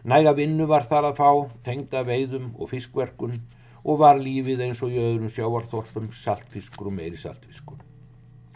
Næga 0.03 0.31
vinnu 0.33 0.65
var 0.67 0.87
þar 0.87 1.09
að 1.09 1.19
fá, 1.19 1.29
tengda 1.63 2.05
veiðum 2.07 2.53
og 2.57 2.71
fiskverkun 2.71 3.35
og 3.83 3.99
var 3.99 4.19
lífið 4.19 4.63
eins 4.65 4.81
og 4.83 4.95
í 4.95 4.99
öðrum 5.01 5.31
sjávarþorpum 5.31 6.09
saltfiskur 6.15 6.89
og 6.89 6.95
meiri 6.95 7.19
saltfiskur. 7.19 7.79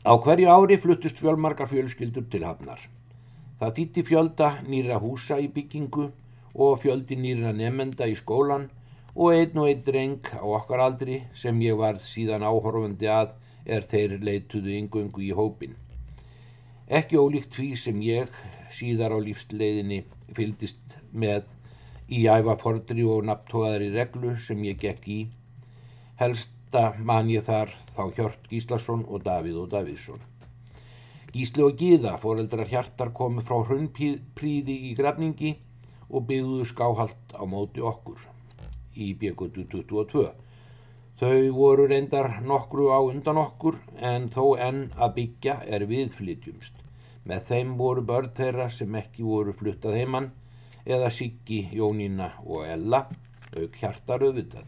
Á 0.04 0.14
hverju 0.20 0.50
ári 0.52 0.78
fluttust 0.80 1.20
fjölmarkar 1.20 1.70
fjölskyldur 1.72 2.26
til 2.32 2.44
hafnar. 2.48 2.80
Það 3.60 3.76
þýtti 3.78 4.04
fjölda 4.08 4.50
nýra 4.68 5.00
húsa 5.00 5.38
í 5.40 5.48
byggingu 5.48 6.10
og 6.56 6.80
fjöldi 6.82 7.16
nýra 7.20 7.54
nefnenda 7.56 8.08
í 8.12 8.16
skólan 8.20 8.70
og 9.16 9.32
einn 9.36 9.60
og 9.62 9.70
einn 9.70 9.86
dreng 9.86 10.34
á 10.36 10.44
okkar 10.44 10.84
aldri 10.88 11.22
sem 11.38 11.62
ég 11.62 11.78
var 11.80 12.02
síðan 12.04 12.44
áhorfandi 12.44 13.08
að 13.08 13.38
er 13.66 13.88
þeir 13.88 14.18
leituðu 14.20 14.76
yngöngu 14.80 15.24
í 15.24 15.32
hópin. 15.38 15.76
Ekki 16.94 17.18
ólíkt 17.18 17.56
því 17.58 17.68
sem 17.82 18.02
ég 18.06 18.34
síðar 18.70 19.16
á 19.16 19.20
lífsleiðinni 19.26 20.04
fyldist 20.38 20.98
með 21.10 21.48
í 22.14 22.20
æfa 22.30 22.54
fordri 22.62 23.06
og 23.10 23.24
nafntóðari 23.26 23.88
reglu 23.96 24.36
sem 24.38 24.62
ég 24.68 24.78
gekk 24.84 25.08
í. 25.10 25.18
Helsta 26.20 26.84
man 27.00 27.32
ég 27.34 27.48
þar 27.48 27.74
þá 27.96 28.04
Hjört 28.20 28.46
Gíslason 28.52 29.08
og 29.08 29.26
Davíð 29.26 29.58
og 29.64 29.72
Davíðsson. 29.72 30.22
Gísli 31.34 31.66
og 31.66 31.82
Gíða, 31.82 32.14
foreldrar 32.22 32.70
hjartar, 32.70 33.10
komu 33.10 33.42
frá 33.42 33.58
hrundpríði 33.64 34.78
í 34.92 34.94
grafningi 35.00 35.56
og 36.12 36.28
byggðuðu 36.30 36.70
skáhalt 36.76 37.34
á 37.34 37.42
móti 37.50 37.82
okkur 37.82 38.22
í 38.94 39.16
byggutu 39.18 39.66
22. 39.74 40.30
Þau 41.18 41.42
voru 41.58 41.90
reyndar 41.90 42.36
nokkru 42.46 42.94
á 42.94 43.02
undan 43.02 43.42
okkur 43.48 43.82
en 43.98 44.30
þó 44.30 44.60
enn 44.62 44.86
að 44.94 45.18
byggja 45.18 45.62
er 45.66 45.90
viðflytjumst. 45.90 46.83
Með 47.30 47.46
þeim 47.50 47.76
voru 47.80 48.04
börn 48.04 48.32
þeirra 48.36 48.70
sem 48.70 48.96
ekki 49.00 49.24
voru 49.24 49.54
fluttað 49.56 49.96
heimann 50.00 50.32
eða 50.84 51.12
Siggi, 51.14 51.62
Jónína 51.72 52.30
og 52.44 52.66
Ella, 52.68 53.06
auk 53.56 53.78
hjartar 53.80 54.26
auðvitað. 54.28 54.66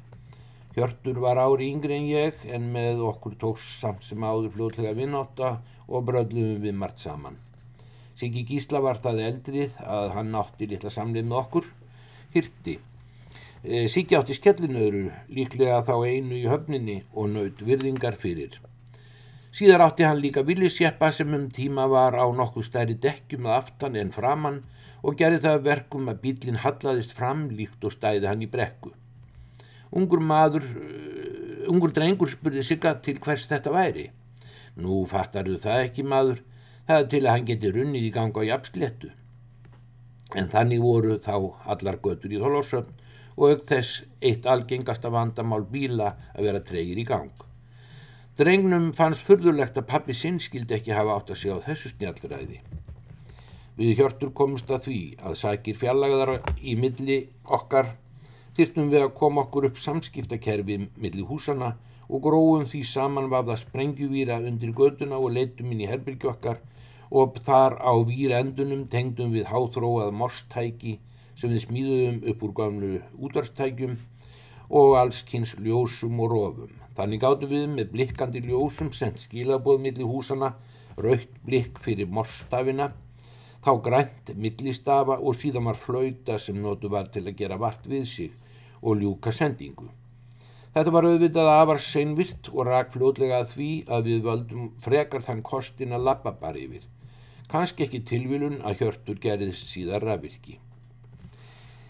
Hjörtur 0.75 1.19
var 1.23 1.39
ári 1.39 1.69
yngri 1.71 1.95
en 1.95 2.07
ég 2.07 2.45
en 2.51 2.69
með 2.71 3.01
okkur 3.09 3.35
tóks 3.39 3.65
samt 3.79 4.03
sem 4.03 4.23
áður 4.23 4.53
fljóðlega 4.55 4.95
vinnotta 4.97 5.51
og 5.87 6.03
bröðluðum 6.07 6.63
við 6.63 6.77
margt 6.79 6.99
saman. 7.03 7.37
Siggi 8.15 8.45
Gísla 8.47 8.79
var 8.83 8.99
það 9.03 9.21
eldrið 9.29 9.79
að 9.83 10.11
hann 10.15 10.35
átti 10.39 10.67
litla 10.71 10.91
samlið 10.91 11.27
með 11.27 11.39
okkur, 11.41 11.65
hirti. 12.35 12.77
E, 13.63 13.87
Siggi 13.91 14.15
átti 14.15 14.35
skellinöðru, 14.37 15.09
líklega 15.35 15.81
þá 15.87 15.95
einu 16.07 16.39
í 16.39 16.45
höfninni 16.47 17.01
og 17.13 17.31
naut 17.33 17.63
virðingar 17.67 18.15
fyrir. 18.19 18.59
Síðar 19.55 19.85
átti 19.85 20.03
hann 20.03 20.17
líka 20.19 20.41
villisjeppa 20.43 21.13
sem 21.15 21.29
um 21.31 21.45
tíma 21.47 21.85
var 21.87 22.17
á 22.19 22.27
nokkuð 22.27 22.65
stærri 22.67 22.95
dekkjum 22.99 23.45
að 23.47 23.53
aftan 23.61 23.93
en 23.95 24.09
framann 24.11 24.57
og 24.99 25.15
gerði 25.21 25.39
það 25.45 25.61
verkum 25.67 26.09
að 26.11 26.19
bílinn 26.25 26.59
hallaðist 26.59 27.15
fram 27.15 27.45
líkt 27.59 27.87
og 27.87 27.93
stæði 27.95 28.27
hann 28.27 28.43
í 28.43 28.49
brekku. 28.51 28.91
Ungur 29.95 30.19
maður, 30.19 30.67
uh, 30.67 31.71
ungur 31.71 31.95
drengur 31.95 32.33
spurði 32.33 32.65
Sigga 32.67 32.97
til 33.05 33.15
hvers 33.23 33.47
þetta 33.47 33.71
væri. 33.71 34.09
Nú 34.75 35.05
fattaru 35.07 35.55
það 35.55 35.85
ekki 35.85 36.03
maður, 36.03 36.43
það 36.89 36.99
er 36.99 37.09
til 37.15 37.23
að 37.23 37.31
hann 37.31 37.49
geti 37.53 37.73
runnið 37.77 38.09
í 38.09 38.13
ganga 38.19 38.43
á 38.43 38.49
jafnsléttu. 38.51 39.15
En 40.35 40.51
þannig 40.51 40.83
voru 40.83 41.15
þá 41.15 41.35
allar 41.63 42.03
götur 42.03 42.35
í 42.35 42.43
þólórsöfn 42.43 42.91
og 43.37 43.55
auk 43.55 43.65
þess 43.71 44.03
eitt 44.19 44.51
algengasta 44.51 45.15
vandamál 45.15 45.63
bíla 45.63 46.11
að 46.35 46.49
vera 46.49 46.65
treyir 46.73 46.99
í 46.99 47.07
gang. 47.07 47.31
Drengnum 48.35 48.89
fannst 48.91 49.23
fyrðulegt 49.23 49.77
að 49.79 49.85
pappi 49.87 50.13
sinn 50.19 50.41
skildi 50.43 50.75
ekki 50.75 50.91
hafa 50.91 51.13
átt 51.15 51.29
að 51.31 51.37
segja 51.39 51.53
á 51.55 51.65
þessu 51.69 51.91
snjallræði. 51.93 52.57
Við 53.79 54.01
hjörtur 54.01 54.33
komumst 54.35 54.73
að 54.75 54.89
því 54.89 54.97
að 55.29 55.37
sækir 55.39 55.77
fjarlagðar 55.79 56.33
í 56.59 56.73
milli 56.75 57.17
okkar 57.57 57.93
þyrtum 58.59 58.91
við 58.91 59.05
að 59.05 59.15
koma 59.21 59.45
okkur 59.45 59.69
upp 59.69 59.79
samskiptakerfi 59.79 60.79
milli 60.83 61.23
húsana 61.31 61.71
og 62.09 62.25
gróum 62.27 62.67
því 62.67 62.83
saman 62.91 63.31
vafða 63.31 63.55
sprengjuvýra 63.63 64.41
undir 64.51 64.75
göduna 64.75 65.15
og 65.15 65.31
leitum 65.39 65.71
inn 65.71 65.87
í 65.87 65.91
herbyrgi 65.93 66.33
okkar 66.35 66.59
og 67.15 67.39
þar 67.47 67.79
á 67.79 67.95
výra 68.03 68.43
endunum 68.43 68.89
tengdum 68.91 69.31
við 69.31 69.47
háþróað 69.53 70.11
morstæki 70.11 70.97
sem 71.39 71.55
við 71.55 71.69
smíðum 71.69 72.23
upp 72.33 72.43
úr 72.43 72.57
gamlu 72.59 72.97
útvarstækjum 73.15 73.95
og 74.75 74.97
allskynns 75.05 75.55
ljósum 75.55 76.19
og 76.19 76.35
rofum. 76.35 76.81
Þannig 76.95 77.23
gáttum 77.23 77.51
við 77.51 77.65
með 77.73 77.89
blikkandi 77.91 78.43
ljósum 78.45 78.91
sendt 78.95 79.23
skilabóð 79.25 79.81
milli 79.83 80.05
húsana, 80.07 80.53
raukt 80.95 81.33
blikk 81.43 81.81
fyrir 81.83 82.07
morstafina 82.07 82.93
þá 83.65 83.71
grænt 83.81 84.31
millistafa 84.37 85.17
og 85.17 85.37
síðan 85.41 85.65
var 85.71 85.77
flauta 85.81 86.37
sem 86.39 86.57
notu 86.61 86.89
var 86.93 87.07
til 87.09 87.23
að 87.25 87.37
gera 87.39 87.57
vart 87.57 87.87
við 87.89 88.03
sig 88.05 88.33
og 88.81 88.99
ljúka 89.01 89.33
sendingu. 89.33 89.87
Þetta 90.75 90.91
var 90.91 91.07
auðvitað 91.07 91.49
afar 91.49 91.81
seinvirt 91.81 92.49
og 92.51 92.67
rak 92.67 92.91
fljótlega 92.93 93.39
að 93.41 93.53
því 93.55 93.69
að 93.95 94.09
við 94.09 94.25
völdum 94.27 94.67
frekar 94.85 95.23
þann 95.25 95.41
kostin 95.41 95.95
að 95.95 96.05
lappa 96.09 96.35
bara 96.37 96.61
yfir. 96.61 96.83
Kanski 97.49 97.87
ekki 97.87 98.03
tilvilun 98.05 98.59
að 98.61 98.83
hjörtur 98.83 99.21
gerðist 99.23 99.71
síðar 99.71 100.05
rafvirki. 100.05 100.59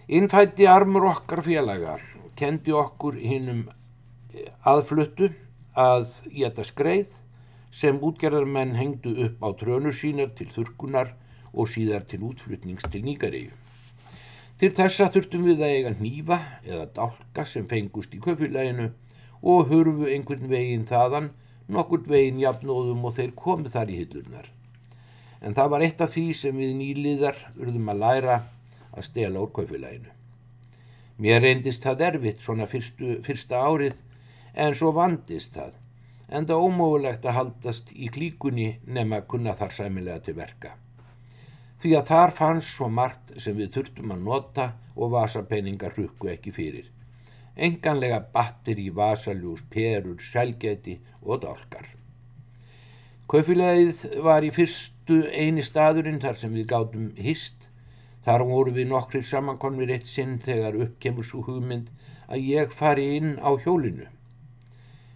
Innfætti 0.07 0.69
armur 0.69 1.09
okkar 1.09 1.41
félaga 1.43 1.97
kendi 2.39 2.71
okkur 2.77 3.17
hinnum 3.19 3.65
aðfluttu 4.65 5.31
að 5.75 6.07
geta 6.31 6.63
skreið 6.65 7.13
sem 7.75 7.99
útgerðarmenn 7.99 8.75
hengdu 8.79 9.13
upp 9.25 9.43
á 9.43 9.49
trönur 9.59 9.95
sínar 9.95 10.31
til 10.37 10.47
þurkunar 10.53 11.11
og 11.53 11.69
síðar 11.71 12.05
til 12.07 12.23
útflutnings 12.23 12.87
til 12.91 13.03
Nýgaríu. 13.03 13.51
Til 14.55 14.71
þessa 14.71 15.09
þurftum 15.11 15.43
við 15.49 15.63
að 15.65 15.73
eiga 15.75 15.91
nýfa 15.99 16.37
eða 16.63 16.85
dálka 16.95 17.43
sem 17.43 17.65
fengust 17.67 18.13
í 18.15 18.21
köfylæginu 18.23 18.87
og 19.43 19.67
hurfu 19.71 20.07
einhvern 20.07 20.47
veginn 20.47 20.87
þaðan, 20.87 21.33
nokkur 21.67 22.05
veginn 22.07 22.39
jafnóðum 22.39 23.03
og 23.03 23.17
þeir 23.17 23.33
komið 23.35 23.75
þar 23.75 23.91
í 23.91 23.97
hillurnar. 23.99 24.47
En 25.43 25.57
það 25.57 25.71
var 25.73 25.83
eitt 25.83 26.01
af 26.01 26.13
því 26.15 26.25
sem 26.39 26.55
við 26.55 26.71
nýliðar 26.79 27.41
urðum 27.59 27.91
að 27.91 28.01
læra 28.05 28.37
að 28.95 29.07
stela 29.09 29.43
úr 29.43 29.51
köfylæginu. 29.59 30.15
Mér 31.19 31.43
reyndist 31.43 31.83
það 31.83 32.07
erfitt 32.09 32.41
svona 32.43 32.67
fyrstu, 32.67 33.19
fyrsta 33.23 33.59
árið 33.59 33.99
en 34.55 34.73
svo 34.79 34.93
vandist 34.95 35.53
það, 35.57 35.75
en 36.29 36.47
það 36.49 36.65
ómögulegt 36.69 37.27
að 37.27 37.37
haldast 37.41 37.93
í 37.93 38.09
klíkunni 38.09 38.71
nema 38.87 39.21
kunna 39.29 39.53
þar 39.59 39.77
sæmilega 39.81 40.23
til 40.25 40.39
verka 40.39 40.75
því 41.85 41.91
að 41.99 42.07
þar 42.09 42.31
fannst 42.33 42.71
svo 42.73 42.87
margt 42.89 43.33
sem 43.41 43.55
við 43.57 43.75
þurftum 43.75 44.13
að 44.15 44.21
nota 44.27 44.63
og 44.95 45.11
vasapenningar 45.13 45.93
hrukku 45.93 46.31
ekki 46.31 46.53
fyrir. 46.55 46.87
Enganlega 47.55 48.17
battir 48.33 48.79
í 48.81 48.87
vasaljús, 48.95 49.61
perur, 49.69 50.17
selgeti 50.17 50.97
og 51.21 51.43
dálkar. 51.43 51.85
Kaufilegið 53.29 54.01
var 54.25 54.45
í 54.45 54.49
fyrstu 54.55 55.21
eini 55.29 55.63
staðurinn 55.65 56.19
þar 56.23 56.41
sem 56.41 56.57
við 56.57 56.67
gátum 56.73 57.07
hist. 57.21 57.69
Þar 58.25 58.47
voru 58.49 58.73
við 58.73 58.89
nokkri 58.89 59.21
samankonvið 59.21 59.95
eitt 59.95 60.09
sinn 60.09 60.39
þegar 60.41 60.79
uppkemur 60.87 61.25
svo 61.27 61.43
hugmynd 61.45 61.91
að 62.25 62.49
ég 62.49 62.73
fari 62.73 63.11
inn 63.19 63.35
á 63.37 63.53
hjólinu. 63.61 64.09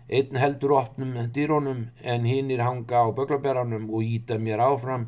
Einn 0.10 0.38
heldur 0.42 0.72
opnum 0.74 1.12
dýrónum 1.34 1.82
en 2.02 2.24
hinn 2.26 2.50
er 2.54 2.64
hanga 2.66 3.04
á 3.06 3.08
böglabæranum 3.14 3.84
og 3.94 4.02
íta 4.02 4.40
mér 4.42 4.62
áfram 4.66 5.04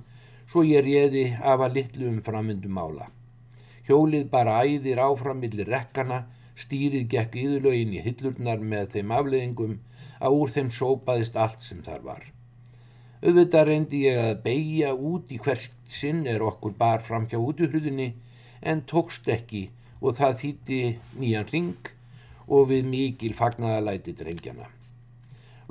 svo 0.51 0.61
ég 0.67 0.83
réði 0.85 1.23
af 1.41 1.63
að 1.65 1.77
litlu 1.77 2.09
um 2.11 2.19
framvindum 2.27 2.75
mála. 2.77 3.07
Hjólið 3.87 4.27
bara 4.29 4.59
æðir 4.61 4.99
áfram 5.01 5.39
millir 5.41 5.71
rekkana, 5.73 6.19
stýrið 6.53 7.07
gekk 7.13 7.37
yðurlögin 7.43 7.95
í 7.97 8.03
hillurnar 8.05 8.61
með 8.73 8.91
þeim 8.95 9.13
afleðingum 9.17 9.79
að 10.19 10.35
úr 10.37 10.53
þeim 10.55 10.69
sópaðist 10.75 11.39
allt 11.45 11.63
sem 11.65 11.79
þar 11.87 12.03
var. 12.05 12.27
Auðvitað 13.25 13.65
reyndi 13.69 14.03
ég 14.05 14.19
að 14.21 14.43
beigja 14.43 14.91
út 14.93 15.31
í 15.33 15.39
hvert 15.41 15.73
sinn 15.89 16.27
er 16.29 16.45
okkur 16.45 16.75
bar 16.77 17.01
fram 17.05 17.25
hjá 17.31 17.39
útuhrudinni 17.39 18.11
en 18.61 18.85
tókst 18.91 19.31
ekki 19.33 19.63
og 20.01 20.19
það 20.21 20.37
þýtti 20.43 20.79
nýjan 21.23 21.49
ring 21.49 21.91
og 22.51 22.69
við 22.69 22.85
mikil 22.93 23.33
fagnaðalæti 23.37 24.13
drengjana. 24.21 24.69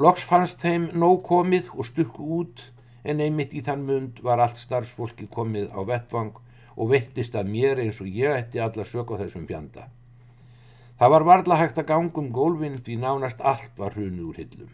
Loks 0.01 0.23
fannst 0.25 0.63
þeim 0.65 0.87
nóg 0.97 1.19
komið 1.27 1.67
og 1.75 1.85
stukku 1.85 2.25
út 2.39 2.63
en 3.05 3.19
einmitt 3.21 3.53
í 3.53 3.61
þann 3.67 3.83
mund 3.85 4.23
var 4.25 4.41
allt 4.41 4.57
starfsfólki 4.57 5.27
komið 5.35 5.67
á 5.77 5.81
vettvang 5.91 6.39
og 6.81 6.89
veittist 6.95 7.37
að 7.37 7.51
mér 7.53 7.83
eins 7.85 8.01
og 8.01 8.09
ég 8.09 8.33
ætti 8.33 8.63
alla 8.65 8.87
sök 8.89 9.13
á 9.13 9.21
þessum 9.21 9.45
fjanda. 9.51 9.91
Það 10.97 11.15
var 11.15 11.29
varla 11.29 11.61
hægt 11.61 11.83
að 11.83 11.91
ganga 11.93 12.21
um 12.25 12.33
gólfinn 12.33 12.81
því 12.81 12.97
nánast 13.05 13.45
allt 13.45 13.77
var 13.77 13.93
hrunu 13.93 14.31
úr 14.31 14.41
hillum. 14.41 14.73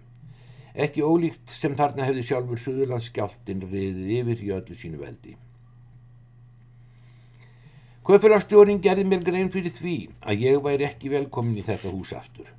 Ekki 0.75 1.03
ólíkt 1.03 1.51
sem 1.51 1.75
þarna 1.75 2.07
hefði 2.07 2.23
sjálfur 2.31 2.63
Suðurlandsskjáltin 2.63 3.67
riðið 3.67 4.17
yfir 4.21 4.47
í 4.47 4.55
öllu 4.61 4.79
sínu 4.79 5.03
veldi. 5.03 5.35
Kaufélagstjórin 8.07 8.79
gerði 8.79 9.11
mér 9.11 9.27
grein 9.27 9.51
fyrir 9.51 9.75
því 9.75 10.01
að 10.23 10.47
ég 10.47 10.63
væri 10.63 10.87
ekki 10.87 11.11
velkomin 11.11 11.59
í 11.59 11.67
þetta 11.67 11.91
hús 11.91 12.15
aftur. 12.15 12.53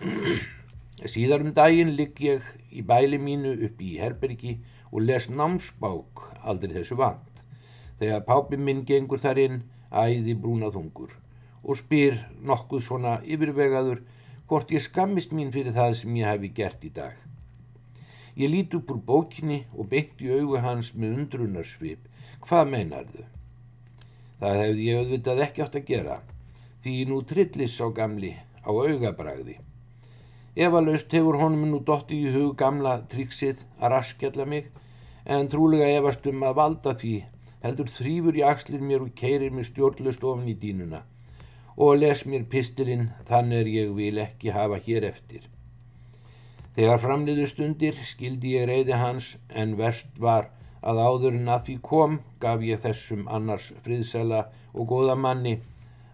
Síðar 1.08 1.40
um 1.40 1.54
daginn 1.56 1.94
ligg 1.96 2.18
ég 2.20 2.44
í 2.76 2.82
bæli 2.84 3.16
mínu 3.16 3.54
upp 3.66 3.78
í 3.80 3.94
Herbergi 3.96 4.58
og 4.90 5.06
les 5.06 5.30
námsbák 5.32 6.20
aldrei 6.44 6.74
þessu 6.74 6.98
vant. 7.00 7.40
Þegar 8.00 8.26
pápi 8.26 8.58
minn 8.60 8.82
gengur 8.84 9.22
þar 9.22 9.40
inn, 9.40 9.62
æði 9.88 10.34
brúnaþungur 10.42 11.14
og 11.64 11.78
spyr 11.80 12.18
nokkuð 12.44 12.84
svona 12.84 13.14
yfirvegaður 13.24 14.02
hvort 14.50 14.72
ég 14.74 14.84
skammist 14.84 15.32
mín 15.36 15.52
fyrir 15.54 15.72
það 15.76 15.96
sem 16.02 16.20
ég 16.20 16.28
hefi 16.28 16.52
gert 16.60 16.84
í 16.84 16.92
dag. 16.92 17.16
Ég 18.36 18.52
lít 18.52 18.76
upp 18.76 18.92
úr 18.92 19.00
bókinni 19.08 19.62
og 19.72 19.88
beint 19.88 20.20
í 20.20 20.30
augu 20.36 20.60
hans 20.60 20.92
með 20.94 21.16
undrunarsvip. 21.22 22.04
Hvað 22.44 22.70
meinar 22.74 23.08
þau? 23.08 23.24
Það 24.40 24.60
hefði 24.64 24.86
ég 24.90 25.00
auðvitað 25.00 25.42
ekki 25.46 25.64
átt 25.64 25.80
að 25.80 25.88
gera, 25.94 26.20
því 26.84 26.94
nú 27.08 27.24
trillis 27.28 27.80
á 27.80 27.88
gamli 27.88 28.32
á 28.64 28.70
augabræði. 28.70 29.58
Efalaust 30.56 31.12
hefur 31.14 31.36
honum 31.38 31.68
nú 31.70 31.78
dotti 31.86 32.16
í 32.26 32.30
hug 32.34 32.56
gamla 32.58 32.96
triksið 33.12 33.62
að 33.78 33.92
raskjalla 33.92 34.46
mig 34.52 34.72
en 35.24 35.48
trúlega 35.52 35.86
efast 36.00 36.26
um 36.26 36.42
að 36.42 36.56
valda 36.58 36.94
því 37.02 37.14
heldur 37.62 37.92
þrýfur 37.94 38.38
í 38.40 38.42
axlir 38.42 38.82
mér 38.82 39.04
og 39.04 39.14
keirir 39.20 39.54
mér 39.54 39.68
stjórnlust 39.68 40.26
ofn 40.26 40.48
í 40.50 40.56
dínuna 40.64 41.04
og 41.76 42.00
les 42.00 42.24
mér 42.26 42.48
pistilinn 42.50 43.06
þannig 43.30 43.60
er 43.62 43.72
ég 43.76 43.94
vil 43.96 44.18
ekki 44.18 44.50
hafa 44.56 44.80
hér 44.86 45.06
eftir. 45.12 45.46
Þegar 46.74 47.02
framliðu 47.04 47.46
stundir 47.46 48.02
skildi 48.10 48.56
ég 48.58 48.66
reyði 48.68 48.98
hans 48.98 49.36
en 49.62 49.78
verst 49.78 50.18
var 50.18 50.50
að 50.82 51.00
áður 51.06 51.38
en 51.38 51.48
að 51.54 51.66
því 51.68 51.80
kom 51.86 52.20
gaf 52.42 52.64
ég 52.66 52.82
þessum 52.82 53.26
annars 53.28 53.70
friðsela 53.84 54.48
og 54.74 54.90
góða 54.90 55.14
manni 55.14 55.60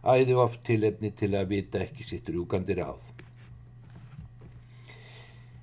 æði 0.04 0.36
oft 0.44 0.60
tilefni 0.68 1.10
til 1.16 1.32
að 1.34 1.54
vita 1.56 1.80
ekki 1.86 2.04
sitt 2.04 2.28
rúkandi 2.28 2.76
ráð. 2.76 3.15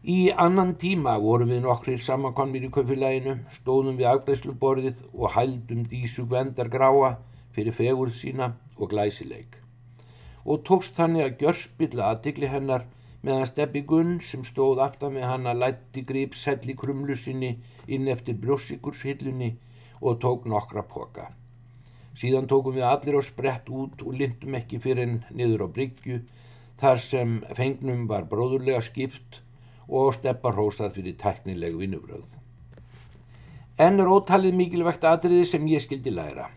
Í 0.04 0.34
annan 0.36 0.74
tíma 0.76 1.14
vorum 1.24 1.48
við 1.54 1.62
nokkrir 1.64 2.02
samankonmir 2.04 2.66
í 2.68 2.70
kaufélaginu, 2.76 3.38
stóðum 3.56 3.96
við 3.96 4.10
afgreysluborðið 4.10 4.98
og 5.14 5.30
hældum 5.32 5.86
dísu 5.88 6.26
vendar 6.28 6.68
gráa 6.74 7.12
fyrir 7.56 7.72
fegurð 7.78 8.18
sína 8.18 8.50
og 8.76 8.90
glæsileik. 8.92 9.56
Og 10.44 10.66
tókst 10.68 11.00
þannig 11.00 11.24
að 11.24 11.38
gjörspilla 11.44 12.10
aðtikli 12.10 12.50
hennar 12.52 12.84
meðan 13.24 13.48
Steppi 13.48 13.86
Gunn 13.88 14.18
sem 14.20 14.44
stóð 14.44 14.82
aftan 14.84 15.16
með 15.16 15.24
hann 15.30 15.48
að 15.48 15.62
lætti 15.62 16.04
grip 16.10 16.36
selli 16.36 16.76
krumlu 16.76 17.16
sinni 17.16 17.54
inn 17.88 18.12
eftir 18.12 18.36
brjósíkurshillunni 18.44 19.54
og 20.02 20.20
tók 20.20 20.50
nokkra 20.52 20.84
poka. 20.84 21.30
Síðan 22.12 22.52
tókum 22.52 22.76
við 22.76 22.90
allir 22.90 23.16
á 23.16 23.24
sprett 23.24 23.72
út 23.72 24.04
og 24.04 24.20
lindum 24.20 24.60
ekki 24.60 24.84
fyrir 24.84 25.06
henn 25.06 25.24
niður 25.32 25.64
á 25.64 25.68
bryggju 25.80 26.20
þar 26.84 27.00
sem 27.08 27.40
fengnum 27.56 28.04
var 28.12 28.28
bróðurlega 28.28 28.84
skipt 28.84 29.40
og 29.88 30.14
steppa 30.16 30.54
hrósað 30.54 30.98
fyrir 30.98 31.18
teknileg 31.20 31.76
vinnubröð. 31.78 32.38
En 33.82 34.00
er 34.00 34.10
ótalið 34.10 34.56
mikilvægt 34.58 35.06
atriði 35.10 35.46
sem 35.50 35.66
ég 35.68 35.82
skildi 35.82 36.14
læra. 36.14 36.50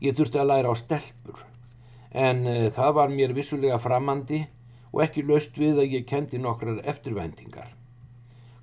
Ég 0.00 0.16
þurfti 0.16 0.40
að 0.40 0.50
læra 0.50 0.72
á 0.72 0.74
stelpur, 0.78 1.42
en 2.12 2.46
uh, 2.46 2.70
það 2.72 2.94
var 3.00 3.12
mér 3.12 3.34
vissulega 3.36 3.78
framandi 3.82 4.46
og 4.92 5.02
ekki 5.04 5.26
löst 5.26 5.58
við 5.60 5.82
að 5.82 5.94
ég 5.98 6.08
kendi 6.08 6.40
nokkrar 6.40 6.80
eftirvæntingar. 6.88 7.74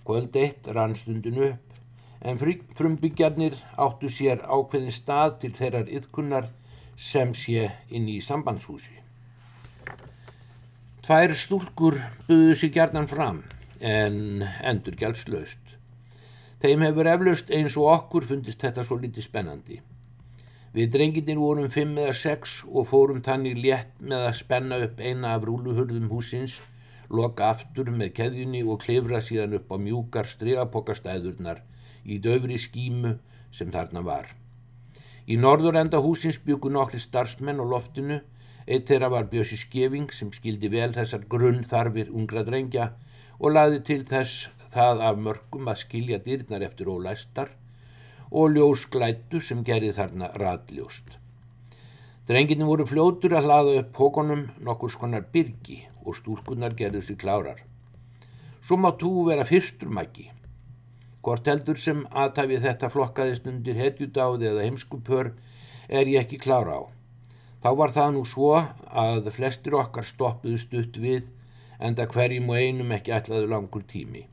Kvöld 0.05 0.35
eitt 0.37 0.67
rann 0.73 0.95
stundin 0.97 1.41
upp, 1.51 1.79
en 2.21 2.39
frumbyggjarnir 2.39 3.57
áttu 3.77 4.09
sér 4.09 4.41
ákveðin 4.41 4.93
stað 4.93 5.39
til 5.43 5.53
þeirrar 5.53 5.91
yðkunnar 5.91 6.49
sem 6.97 7.33
sé 7.37 7.69
inn 7.89 8.07
í 8.09 8.21
sambandshúsi. 8.23 9.04
Tvær 11.05 11.35
stúlkur 11.37 11.99
buðu 12.25 12.53
sér 12.57 12.71
gjarnan 12.73 13.05
fram 13.05 13.43
en 13.77 14.15
endur 14.65 14.95
gjaldslaust. 14.97 15.59
Þeim 16.63 16.81
hefur 16.81 17.05
eflaust 17.11 17.51
eins 17.53 17.75
og 17.77 17.91
okkur 17.91 18.25
fundist 18.25 18.65
þetta 18.65 18.81
svo 18.87 18.97
litið 18.97 19.27
spennandi. 19.27 19.77
Við 20.73 20.89
drenginir 20.95 21.37
vorum 21.37 21.69
fimm 21.69 21.93
eða 22.01 22.15
sex 22.17 22.55
og 22.65 22.89
fórum 22.89 23.21
þannig 23.21 23.61
létt 23.61 23.93
með 24.01 24.25
að 24.31 24.39
spenna 24.39 24.81
upp 24.87 24.97
eina 24.97 25.35
af 25.35 25.45
rúluhurðum 25.45 26.09
húsins, 26.09 26.57
loka 27.13 27.51
aftur 27.53 27.93
með 27.93 28.15
keðjunni 28.23 28.65
og 28.65 28.81
klifra 28.81 29.21
síðan 29.21 29.59
upp 29.59 29.69
á 29.69 29.77
mjúkar 29.77 30.25
strigapokastæðurnar 30.33 31.61
í 32.01 32.17
döfri 32.17 32.57
skímu 32.57 33.19
sem 33.53 33.69
þarna 33.69 34.01
var. 34.09 34.33
Í 35.29 35.37
norður 35.37 35.77
enda 35.85 36.01
húsins 36.01 36.41
byggu 36.41 36.73
nokkri 36.73 36.97
starfsmenn 36.97 37.61
á 37.61 37.65
loftinu 37.77 38.23
Eitt 38.65 38.87
þeirra 38.89 39.11
var 39.13 39.27
Bjössi 39.29 39.59
Skeving 39.61 40.07
sem 40.09 40.31
skildi 40.33 40.71
vel 40.73 40.89
þessar 40.93 41.27
grunn 41.29 41.61
þarfir 41.69 42.07
ungra 42.09 42.41
drengja 42.47 42.87
og 43.37 43.53
laði 43.53 43.81
til 43.85 44.01
þess 44.09 44.47
það 44.73 45.03
af 45.09 45.19
mörgum 45.27 45.69
að 45.69 45.83
skilja 45.83 46.17
dyrnar 46.25 46.65
eftir 46.65 46.89
ólæstar 46.89 47.51
og 48.31 48.55
ljósglættu 48.55 49.41
sem 49.41 49.61
gerði 49.67 49.91
þarna 49.99 50.31
radljóst. 50.41 51.13
Drenginu 52.25 52.65
voru 52.65 52.87
fljótur 52.89 53.37
að 53.37 53.45
hlaða 53.45 53.77
upp 53.83 53.93
pókonum 53.93 54.47
nokkur 54.65 54.95
skonar 54.95 55.27
byrgi 55.33 55.83
og 56.01 56.17
stúrkunnar 56.17 56.73
gerðu 56.73 57.03
sér 57.05 57.21
klárar. 57.21 57.61
Svo 58.65 58.81
má 58.81 58.89
tú 58.97 59.11
vera 59.29 59.45
fyrstur 59.45 59.93
mæki. 59.93 60.31
Hvort 61.21 61.45
heldur 61.45 61.77
sem 61.77 62.01
aðtæfi 62.09 62.57
þetta 62.65 62.89
flokkaðist 62.89 63.45
undir 63.49 63.77
hetjudáði 63.77 64.49
eða 64.49 64.65
heimskupör 64.65 65.35
er 65.87 66.09
ég 66.09 66.25
ekki 66.25 66.41
klára 66.41 66.81
á. 66.81 66.94
Þá 67.65 67.71
var 67.73 67.89
það 67.89 68.09
nú 68.13 68.19
svo 68.29 68.49
að 69.01 69.27
flestir 69.33 69.73
okkar 69.73 70.05
stoppuðu 70.05 70.57
stutt 70.61 70.97
við 71.01 71.31
enda 71.81 72.03
hverjum 72.05 72.51
og 72.53 72.59
einum 72.61 72.91
ekki 72.93 73.13
ætlaðu 73.15 73.47
langur 73.49 73.81
tími. 73.89 74.27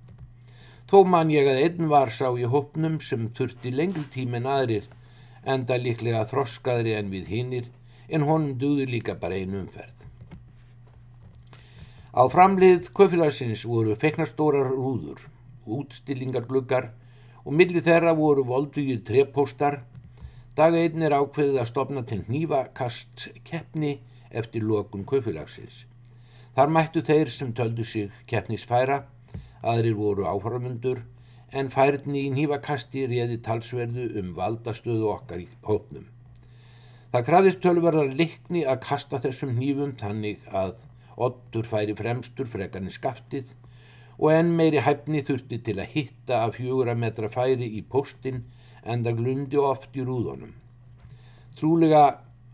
Þó 0.85 0.99
man 1.09 1.31
ég 1.33 1.47
að 1.49 1.61
einn 1.62 1.88
var 1.88 2.12
sá 2.12 2.27
í 2.37 2.45
hópnum 2.45 2.99
sem 3.01 3.31
þurfti 3.33 3.73
lengri 3.73 4.05
tími 4.12 4.37
en 4.42 4.49
aðrir 4.53 4.90
enda 5.55 5.79
líklega 5.81 6.27
þroskaðri 6.29 6.92
en 6.99 7.09
við 7.14 7.31
hinnir 7.33 7.71
en 8.12 8.27
honum 8.29 8.59
duði 8.61 8.85
líka 8.90 9.14
bara 9.23 9.40
einu 9.40 9.62
umferð. 9.62 10.05
Á 12.12 12.29
framlið 12.29 12.92
köfilarsins 12.92 13.64
voru 13.64 13.97
feiknarstórar 13.97 14.68
rúður, 14.77 15.25
útstillingargluggar 15.64 16.90
og 17.47 17.57
millir 17.57 17.81
þeirra 17.88 18.12
voru 18.12 18.45
voldugir 18.45 19.01
trepóstar 19.09 19.81
Dag 20.53 20.75
einn 20.77 21.01
er 21.01 21.15
ákveðið 21.17 21.55
að 21.62 21.69
stopna 21.71 22.01
til 22.05 22.19
nývakast 22.29 23.23
keppni 23.49 23.95
eftir 24.37 24.67
lokun 24.69 25.07
kaufélagsins. 25.09 25.87
Þar 26.53 26.75
mættu 26.77 27.01
þeir 27.09 27.31
sem 27.33 27.55
töldu 27.57 27.87
sig 27.88 28.12
keppnisfæra, 28.29 28.99
aðrir 29.65 29.97
voru 29.97 30.27
áframundur, 30.29 31.01
en 31.57 31.73
færni 31.73 32.27
í 32.27 32.35
nývakasti 32.37 33.07
réði 33.09 33.41
talsverðu 33.49 34.11
um 34.21 34.35
valdastöðu 34.37 35.09
okkar 35.15 35.41
í 35.41 35.49
hópnum. 35.65 36.05
Það 37.17 37.27
krafðist 37.31 37.65
tölverðar 37.65 38.12
likni 38.21 38.69
að 38.69 38.85
kasta 38.85 39.25
þessum 39.25 39.57
nýfum 39.57 39.97
þannig 40.05 40.45
að 40.53 40.75
ottur 41.17 41.65
færi 41.69 41.97
fremstur 41.97 42.53
frekarni 42.53 42.93
skaftið 42.93 43.57
og 44.19 44.35
enn 44.37 44.53
meiri 44.61 44.85
hæfni 44.85 45.25
þurfti 45.25 45.65
til 45.65 45.81
að 45.81 45.95
hitta 45.97 46.45
af 46.45 46.59
fjögura 46.61 46.93
metra 46.93 47.33
færi 47.33 47.73
í 47.81 47.81
postin 47.88 48.45
en 48.85 49.05
það 49.07 49.18
glundi 49.21 49.59
oft 49.61 49.97
í 49.97 50.05
rúðunum. 50.07 50.53
Trúlega 51.59 52.05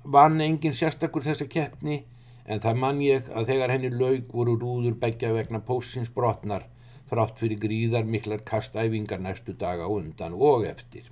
vann 0.04 0.40
engin 0.40 0.76
sérstakur 0.76 1.24
þessa 1.24 1.48
keppni 1.50 2.02
en 2.48 2.62
það 2.64 2.80
mann 2.82 3.02
ég 3.04 3.28
að 3.34 3.52
þegar 3.52 3.74
henni 3.74 3.90
laug 3.92 4.32
voru 4.32 4.56
rúður 4.60 4.96
begja 5.00 5.32
vegna 5.36 5.60
pósins 5.64 6.10
brotnar 6.14 6.66
þrátt 7.08 7.40
fyrir 7.40 7.60
gríðar 7.60 8.08
miklar 8.08 8.42
kastæfingar 8.44 9.20
næstu 9.24 9.54
daga 9.56 9.88
undan 9.88 10.34
og 10.36 10.66
eftir. 10.68 11.08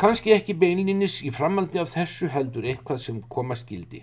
Kanski 0.00 0.32
ekki 0.34 0.54
beinlinis 0.58 1.20
í 1.26 1.32
framaldi 1.34 1.80
af 1.82 1.90
þessu 1.94 2.30
heldur 2.30 2.66
eitthvað 2.66 3.02
sem 3.02 3.20
koma 3.28 3.56
skildi. 3.58 4.02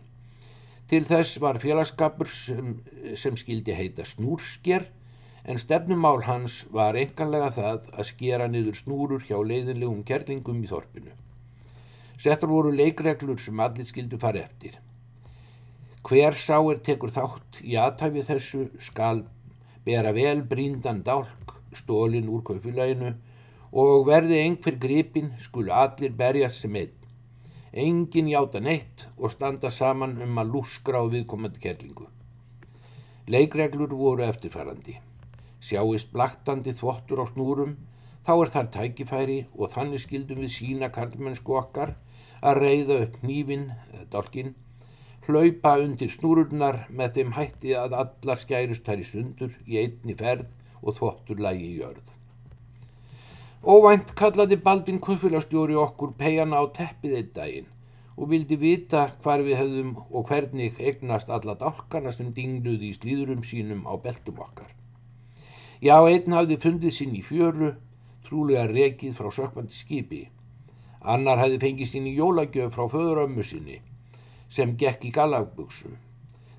Til 0.87 1.03
þess 1.07 1.39
var 1.43 1.59
félagskapur 1.59 2.29
sem, 2.31 2.77
sem 3.15 3.35
skildi 3.39 3.75
heita 3.75 4.05
snúrsker 4.07 4.87
en 5.47 5.59
stefnumál 5.61 6.25
hans 6.27 6.65
var 6.75 6.97
enganlega 6.99 7.47
það 7.55 7.85
að 7.93 8.07
skera 8.09 8.47
niður 8.51 8.75
snúrur 8.81 9.23
hjá 9.23 9.37
leiðinlegum 9.39 10.03
kerlingum 10.09 10.59
í 10.63 10.67
þorpinu. 10.67 11.13
Settar 12.19 12.51
voru 12.51 12.73
leikreglur 12.75 13.39
sem 13.39 13.59
allir 13.63 13.87
skildu 13.87 14.19
fara 14.19 14.43
eftir. 14.43 14.75
Hver 16.03 16.35
sáir 16.39 16.81
tekur 16.83 17.13
þátt 17.15 17.61
í 17.63 17.77
aðtæfi 17.79 18.25
þessu 18.27 18.65
skal 18.89 19.23
bera 19.87 20.11
vel 20.11 20.43
bríndan 20.51 21.01
dálk 21.07 21.55
stólin 21.75 22.27
úr 22.27 22.43
kaufilaginu 22.43 23.13
og 23.71 24.05
verði 24.07 24.43
einhver 24.43 24.75
gripin 24.83 25.33
skulu 25.39 25.71
allir 25.71 26.11
berjast 26.11 26.65
sem 26.65 26.75
einn. 26.75 26.93
Engin 27.71 28.31
játa 28.31 28.59
neitt 28.59 29.07
og 29.17 29.31
standa 29.31 29.71
saman 29.71 30.19
um 30.23 30.39
að 30.43 30.55
lúskra 30.55 31.03
á 31.03 31.05
viðkomandi 31.07 31.63
kerlingu. 31.63 32.07
Leikreglur 33.27 33.91
voru 33.95 34.23
eftirfærandi. 34.27 34.97
Sjáist 35.63 36.11
blaktandi 36.13 36.73
þvottur 36.77 37.23
á 37.23 37.25
snúrum, 37.31 37.77
þá 38.25 38.33
er 38.35 38.51
þar 38.53 38.67
tækifæri 38.75 39.37
og 39.57 39.71
þannig 39.73 40.03
skildum 40.03 40.43
við 40.43 40.53
sína 40.53 40.91
karlmennsku 40.93 41.55
okkar 41.57 41.95
að 42.41 42.61
reyða 42.61 42.99
upp 43.05 43.17
nýfin, 43.25 43.71
dálkin, 44.11 44.53
hlaupa 45.27 45.73
undir 45.83 46.11
snúrurnar 46.13 46.83
með 46.89 47.17
þeim 47.17 47.33
hætti 47.35 47.73
að 47.75 47.97
allar 48.01 48.39
skærust 48.43 48.85
þær 48.85 49.01
í 49.01 49.07
sundur 49.07 49.57
í 49.65 49.79
einni 49.81 50.15
ferð 50.19 50.45
og 50.83 50.95
þvottur 50.99 51.41
lægi 51.41 51.71
í 51.71 51.79
jörð. 51.81 52.13
Óvænt 53.67 54.13
kallaði 54.15 54.59
Baldvin 54.63 55.01
kuffilastjóri 55.03 55.75
okkur 55.81 56.13
peiana 56.21 56.61
á 56.61 56.65
teppið 56.77 57.17
einn 57.17 57.33
daginn 57.35 57.73
og 58.17 58.29
vildi 58.31 58.57
vita 58.61 59.01
hvar 59.23 59.43
við 59.45 59.59
hefðum 59.59 59.89
og 60.09 60.29
hvernig 60.29 60.77
egnast 60.91 61.29
alla 61.33 61.57
dálkarna 61.57 62.13
sem 62.13 62.29
dingluði 62.33 62.91
í 62.91 62.97
slíðurum 62.97 63.43
sínum 63.45 63.83
á 63.89 63.93
beltum 64.01 64.39
okkar. 64.45 64.69
Já, 65.77 65.97
einn 66.09 66.33
hafði 66.33 66.57
fundið 66.57 66.93
sinn 66.93 67.13
í 67.13 67.21
fjöru, 67.21 67.75
trúlega 68.25 68.65
rekið 68.71 69.13
frá 69.13 69.29
sökvandi 69.33 69.77
skipi. 69.77 70.23
Annar 71.05 71.37
hafði 71.37 71.59
fengið 71.61 71.91
sinn 71.91 72.07
í 72.09 72.15
jólagjöf 72.17 72.73
frá 72.73 72.87
föðurömmu 72.89 73.45
sinni 73.45 73.81
sem 74.49 74.73
gekk 74.79 75.05
í 75.05 75.11
galagbuksum. 75.11 75.97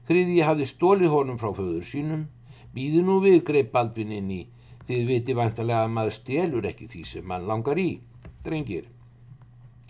Þriði 0.08 0.42
hafði 0.44 0.66
stólið 0.68 1.12
honum 1.12 1.38
frá 1.40 1.50
föður 1.56 1.86
sínum, 1.88 2.26
býði 2.74 3.02
nú 3.04 3.18
við 3.24 3.40
greip 3.48 3.72
Baldvin 3.72 4.12
inn 4.12 4.30
í, 4.30 4.42
þið 4.84 5.08
viti 5.08 5.36
vantarlega 5.36 5.86
að 5.86 5.94
maður 5.96 6.16
stelur 6.16 6.68
ekki 6.68 6.88
því 6.92 7.02
sem 7.08 7.26
mann 7.26 7.48
langar 7.48 7.80
í, 7.80 7.88
drengir. 8.44 8.86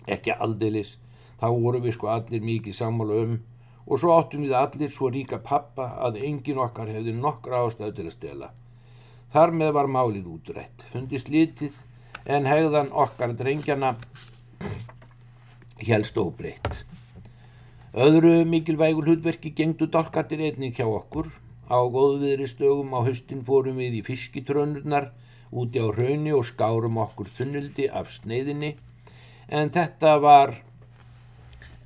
Ekki 0.07 0.33
aldeilis, 0.35 0.95
þá 1.39 1.47
voru 1.51 1.83
við 1.83 1.95
sko 1.97 2.09
allir 2.15 2.43
mikið 2.43 2.79
sammála 2.79 3.19
um 3.25 3.37
og 3.89 3.99
svo 3.99 4.15
áttum 4.15 4.43
við 4.45 4.55
allir 4.57 4.91
svo 4.93 5.09
ríka 5.09 5.39
pappa 5.43 5.91
að 6.05 6.19
engin 6.23 6.59
okkar 6.61 6.91
hefði 6.93 7.15
nokkra 7.17 7.63
ástöð 7.65 7.95
til 7.97 8.07
að 8.09 8.15
stela. 8.15 8.51
Þar 9.29 9.53
með 9.53 9.73
var 9.77 9.89
málið 9.93 10.29
útrætt, 10.31 10.85
fundist 10.89 11.29
litið 11.29 11.75
en 12.25 12.47
hegðan 12.49 12.89
okkar 12.89 13.35
drengjana 13.37 13.93
helst 15.85 16.17
óbreytt. 16.17 16.83
Öðru 17.93 18.43
mikilvægur 18.49 19.05
hlutverki 19.09 19.51
gengdu 19.57 19.87
dálkartir 19.89 20.41
einnig 20.45 20.77
hjá 20.77 20.87
okkur. 20.87 21.29
Á 21.69 21.77
góðviðri 21.77 22.47
stögum 22.49 22.93
á 22.97 23.05
höstin 23.05 23.45
fórum 23.45 23.77
við 23.77 23.99
í 23.99 24.05
fiskitrönurnar 24.05 25.11
úti 25.53 25.81
á 25.81 25.87
raunni 25.93 26.33
og 26.33 26.47
skárum 26.49 26.97
okkur 27.01 27.29
þunnildi 27.29 27.89
af 27.93 28.09
sneiðinni 28.13 28.75
en 29.49 29.71
þetta 29.73 30.15
var 30.21 30.55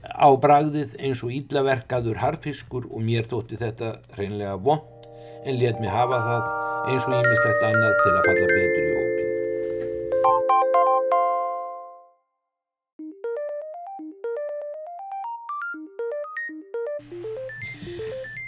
á 0.04 0.28
bragðið 0.36 0.98
eins 1.00 1.24
og 1.24 1.32
íllaverkaður 1.36 2.20
harfiskur 2.24 2.90
og 2.92 3.04
mér 3.04 3.28
þótti 3.32 3.60
þetta 3.60 3.96
hreinlega 4.18 4.58
vond 4.60 4.93
en 5.46 5.60
let 5.60 5.80
mig 5.82 5.92
hafa 5.92 6.20
það 6.24 6.44
eins 6.92 7.06
og 7.08 7.16
ímislegt 7.18 7.66
annað 7.70 7.94
til 8.02 8.14
að 8.14 8.26
falla 8.28 8.48
betur 8.54 8.84
í 8.84 8.94
hópin. 8.98 9.32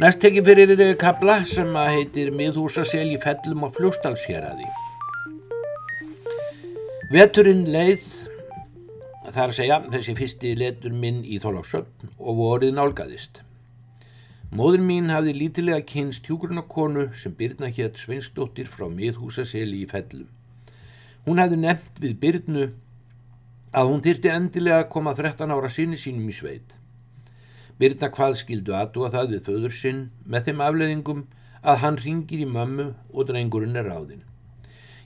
Næst 0.03 0.19
tekið 0.19 0.49
fyrir 0.49 0.97
kabla 0.99 1.37
sem 1.47 1.71
að 1.79 1.93
heitir 1.93 2.33
miðhúsasel 2.35 3.07
í 3.15 3.21
fellum 3.23 3.63
og 3.67 3.71
fljóstalsjeraði. 3.77 4.67
Veturinn 7.13 7.63
leið, 7.71 8.03
þar 9.31 9.55
segja, 9.55 9.79
þessi 9.93 10.15
fyrsti 10.17 10.55
letur 10.59 10.91
minn 10.91 11.23
í 11.23 11.39
þólagsöfn 11.39 12.11
og 12.19 12.39
vorið 12.41 12.75
nálgæðist. 12.75 13.45
Móður 14.55 14.83
mín 14.87 15.09
hafði 15.11 15.33
lítilega 15.35 15.83
kynst 15.83 16.27
hjúgrunarkonu 16.29 17.09
sem 17.19 17.33
byrna 17.35 17.67
hétt 17.75 17.97
Sveinsdóttir 17.99 18.69
frá 18.71 18.85
miðhúsaseli 18.87 19.81
í 19.83 19.89
fellum. 19.91 20.29
Hún 21.25 21.41
hafði 21.43 21.57
nefnt 21.59 21.99
við 21.99 22.13
byrnu 22.21 22.67
að 23.75 23.91
hún 23.91 24.05
þyrti 24.05 24.31
endilega 24.31 24.77
að 24.85 24.91
koma 24.95 25.15
13 25.17 25.51
ára 25.57 25.73
sinni 25.75 25.99
sínum 25.99 26.31
í 26.31 26.37
sveit. 26.39 26.71
Birna 27.81 28.11
hvað 28.15 28.37
skildu 28.45 28.77
aðtúa 28.79 29.11
það 29.17 29.35
við 29.35 29.43
föður 29.49 29.77
sinn 29.81 30.01
með 30.23 30.47
þeim 30.47 30.65
afleðingum 30.69 31.27
að 31.59 31.81
hann 31.83 32.01
ringir 32.07 32.47
í 32.47 32.49
mömmu 32.55 32.89
og 33.11 33.27
drengurinn 33.27 33.75
er 33.81 33.91
ráðinn. 33.91 34.23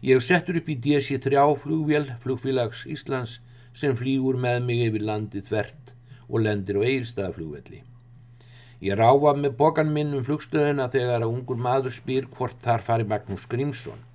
Ég 0.05 0.21
settur 0.21 0.61
upp 0.61 0.69
í 0.69 0.77
DC-3 0.77 1.41
flugvél, 1.63 2.05
flugfélags 2.21 2.85
Íslands, 2.85 3.39
sem 3.73 3.97
flýgur 3.97 4.37
með 4.37 4.61
mig 4.69 4.89
yfir 4.91 5.09
landið 5.09 5.49
þvert 5.49 5.95
og 6.29 6.43
lendir 6.45 6.77
á 6.77 6.85
eigilstaðaflugvelli. 6.85 7.88
Ég 8.79 8.95
ráfa 8.95 9.33
með 9.35 9.55
bokan 9.59 9.89
minn 9.91 10.13
um 10.15 10.23
flugstöðuna 10.23 10.85
þegar 10.91 11.25
að 11.25 11.33
ungur 11.33 11.57
maður 11.59 11.91
spyr 11.91 12.29
hvort 12.35 12.61
þar 12.63 12.85
fari 12.87 13.07
Magnús 13.07 13.47
Grímsson. 13.51 14.05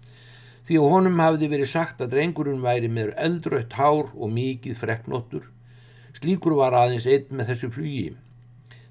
Því 0.65 0.79
að 0.81 0.93
honum 0.95 1.21
hafði 1.21 1.51
verið 1.53 1.69
sagt 1.69 2.01
að 2.01 2.15
drengurinn 2.15 2.63
væri 2.65 2.89
með 2.89 3.13
eldrautt 3.27 3.77
hár 3.77 4.09
og 4.15 4.33
mikið 4.33 4.79
freknóttur. 4.81 5.51
Slíkur 6.17 6.57
var 6.57 6.77
aðeins 6.79 7.05
einn 7.05 7.29
með 7.37 7.51
þessu 7.53 7.71
flugi. 7.75 8.07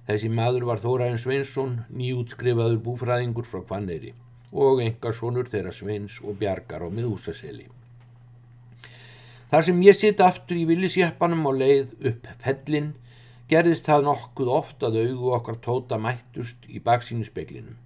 Þessi 0.06 0.30
maður 0.30 0.68
var 0.70 0.84
Þóraðin 0.84 1.22
Sveinsson, 1.24 1.78
nýjútskrifaður 1.96 2.82
búfræðingur 2.86 3.48
frá 3.48 3.64
Kvanneri 3.64 4.14
og 4.54 4.84
engasonur 4.84 5.48
þeirra 5.50 5.72
Sveins 5.74 6.20
og 6.22 6.38
Bjargar 6.38 6.84
á 6.86 6.90
miðhúsaseli. 6.94 7.66
Þar 9.50 9.66
sem 9.66 9.82
ég 9.86 9.98
sitt 9.98 10.22
aftur 10.22 10.60
í 10.60 10.68
villisjappanum 10.70 11.48
á 11.50 11.52
leið 11.54 11.96
upp 12.10 12.30
fellin, 12.44 12.94
gerðist 13.52 13.88
það 13.90 14.06
nokkuð 14.08 14.52
oft 14.58 14.84
að 14.88 15.00
augu 15.04 15.34
okkar 15.38 15.58
tóta 15.64 16.00
mættust 16.00 16.68
í 16.70 16.80
baksínu 16.84 17.26
speklinum. 17.28 17.80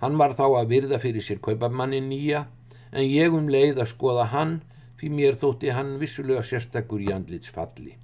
Hann 0.00 0.18
var 0.20 0.34
þá 0.38 0.46
að 0.48 0.72
virða 0.72 0.98
fyrir 1.02 1.24
sér 1.24 1.38
kaupamannin 1.42 2.08
nýja, 2.10 2.46
en 2.92 3.06
ég 3.06 3.34
um 3.34 3.48
leið 3.48 3.80
að 3.82 3.92
skoða 3.92 4.26
hann, 4.32 4.58
fyrir 4.96 5.16
mér 5.18 5.38
þótti 5.38 5.72
hann 5.76 5.96
vissulega 6.00 6.42
sérstakur 6.44 7.00
í 7.04 7.12
andlitsfalli. 7.14 7.96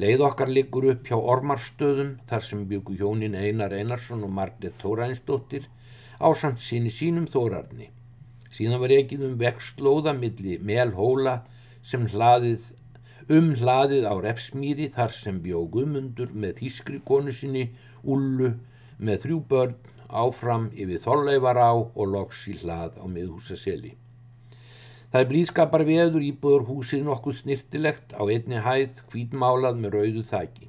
Leið 0.00 0.24
okkar 0.26 0.48
liggur 0.48 0.88
upp 0.88 1.06
hjá 1.06 1.16
Ormarstöðum 1.16 2.14
þar 2.28 2.44
sem 2.46 2.62
byggu 2.68 2.96
hjónin 2.98 3.36
Einar 3.36 3.74
Einarsson 3.76 4.24
og 4.24 4.32
Margret 4.32 4.78
Tórænsdóttir 4.80 5.66
á 6.16 6.28
samt 6.34 6.62
síni 6.64 6.90
sínum 6.90 7.26
þórarni. 7.28 7.90
Síðan 8.52 8.80
var 8.80 8.94
ekið 8.96 9.26
um 9.28 9.36
vextlóða 9.40 10.14
milli 10.16 10.58
melhóla 10.58 11.42
sem 11.84 12.06
hlaðið, 12.08 12.64
um 13.28 13.52
hlaðið 13.58 14.08
á 14.08 14.14
refsmýri 14.24 14.88
þar 14.94 15.14
sem 15.14 15.40
bjóð 15.44 15.70
gumundur 15.76 16.34
með 16.34 16.62
þýskri 16.62 17.00
konu 17.06 17.32
sinni 17.32 17.68
Ullu 18.02 18.52
með 18.98 19.24
þrjú 19.24 19.40
börn 19.50 19.74
áfram 20.12 20.68
yfir 20.74 21.00
þolleifar 21.02 21.58
á 21.58 21.72
og 21.72 22.06
loks 22.14 22.44
í 22.52 22.56
hlað 22.60 22.98
á 23.00 23.04
miðhúsaseli. 23.08 23.94
Það 25.12 25.20
er 25.20 25.30
blíðskapar 25.30 25.84
veður 25.84 26.24
íbúður 26.24 26.68
húsið 26.68 27.02
nokkuð 27.06 27.38
snirtilegt 27.40 28.14
á 28.16 28.22
einni 28.24 28.60
hæð 28.64 29.02
hvítmálað 29.12 29.80
með 29.80 29.96
rauðu 29.96 30.22
þæki. 30.28 30.68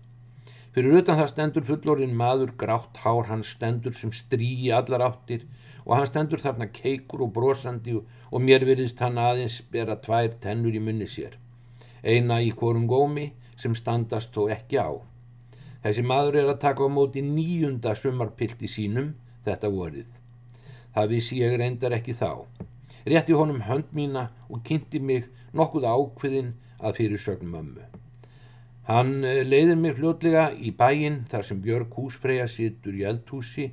Fyrir 0.73 0.97
utan 0.99 1.19
það 1.19 1.29
stendur 1.31 1.67
fullorinn 1.67 2.15
maður, 2.17 2.55
grátt 2.57 2.97
hár, 3.03 3.27
hann 3.29 3.43
stendur 3.45 3.93
sem 3.93 4.11
stríi 4.11 4.71
allar 4.73 5.05
áttir 5.05 5.45
og 5.85 5.95
hann 5.95 6.09
stendur 6.09 6.41
þarna 6.41 6.67
keikur 6.73 7.23
og 7.27 7.31
brosandi 7.35 7.95
og 7.99 8.41
mér 8.41 8.65
virðist 8.65 8.99
hann 9.03 9.21
aðeins 9.21 9.61
bera 9.71 9.99
tvær 10.01 10.33
tennur 10.41 10.75
í 10.75 10.81
munni 10.81 11.07
sér. 11.07 11.37
Eina 12.03 12.41
í 12.43 12.51
korum 12.51 12.85
gómi 12.87 13.31
sem 13.55 13.75
standast 13.75 14.33
þó 14.35 14.49
ekki 14.51 14.79
á. 14.79 14.91
Þessi 15.83 16.03
maður 16.03 16.39
er 16.41 16.51
að 16.53 16.61
taka 16.63 16.85
á 16.85 16.89
móti 16.91 17.23
nýjunda 17.23 17.95
sumarpilti 17.95 18.67
sínum 18.67 19.15
þetta 19.43 19.71
vorið. 19.71 20.07
Það 20.93 21.09
vissi 21.15 21.41
ég 21.41 21.57
reyndar 21.59 21.95
ekki 21.95 22.15
þá 22.15 22.47
rétti 23.05 23.35
honum 23.35 23.63
hönd 23.67 23.91
mína 23.91 24.29
og 24.49 24.63
kynnti 24.67 24.99
mig 24.99 25.27
nokkuð 25.53 25.87
ákveðin 25.87 26.53
að 26.79 26.99
fyrir 26.99 27.21
sögnum 27.21 27.59
ömmu. 27.59 27.85
Hann 28.87 29.23
eh, 29.23 29.43
leiðir 29.47 29.79
mér 29.79 29.95
fljótlega 29.97 30.45
í 30.55 30.73
bæin 30.75 31.23
þar 31.31 31.47
sem 31.47 31.61
Björg 31.63 31.93
húsfreyja 31.95 32.47
sittur 32.51 32.95
í 32.95 33.05
eldhúsi 33.07 33.69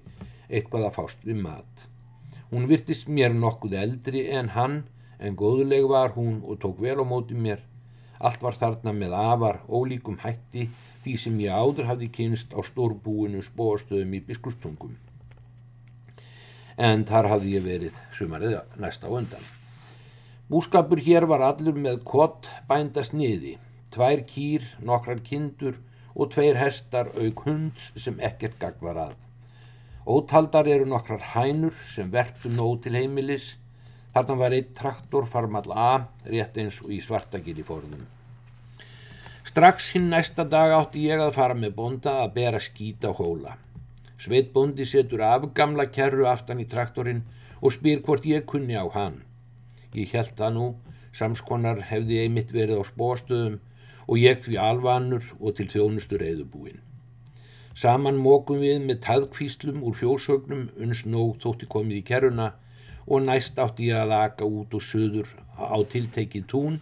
eitthvað 0.48 0.86
að 0.88 0.96
fást 0.98 1.26
við 1.26 1.42
mat. 1.46 1.86
Hún 2.50 2.66
virtist 2.70 3.08
mér 3.08 3.34
nokkuð 3.34 3.76
eldri 3.78 4.26
en 4.34 4.52
hann 4.56 4.82
en 5.18 5.36
góðuleg 5.38 5.86
var 5.90 6.14
hún 6.16 6.40
og 6.42 6.58
tók 6.62 6.82
vel 6.82 6.98
á 7.02 7.04
móti 7.06 7.34
mér. 7.38 7.62
Allt 8.20 8.42
var 8.44 8.58
þarna 8.60 8.92
með 8.96 9.16
afar 9.16 9.62
ólíkum 9.68 10.20
hætti 10.24 10.68
því 11.04 11.14
sem 11.20 11.38
ég 11.40 11.56
áður 11.56 11.88
hafði 11.92 12.10
kynst 12.16 12.52
á 12.52 12.60
stórbúinu 12.64 13.40
spóastöðum 13.44 14.18
í 14.18 14.24
biskustungum 14.26 14.98
en 16.80 17.04
þar 17.08 17.28
hafði 17.34 17.56
ég 17.58 17.64
verið 17.64 17.96
sumarið 18.16 18.56
næst 18.80 19.02
á 19.04 19.08
undan. 19.08 19.42
Búskapur 20.50 21.00
hér 21.04 21.26
var 21.30 21.44
allur 21.46 21.76
með 21.76 22.00
kott 22.08 22.48
bændast 22.68 23.12
niði, 23.14 23.58
tvær 23.94 24.24
kýr, 24.26 24.64
nokkrar 24.82 25.20
kindur 25.26 25.76
og 26.16 26.32
tveir 26.34 26.58
hestar 26.58 27.12
auk 27.14 27.44
hunds 27.46 27.92
sem 28.00 28.16
ekkert 28.18 28.58
gagg 28.62 28.80
var 28.82 28.98
að. 29.10 29.18
Ótaldar 30.08 30.66
eru 30.66 30.88
nokkrar 30.88 31.22
hænur 31.34 31.76
sem 31.86 32.10
verktu 32.10 32.50
nóg 32.50 32.80
til 32.82 32.96
heimilis, 32.96 33.52
þarna 34.14 34.36
var 34.40 34.54
eitt 34.56 34.72
traktor 34.78 35.26
farmall 35.28 35.70
A, 35.74 36.06
rétt 36.26 36.58
eins 36.58 36.80
og 36.84 36.92
í 36.94 37.00
svartagil 37.02 37.58
í 37.58 37.66
forðunum. 37.66 38.06
Strax 39.46 39.90
hinn 39.94 40.10
næsta 40.12 40.44
dag 40.44 40.74
átti 40.76 41.06
ég 41.08 41.22
að 41.22 41.34
fara 41.38 41.56
með 41.58 41.74
bonda 41.78 42.20
að 42.24 42.34
bera 42.36 42.60
skýt 42.62 43.06
á 43.08 43.10
hóla. 43.16 43.56
Sveitbóndi 44.20 44.84
setur 44.84 45.22
af 45.24 45.46
gamla 45.56 45.86
kerru 45.88 46.26
aftan 46.28 46.60
í 46.60 46.68
traktorinn 46.68 47.24
og 47.60 47.72
spyr 47.72 48.02
hvort 48.04 48.26
ég 48.28 48.44
kunni 48.46 48.76
á 48.76 48.84
hann. 48.92 49.22
Ég 49.96 50.12
held 50.12 50.36
það 50.36 50.54
nú, 50.58 50.66
samskonar 51.16 51.80
hefði 51.88 52.20
einmitt 52.24 52.52
verið 52.52 52.82
á 52.82 52.84
spóstöðum 52.84 53.58
og 54.06 54.20
ég 54.20 54.42
því 54.44 54.58
alvanur 54.60 55.24
og 55.40 55.56
til 55.56 55.68
þjónustur 55.72 56.22
eðubúin. 56.26 56.82
Saman 57.74 58.18
mókum 58.20 58.60
við 58.60 58.82
með 58.84 59.00
taðkvíslum 59.06 59.82
úr 59.86 59.94
fjósögnum 59.96 60.66
uns 60.84 61.06
nóg 61.06 61.38
þótti 61.42 61.68
komið 61.70 62.00
í 62.02 62.06
keruna 62.10 62.48
og 63.06 63.24
næst 63.26 63.58
átti 63.58 63.90
ég 63.90 64.00
að 64.00 64.12
laka 64.12 64.44
út 64.44 64.74
og 64.76 64.84
söður 64.84 65.28
á 65.56 65.78
tiltekið 65.92 66.46
tún 66.50 66.80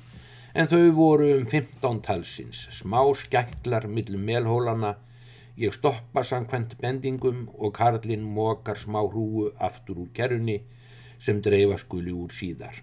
en 0.55 0.67
þau 0.71 0.91
voru 0.97 1.29
um 1.37 1.45
15 1.47 2.01
talsins, 2.03 2.65
smá 2.75 3.03
skæklar 3.15 3.87
millum 3.87 4.25
melhólana, 4.27 4.97
ég 5.59 5.75
stoppa 5.75 6.25
samkvæmt 6.25 6.77
bendingum 6.81 7.49
og 7.59 7.75
Karlinn 7.79 8.25
mókar 8.25 8.79
smá 8.79 9.01
hrúu 9.05 9.51
aftur 9.59 10.05
úr 10.05 10.13
kerunni 10.15 10.61
sem 11.19 11.43
dreifa 11.43 11.79
skuli 11.79 12.15
úr 12.15 12.35
síðar. 12.35 12.83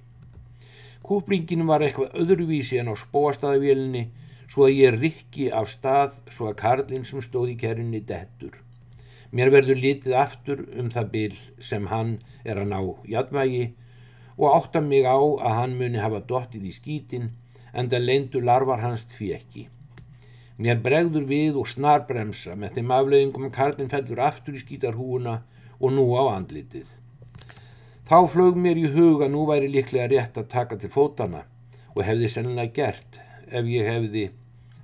Kúpringin 1.06 1.68
var 1.68 1.84
eitthvað 1.86 2.16
öðruvísi 2.22 2.80
en 2.82 2.92
á 2.92 2.96
spóastæðavélinni 2.98 4.08
svo 4.50 4.68
að 4.68 4.78
ég 4.80 5.00
rikki 5.00 5.50
af 5.54 5.70
stað 5.72 6.20
svo 6.34 6.50
að 6.50 6.60
Karlinn 6.64 7.06
sem 7.08 7.22
stóð 7.24 7.54
í 7.54 7.58
kerunni 7.60 8.02
dettur. 8.02 8.64
Mér 9.36 9.52
verður 9.52 9.82
litið 9.84 10.14
aftur 10.16 10.62
um 10.80 10.88
það 10.96 11.08
bil 11.12 11.40
sem 11.70 11.88
hann 11.92 12.12
er 12.48 12.62
að 12.62 12.70
ná 12.72 12.80
jadvægi 13.12 13.66
og 14.38 14.54
átta 14.54 14.82
mig 14.82 15.04
á 15.04 15.20
að 15.20 15.56
hann 15.58 15.74
muni 15.80 16.00
hafa 16.00 16.22
dottið 16.30 16.70
í 16.70 16.76
skítin 16.76 17.32
en 17.74 17.90
það 17.92 18.06
leindur 18.10 18.46
larvar 18.48 18.80
hans 18.80 19.04
því 19.12 19.32
ekki. 19.36 19.64
Mér 20.56 20.80
bregður 20.84 21.26
við 21.28 21.58
og 21.60 21.68
snarbremsa 21.68 22.56
með 22.56 22.78
þeim 22.78 22.94
afleiðingum 22.96 23.48
að 23.50 23.56
Karlinn 23.58 23.92
fellur 23.92 24.22
aftur 24.24 24.56
í 24.56 24.62
skítarhúuna 24.62 25.34
og 25.82 25.92
nú 25.92 26.06
á 26.16 26.32
andlitið. 26.38 26.88
Þá 28.08 28.18
flög 28.32 28.56
mér 28.56 28.80
í 28.80 28.86
huga 28.94 29.28
nú 29.28 29.44
væri 29.50 29.68
líklega 29.74 30.08
rétt 30.14 30.40
að 30.40 30.48
taka 30.54 30.78
til 30.80 30.94
fótana 30.94 31.44
og 31.92 32.06
hefði 32.08 32.30
sennilega 32.32 32.72
gert 32.78 33.20
ef 33.52 33.68
ég 33.68 33.92
hefði 33.92 34.30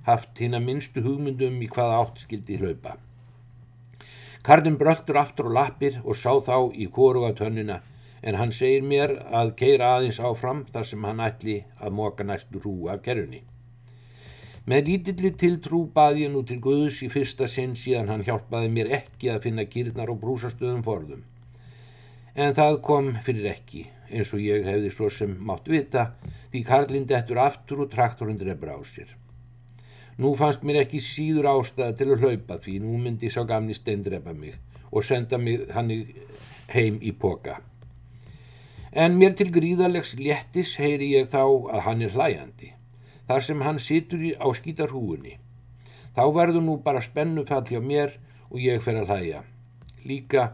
haft 0.04 0.44
hinn 0.44 0.58
að 0.58 0.66
minnstu 0.68 1.06
hugmyndum 1.06 1.56
í 1.64 1.70
hvaða 1.72 2.02
átt 2.02 2.20
skildi 2.26 2.60
hlaupa. 2.60 2.98
Karlinn 4.42 4.78
bröldur 4.78 5.20
aftur 5.20 5.52
á 5.54 5.56
lappir 5.58 6.00
og 6.02 6.18
sá 6.18 6.32
þá 6.42 6.74
í 6.74 6.88
kóruga 6.90 7.30
tönnina 7.38 7.78
en 8.22 8.38
hann 8.38 8.52
segir 8.54 8.82
mér 8.82 9.14
að 9.30 9.54
keira 9.58 9.94
aðeins 9.96 10.18
áfram 10.18 10.64
þar 10.74 10.86
sem 10.88 11.04
hann 11.06 11.22
ætli 11.22 11.56
að 11.78 11.94
móka 11.98 12.26
næstu 12.26 12.62
rú 12.62 12.74
af 12.90 13.02
kerunni. 13.06 13.42
Með 14.66 14.90
lítilli 14.90 15.32
tiltrú 15.38 15.84
baði 15.94 16.26
ég 16.26 16.34
nú 16.34 16.44
til 16.46 16.60
Guðus 16.62 17.00
í 17.02 17.08
fyrsta 17.10 17.48
sinn 17.50 17.74
síðan 17.78 18.12
hann 18.12 18.26
hjálpaði 18.26 18.68
mér 18.70 18.92
ekki 18.98 19.30
að 19.32 19.40
finna 19.48 19.66
kýrnar 19.66 20.10
og 20.10 20.20
brúsastöðum 20.22 20.84
forðum. 20.86 21.24
En 22.34 22.54
það 22.58 22.78
kom 22.86 23.10
fyrir 23.26 23.50
ekki, 23.50 23.88
eins 24.10 24.30
og 24.34 24.42
ég 24.42 24.66
hefði 24.66 24.92
svo 24.94 25.10
sem 25.10 25.34
mátt 25.38 25.66
vita, 25.70 26.12
því 26.50 26.62
Karlinn 26.68 27.10
dettur 27.10 27.42
aftur 27.42 27.82
og 27.84 27.90
traktorinn 27.94 28.38
drefra 28.38 28.78
á 28.78 28.80
sér. 28.86 29.10
Nú 30.22 30.36
fannst 30.38 30.62
mér 30.62 30.84
ekki 30.84 31.00
síður 31.02 31.48
ástæða 31.50 31.94
til 31.98 32.06
að 32.12 32.22
hlaupa 32.22 32.58
því 32.62 32.76
nú 32.84 32.98
myndi 33.02 33.30
sá 33.32 33.40
gamni 33.48 33.74
steindrepa 33.74 34.34
mig 34.36 34.54
og 34.92 35.02
senda 35.08 35.38
mig 35.40 35.64
hann 35.74 35.90
heim 36.70 37.00
í 37.02 37.10
poka. 37.24 37.56
En 38.92 39.16
mér 39.18 39.32
til 39.34 39.48
gríðarlegs 39.50 40.12
léttis 40.20 40.76
heyri 40.78 41.08
ég 41.16 41.30
þá 41.32 41.42
að 41.46 41.80
hann 41.86 42.04
er 42.06 42.14
hlæjandi, 42.14 42.68
þar 43.26 43.46
sem 43.48 43.64
hann 43.66 43.80
situr 43.80 44.22
á 44.36 44.46
skítarhúunni. 44.52 45.38
Þá 46.14 46.24
verður 46.36 46.66
nú 46.68 46.76
bara 46.84 47.02
spennufall 47.02 47.64
hjá 47.66 47.80
mér 47.80 48.14
og 48.50 48.60
ég 48.60 48.84
fer 48.84 49.00
að 49.00 49.10
hlæja. 49.10 49.42
Líka, 50.04 50.44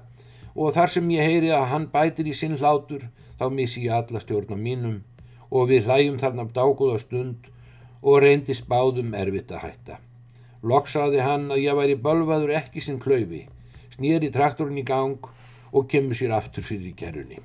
og 0.54 0.72
þar 0.78 0.94
sem 0.94 1.12
ég 1.12 1.28
heyri 1.28 1.52
að 1.52 1.68
hann 1.74 1.90
bætir 1.92 2.30
í 2.30 2.36
sinn 2.36 2.56
hlátur, 2.56 3.08
þá 3.36 3.50
missi 3.52 3.84
ég 3.84 3.98
alla 3.98 4.22
stjórn 4.22 4.54
á 4.54 4.58
mínum 4.58 5.02
og 5.50 5.68
við 5.68 5.90
hlæjum 5.90 6.22
þarna 6.22 6.48
dágóða 6.54 7.02
stund 7.02 7.52
og 8.02 8.22
reyndi 8.22 8.54
spáðum 8.54 9.14
erfitt 9.18 9.52
að 9.52 9.64
hætta. 9.66 9.98
Loksaði 10.62 11.20
hann 11.22 11.50
að 11.54 11.62
ég 11.64 11.78
væri 11.78 11.98
bölvaður 12.02 12.56
ekki 12.58 12.82
sinn 12.82 12.98
klöyfi, 13.02 13.44
snýri 13.94 14.30
traktorinn 14.34 14.80
í 14.80 14.86
gang 14.86 15.30
og 15.72 15.86
kemur 15.90 16.18
sér 16.18 16.34
aftur 16.38 16.66
fyrir 16.66 16.90
í 16.90 16.96
kerunni. 16.98 17.38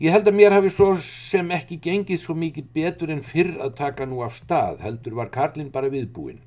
Ég 0.00 0.14
held 0.14 0.28
að 0.30 0.36
mér 0.38 0.54
hafi 0.56 0.70
svo 0.72 0.94
sem 1.04 1.50
ekki 1.52 1.76
gengið 1.84 2.22
svo 2.22 2.34
mikið 2.38 2.70
betur 2.76 3.10
en 3.12 3.20
fyrr 3.20 3.58
að 3.60 3.74
taka 3.82 4.06
nú 4.08 4.22
af 4.24 4.38
stað, 4.38 4.78
heldur 4.80 5.18
var 5.18 5.28
Karlinn 5.34 5.68
bara 5.74 5.90
viðbúinn. 5.92 6.40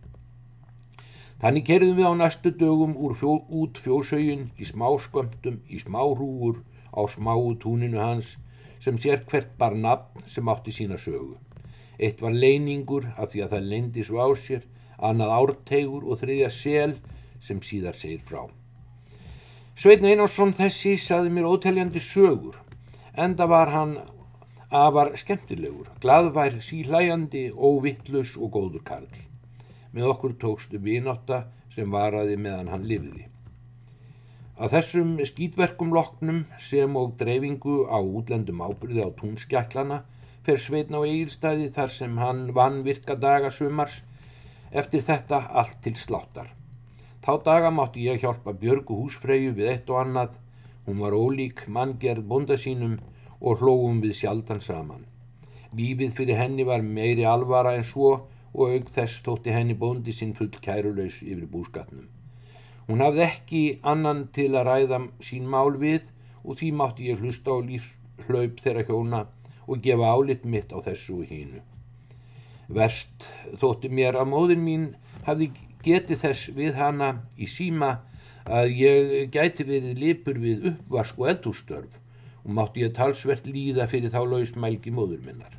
Þannig 1.44 1.68
kerðum 1.68 2.00
við 2.00 2.08
á 2.10 2.14
næstu 2.18 2.54
dögum 2.58 2.96
fjó, 3.20 3.44
út 3.52 3.78
fjósauðin 3.78 4.48
í 4.58 4.66
smá 4.66 4.88
skömmtum, 5.06 5.60
í 5.70 5.78
smá 5.84 6.00
hrúur 6.02 6.64
á 6.98 7.06
smáu 7.06 7.54
túninu 7.62 8.00
hans 8.02 8.38
sem 8.80 8.98
sér 8.98 9.22
hvert 9.30 9.54
bar 9.60 9.76
nafn 9.76 10.26
sem 10.26 10.50
átti 10.50 10.72
sína 10.72 10.98
sögu. 10.98 11.36
Eitt 12.00 12.22
var 12.22 12.34
leiningur 12.34 13.06
af 13.18 13.34
því 13.34 13.44
að 13.46 13.56
það 13.56 13.70
leindi 13.72 14.04
svo 14.08 14.24
á 14.26 14.30
sér, 14.34 14.64
annað 14.98 15.34
ártegur 15.38 16.08
og 16.08 16.20
þriðja 16.22 16.50
sel 16.54 16.94
sem 17.44 17.62
síðar 17.62 17.98
segir 18.00 18.24
frá. 18.26 18.48
Sveitn 19.76 20.06
Einarsson 20.06 20.54
þessi 20.58 20.96
saði 21.02 21.32
mér 21.34 21.50
óteljandi 21.50 22.02
sögur, 22.02 22.58
enda 23.18 23.48
var 23.50 23.72
hann 23.74 23.98
afar 24.74 25.12
skemmtilegur, 25.18 25.90
gladvær, 26.02 26.58
síhlæjandi, 26.62 27.52
óvittlus 27.54 28.34
og 28.38 28.56
góður 28.56 28.84
karl. 28.88 29.22
Með 29.94 30.10
okkur 30.16 30.34
tókstu 30.42 30.82
vináta 30.82 31.44
sem 31.74 31.90
varaði 31.94 32.40
meðan 32.42 32.72
hann 32.74 32.88
lifiði. 32.90 33.28
Að 34.58 34.76
þessum 34.78 35.14
skýtverkum 35.26 35.94
loknum 35.94 36.44
sem 36.62 36.98
og 36.98 37.14
dreifingu 37.18 37.84
á 37.90 37.98
útlendum 38.02 38.62
ábyrði 38.66 39.06
á 39.06 39.10
túnskjæklana 39.18 40.04
fer 40.44 40.60
Sveitn 40.60 40.98
á 41.00 41.02
eigilstæði 41.02 41.70
þar 41.76 41.92
sem 41.98 42.18
hann 42.20 42.42
vann 42.58 42.82
virka 42.88 43.16
daga 43.16 43.52
sumars, 43.58 44.02
eftir 44.72 45.04
þetta 45.06 45.40
allt 45.62 45.80
til 45.86 45.96
sláttar. 46.00 46.50
Þá 47.24 47.34
daga 47.46 47.70
mátti 47.72 48.04
ég 48.04 48.20
hjálpa 48.24 48.52
Björgu 48.60 48.98
húsfreyju 49.00 49.54
við 49.56 49.70
eitt 49.74 49.92
og 49.94 50.02
annað, 50.02 50.38
hún 50.86 51.00
var 51.00 51.16
ólík 51.16 51.64
manngerð 51.78 52.26
bonda 52.32 52.58
sínum 52.60 52.98
og 53.40 53.62
hlóum 53.62 54.02
við 54.04 54.18
sjaldan 54.20 54.60
saman. 54.66 55.06
Lífið 55.74 56.12
fyrir 56.18 56.40
henni 56.42 56.66
var 56.68 56.84
meiri 56.84 57.24
alvara 57.26 57.78
en 57.78 57.88
svo 57.88 58.10
og 58.54 58.74
aug 58.74 58.92
þess 58.96 59.24
tótti 59.26 59.54
henni 59.56 59.78
bondi 59.84 60.14
sinn 60.14 60.36
full 60.38 60.52
kærulaus 60.66 61.22
yfir 61.24 61.48
búskatnum. 61.54 62.10
Hún 62.90 63.02
hafði 63.06 63.24
ekki 63.26 63.62
annan 63.94 64.28
til 64.36 64.50
að 64.60 64.68
ræða 64.68 65.00
sín 65.24 65.48
mál 65.56 65.80
við 65.86 66.12
og 66.44 66.60
því 66.60 66.74
mátti 66.82 67.08
ég 67.08 67.24
hlusta 67.24 67.56
á 67.56 67.58
lífslaup 67.64 68.60
þeirra 68.60 68.84
hjóna 68.90 69.24
og 69.68 69.84
gefa 69.84 70.12
álit 70.16 70.46
mitt 70.46 70.74
á 70.74 70.80
þessu 70.84 71.22
hínu. 71.28 71.62
Verst 72.74 73.28
þótti 73.60 73.92
mér 73.92 74.18
að 74.20 74.32
móðin 74.32 74.64
mín 74.66 74.86
hafði 75.28 75.52
getið 75.84 76.22
þess 76.24 76.52
við 76.56 76.78
hana 76.80 77.10
í 77.38 77.48
síma 77.50 77.98
að 78.44 78.72
ég 78.76 79.12
gæti 79.32 79.66
verið 79.68 80.00
lipur 80.00 80.40
við 80.40 80.70
uppvask 80.74 81.20
og 81.20 81.30
eldústörf 81.32 82.00
og 82.44 82.56
mátti 82.58 82.84
ég 82.84 82.96
talsvert 82.96 83.48
líða 83.48 83.88
fyrir 83.88 84.12
þá 84.12 84.24
lausmælgi 84.28 84.92
móður 84.92 85.24
minnar. 85.24 85.54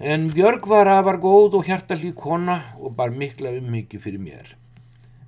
En 0.00 0.30
Björg 0.32 0.64
var 0.66 0.88
afar 0.90 1.20
góð 1.22 1.60
og 1.60 1.68
hjartalík 1.68 2.16
kona 2.18 2.56
og 2.80 2.96
bar 2.96 3.12
mikla 3.14 3.52
umhyggju 3.60 4.00
fyrir 4.02 4.22
mér. 4.24 4.48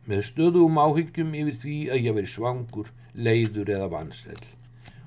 Með 0.09 0.25
stöðum 0.31 0.81
áhyggjum 0.81 1.31
yfir 1.37 1.61
því 1.61 1.77
að 1.95 2.09
ég 2.09 2.17
veri 2.17 2.29
svangur, 2.33 2.91
leiður 3.15 3.71
eða 3.77 3.87
vansell. 3.93 4.43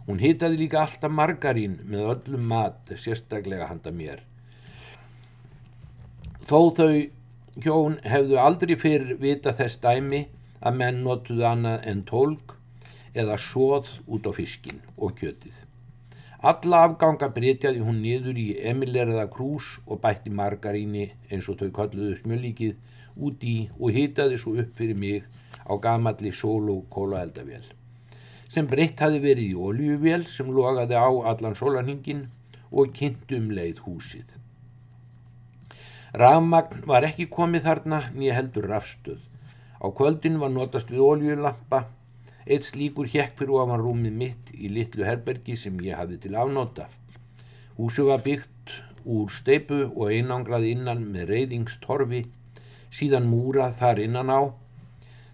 Hún 0.08 0.22
hitaði 0.24 0.62
líka 0.62 0.80
alltaf 0.86 1.12
margarín 1.12 1.74
með 1.84 2.12
öllum 2.14 2.48
mat, 2.48 2.94
sérstaklega 2.96 3.68
handa 3.68 3.92
mér. 3.92 4.22
Þó 6.48 6.60
þau 6.78 6.94
hjón 7.64 7.98
hefðu 8.08 8.38
aldrei 8.40 8.78
fyrr 8.80 9.18
vita 9.20 9.52
þess 9.58 9.82
dæmi 9.84 10.22
að 10.64 10.78
menn 10.80 11.02
notuðu 11.04 11.44
annað 11.50 11.88
en 11.92 12.04
tólk 12.08 12.54
eða 13.18 13.36
sóð 13.42 13.92
út 14.08 14.30
á 14.30 14.32
fiskin 14.38 14.80
og 14.96 15.18
kjötið. 15.20 15.58
Alla 16.52 16.84
afganga 16.88 17.28
breytjaði 17.34 17.84
hún 17.84 18.00
niður 18.06 18.40
í 18.40 18.48
emileraða 18.72 19.26
krús 19.34 19.74
og 19.88 20.00
bætti 20.04 20.32
margaríni 20.32 21.10
eins 21.28 21.50
og 21.52 21.60
þau 21.60 21.74
kalluðu 21.82 22.20
smjölíkið 22.22 22.78
út 23.28 23.44
í 23.44 23.58
og 23.76 23.98
hitaði 23.98 24.38
svo 24.40 24.56
upp 24.62 24.78
fyrir 24.78 25.02
mig 25.02 25.28
á 25.68 25.74
gamalli 25.82 26.32
sól 26.32 26.70
og 26.78 26.86
kólaeldavél 26.94 27.77
sem 28.50 28.68
breytt 28.68 29.02
hafi 29.04 29.20
verið 29.24 29.52
í 29.52 29.62
oljuvél 29.70 30.26
sem 30.32 30.50
logaði 30.54 30.98
á 30.98 31.10
allan 31.32 31.56
sólarhingin 31.58 32.28
og 32.72 32.94
kynnt 32.96 33.32
um 33.38 33.50
leið 33.52 33.82
húsið. 33.86 34.36
Rafmagn 36.18 36.86
var 36.88 37.06
ekki 37.08 37.28
komið 37.32 37.68
þarna 37.68 38.00
nýja 38.16 38.38
heldur 38.38 38.70
rafstöð. 38.72 39.20
Á 39.78 39.88
kvöldin 39.94 40.40
var 40.42 40.50
notast 40.50 40.90
við 40.90 41.04
oljulampa, 41.06 41.84
eitt 42.48 42.66
slíkur 42.66 43.10
hjekk 43.12 43.36
fyrir 43.38 43.60
ofan 43.62 43.84
rúmið 43.84 44.16
mitt 44.22 44.54
í 44.56 44.72
litlu 44.72 45.06
herbergi 45.06 45.58
sem 45.60 45.76
ég 45.86 46.00
hafði 46.00 46.22
til 46.24 46.38
afnóta. 46.40 46.88
Húsu 47.78 48.08
var 48.08 48.24
byggt 48.26 48.80
úr 49.06 49.30
steipu 49.32 49.84
og 49.90 50.10
einangrað 50.12 50.66
innan 50.72 51.04
með 51.12 51.34
reyðingstorfi, 51.34 52.24
síðan 52.90 53.28
múrað 53.30 53.78
þar 53.82 54.02
innan 54.08 54.32
á 54.32 54.42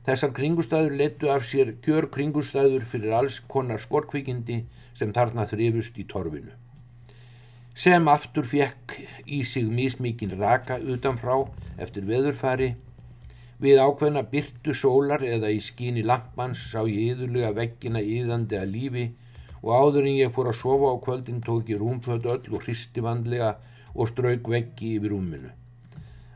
Þessar 0.03 0.31
kringustæður 0.35 0.95
letu 0.99 1.29
af 1.31 1.45
sér 1.47 1.69
kjör 1.85 2.09
kringustæður 2.11 2.83
fyrir 2.87 3.13
alls 3.19 3.37
konar 3.53 3.79
skorkvikindi 3.79 4.57
sem 4.99 5.13
þarna 5.15 5.45
þrifust 5.47 5.99
í 6.01 6.03
torfinu. 6.09 6.51
Sem 7.83 8.09
aftur 8.11 8.45
fekk 8.49 8.97
í 9.25 9.39
sig 9.47 9.69
mísmíkin 9.77 10.35
raka 10.41 10.77
utanfrá 10.95 11.37
eftir 11.85 12.03
veðurfari. 12.11 12.73
Við 13.63 13.79
ákveðna 13.85 14.25
byrtu 14.35 14.75
sólar 14.75 15.23
eða 15.23 15.53
í 15.55 15.63
skíni 15.63 16.03
lampans 16.03 16.67
sá 16.73 16.83
ég 16.83 17.15
yðurlega 17.15 17.55
veggina 17.61 18.03
yðandi 18.03 18.59
að 18.59 18.75
lífi 18.75 19.07
og 19.63 19.71
áður 19.71 20.11
en 20.11 20.19
ég 20.19 20.35
fór 20.35 20.51
að 20.51 20.59
sofa 20.59 20.91
á 20.91 20.95
kvöldin 21.07 21.41
tók 21.47 21.71
ég 21.71 21.79
rúmföld 21.79 22.27
öll 22.27 22.51
og 22.51 22.67
hristi 22.67 23.01
vandlega 23.07 23.55
og 23.95 24.11
strauk 24.11 24.51
veggi 24.51 24.97
yfir 24.97 25.15
rúminu. 25.15 25.53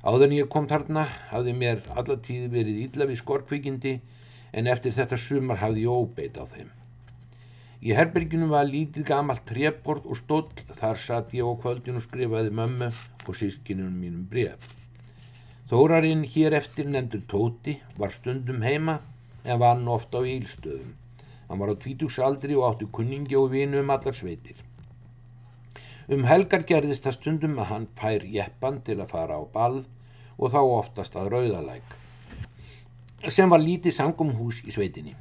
Áður 0.08 0.30
en 0.30 0.34
ég 0.38 0.48
kom 0.48 0.68
þarna 0.72 1.02
hafði 1.34 1.54
mér 1.60 1.80
allatíð 2.00 2.46
verið 2.54 2.84
ílla 2.86 3.08
við 3.10 3.18
skorkvikindi 3.20 3.98
en 4.56 4.70
eftir 4.72 4.94
þetta 4.96 5.18
sumar 5.20 5.60
hafði 5.60 5.84
ég 5.84 5.92
óbeit 5.92 6.38
á 6.40 6.48
þeim. 6.48 6.70
Í 7.84 7.92
herberginu 7.94 8.48
var 8.50 8.70
lítið 8.70 9.04
gamalt 9.10 9.44
trefbord 9.50 10.08
og 10.08 10.18
stóll, 10.22 10.48
þar 10.80 11.02
satt 11.02 11.34
ég 11.36 11.44
á 11.44 11.52
kvöldin 11.60 12.00
og 12.00 12.06
skrifaði 12.06 12.54
mömmu 12.56 12.88
og 13.28 13.36
sískinunum 13.36 13.98
mínum 14.00 14.24
bref. 14.32 14.56
Þórarinn 15.68 16.24
hér 16.24 16.56
eftir 16.56 16.88
nefndur 16.88 17.26
Tóti 17.28 17.76
var 18.00 18.16
stundum 18.16 18.64
heima 18.64 19.02
en 19.44 19.60
vann 19.60 19.84
ofta 19.92 20.24
á 20.24 20.24
ílstöðum. 20.24 20.96
Hann 21.50 21.60
var 21.60 21.76
á 21.76 21.82
tvítugsaldri 21.84 22.56
og 22.56 22.70
átti 22.70 22.88
kunningi 22.96 23.36
og 23.36 23.52
vinu 23.52 23.84
um 23.84 23.92
allar 23.92 24.16
sveitir. 24.16 24.56
Um 26.08 26.24
helgar 26.24 26.64
gerðist 26.64 27.04
það 27.04 27.20
stundum 27.20 27.60
að 27.60 27.72
hann 27.74 27.92
fær 28.00 28.24
jeppan 28.24 28.80
til 28.88 29.02
að 29.02 29.12
fara 29.12 29.36
á 29.36 29.44
ball 29.52 29.84
og 30.38 30.54
þá 30.54 30.60
oftast 30.64 31.16
að 31.18 31.32
rauðalæk, 31.34 31.96
sem 33.30 33.50
var 33.50 33.64
lítið 33.64 33.98
sangumhús 33.98 34.62
í 34.66 34.74
sveitinni. 34.74 35.16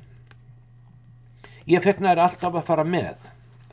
Ég 1.67 1.83
nær 1.99 2.21
alltaf 2.23 2.55
að 2.55 2.67
fara 2.69 2.85
með. 2.85 3.25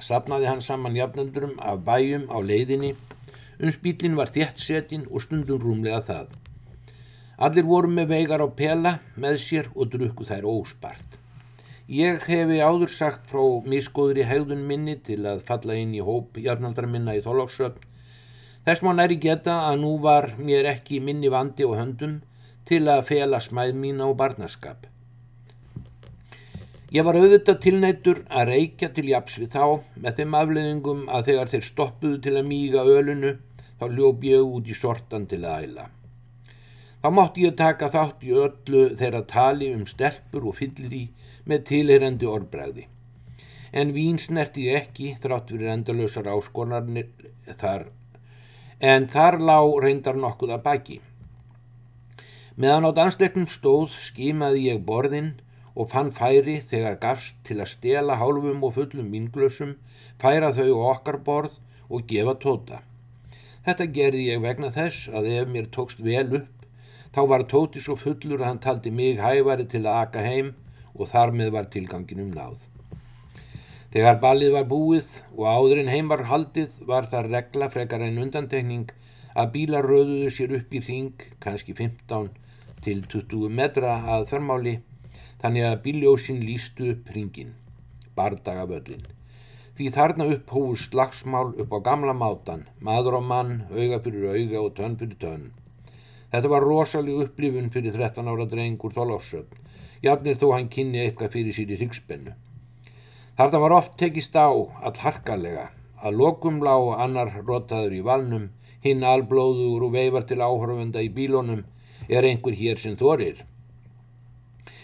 Sapnaði 0.02 0.48
hann 0.50 0.62
saman 0.66 0.96
jafnöndurum 0.98 1.60
af 1.62 1.84
bæjum 1.86 2.24
á 2.26 2.42
leiðinni. 2.42 2.96
Umspílinn 3.62 4.18
var 4.18 4.32
þéttsetinn 4.34 5.06
og 5.12 5.22
stundum 5.22 5.62
rúmlega 5.62 6.00
það. 6.02 6.32
Allir 7.38 7.68
voru 7.70 7.92
með 7.94 8.10
veigar 8.16 8.42
á 8.42 8.50
pela 8.50 8.96
með 9.16 9.38
sér 9.44 9.70
og 9.76 9.92
drukku 9.94 10.26
þær 10.26 10.48
óspart. 10.50 11.20
Ég 11.86 12.26
hefi 12.26 12.58
áður 12.64 12.90
sagt 12.90 13.30
frá 13.30 13.44
miskoður 13.70 14.24
í 14.24 14.26
hegðun 14.26 14.66
minni 14.66 14.96
til 14.98 15.20
að 15.30 15.44
falla 15.46 15.78
inn 15.78 15.94
í 15.94 16.02
hóp 16.02 16.40
jarnaldra 16.42 16.90
minna 16.90 17.14
í 17.14 17.22
þólóksöfn. 17.22 17.82
Þess 18.64 18.84
má 18.86 18.94
næri 18.96 19.18
geta 19.20 19.58
að 19.68 19.82
nú 19.82 19.98
var 20.04 20.34
mér 20.40 20.70
ekki 20.72 21.02
minni 21.04 21.32
vandi 21.32 21.66
og 21.68 21.76
höndum 21.82 22.20
til 22.70 22.86
að 22.88 23.06
fela 23.10 23.42
smæð 23.44 23.74
mín 23.76 24.00
á 24.00 24.08
barnaskap. 24.16 24.86
Ég 26.94 27.04
var 27.04 27.18
auðvitað 27.18 27.60
tilnættur 27.66 28.22
að 28.30 28.52
reykja 28.54 28.88
til 28.94 29.08
japs 29.10 29.40
við 29.42 29.56
þá 29.56 29.66
með 29.98 30.20
þeim 30.20 30.38
afleðingum 30.40 31.02
að 31.10 31.26
þegar 31.30 31.52
þeir 31.54 31.66
stoppuðu 31.68 32.20
til 32.22 32.34
að 32.38 32.48
míga 32.52 32.84
ölunu 32.86 33.32
þá 33.82 33.86
ljóp 33.98 34.24
ég 34.30 34.54
út 34.58 34.70
í 34.70 34.76
sortan 34.78 35.26
til 35.28 35.42
að 35.42 35.66
æla. 35.68 35.86
Þá 37.02 37.08
mátti 37.18 37.44
ég 37.44 37.58
taka 37.60 37.90
þátt 37.92 38.24
í 38.24 38.32
öllu 38.46 38.84
þeirra 39.00 39.24
tali 39.28 39.72
um 39.76 39.84
stelpur 39.90 40.46
og 40.52 40.56
fyllir 40.62 40.94
í 40.96 41.02
með 41.50 41.66
tilherandi 41.72 42.30
orðbræði. 42.30 42.86
En 43.74 43.92
vín 43.98 44.22
snerti 44.22 44.70
ég 44.70 44.86
ekki 44.86 45.16
þrátt 45.20 45.52
fyrir 45.52 45.74
endalösar 45.74 46.30
áskonarnir 46.32 47.10
þar, 47.58 47.90
en 48.84 49.06
þar 49.08 49.38
lág 49.40 49.74
reyndar 49.80 50.18
nokkuð 50.20 50.58
að 50.58 50.64
baki. 50.68 50.96
Meðan 52.60 52.90
á 52.90 52.92
dansleiknum 52.98 53.48
stóð 53.48 53.94
skimaði 53.96 54.66
ég 54.68 54.82
borðinn 54.88 55.30
og 55.74 55.88
fann 55.94 56.12
færi 56.14 56.58
þegar 56.62 57.00
gafst 57.02 57.38
til 57.48 57.62
að 57.64 57.72
stela 57.72 58.18
hálfum 58.20 58.66
og 58.68 58.76
fullum 58.76 59.08
vinglösum, 59.16 59.78
færa 60.20 60.52
þau 60.54 60.84
á 60.84 60.86
okkar 60.98 61.22
borð 61.24 61.56
og 61.90 62.04
gefa 62.12 62.36
tóta. 62.44 62.84
Þetta 63.64 63.90
gerði 63.96 64.28
ég 64.28 64.44
vegna 64.44 64.74
þess 64.76 65.08
að 65.08 65.32
ef 65.38 65.50
mér 65.56 65.72
tókst 65.72 66.04
vel 66.04 66.28
upp, 66.44 66.68
þá 67.16 67.22
var 67.32 67.48
tóti 67.48 67.80
svo 67.80 67.96
fullur 67.96 68.44
að 68.44 68.50
hann 68.50 68.64
taldi 68.68 68.92
mig 68.92 69.24
hæfari 69.24 69.66
til 69.72 69.86
að 69.88 70.04
aka 70.04 70.28
heim 70.28 70.54
og 70.94 71.08
þar 71.16 71.32
með 71.32 71.56
var 71.56 71.72
tilganginum 71.72 72.36
náð. 72.36 72.73
Þegar 73.94 74.16
balið 74.22 74.56
var 74.56 74.64
búið 74.70 75.10
og 75.38 75.44
áðurinn 75.46 75.90
heim 75.94 76.08
var 76.10 76.24
haldið 76.26 76.80
var 76.90 77.06
það 77.10 77.28
regla 77.30 77.68
frekar 77.70 78.02
en 78.02 78.16
undantekning 78.24 78.88
að 79.38 79.52
bílar 79.54 79.86
röðuðu 79.86 80.30
sér 80.34 80.54
upp 80.58 80.72
í 80.74 80.80
ring, 80.82 81.26
kannski 81.44 81.76
15 81.78 82.32
til 82.86 83.04
20 83.12 83.52
metra 83.60 83.92
að 84.16 84.24
þörmáli 84.32 84.72
þannig 85.44 85.68
að 85.68 85.76
bíljósin 85.84 86.42
lístu 86.42 86.88
upp 86.96 87.12
hringin, 87.14 87.52
bardagavöllin. 88.18 89.04
Því 89.78 89.92
þarna 90.00 90.28
upp 90.38 90.54
hófu 90.56 90.80
slagsmál 90.88 91.52
upp 91.62 91.76
á 91.78 91.80
gamla 91.86 92.16
mátan, 92.18 92.64
maður 92.82 93.20
og 93.20 93.28
mann, 93.30 93.52
auga 93.70 94.00
fyrir 94.08 94.26
auga 94.34 94.64
og 94.64 94.74
tönn 94.80 94.98
fyrir 95.04 95.20
tönn. 95.22 95.52
Þetta 96.34 96.52
var 96.56 96.66
rosalega 96.66 97.28
upplifun 97.28 97.70
fyrir 97.78 97.94
13 97.94 98.34
ára 98.34 98.50
drengur 98.50 98.98
þólásöfn, 98.98 99.62
jafnir 100.02 100.42
þó 100.42 100.48
hann 100.56 100.74
kynni 100.78 101.04
eitthvað 101.06 101.38
fyrir 101.38 101.58
sér 101.60 101.76
í 101.76 101.78
hryggsspennu. 101.78 102.34
Þarna 103.38 103.60
var 103.64 103.74
oft 103.80 103.96
tekist 103.98 104.36
á 104.38 104.46
all 104.50 104.98
harkalega, 105.02 105.70
að 105.98 106.20
lokum 106.20 106.60
lág 106.62 106.92
annar 107.02 107.32
rotaður 107.48 107.96
í 107.98 108.02
valnum, 108.06 108.52
hinn 108.86 109.02
alblóður 109.08 109.88
og 109.88 109.96
veifar 109.96 110.28
til 110.30 110.38
áhörfenda 110.44 111.02
í 111.02 111.10
bílónum, 111.16 111.64
er 112.10 112.28
einhver 112.30 112.54
hér 112.60 112.78
sem 112.78 112.98
þorir. 113.00 113.42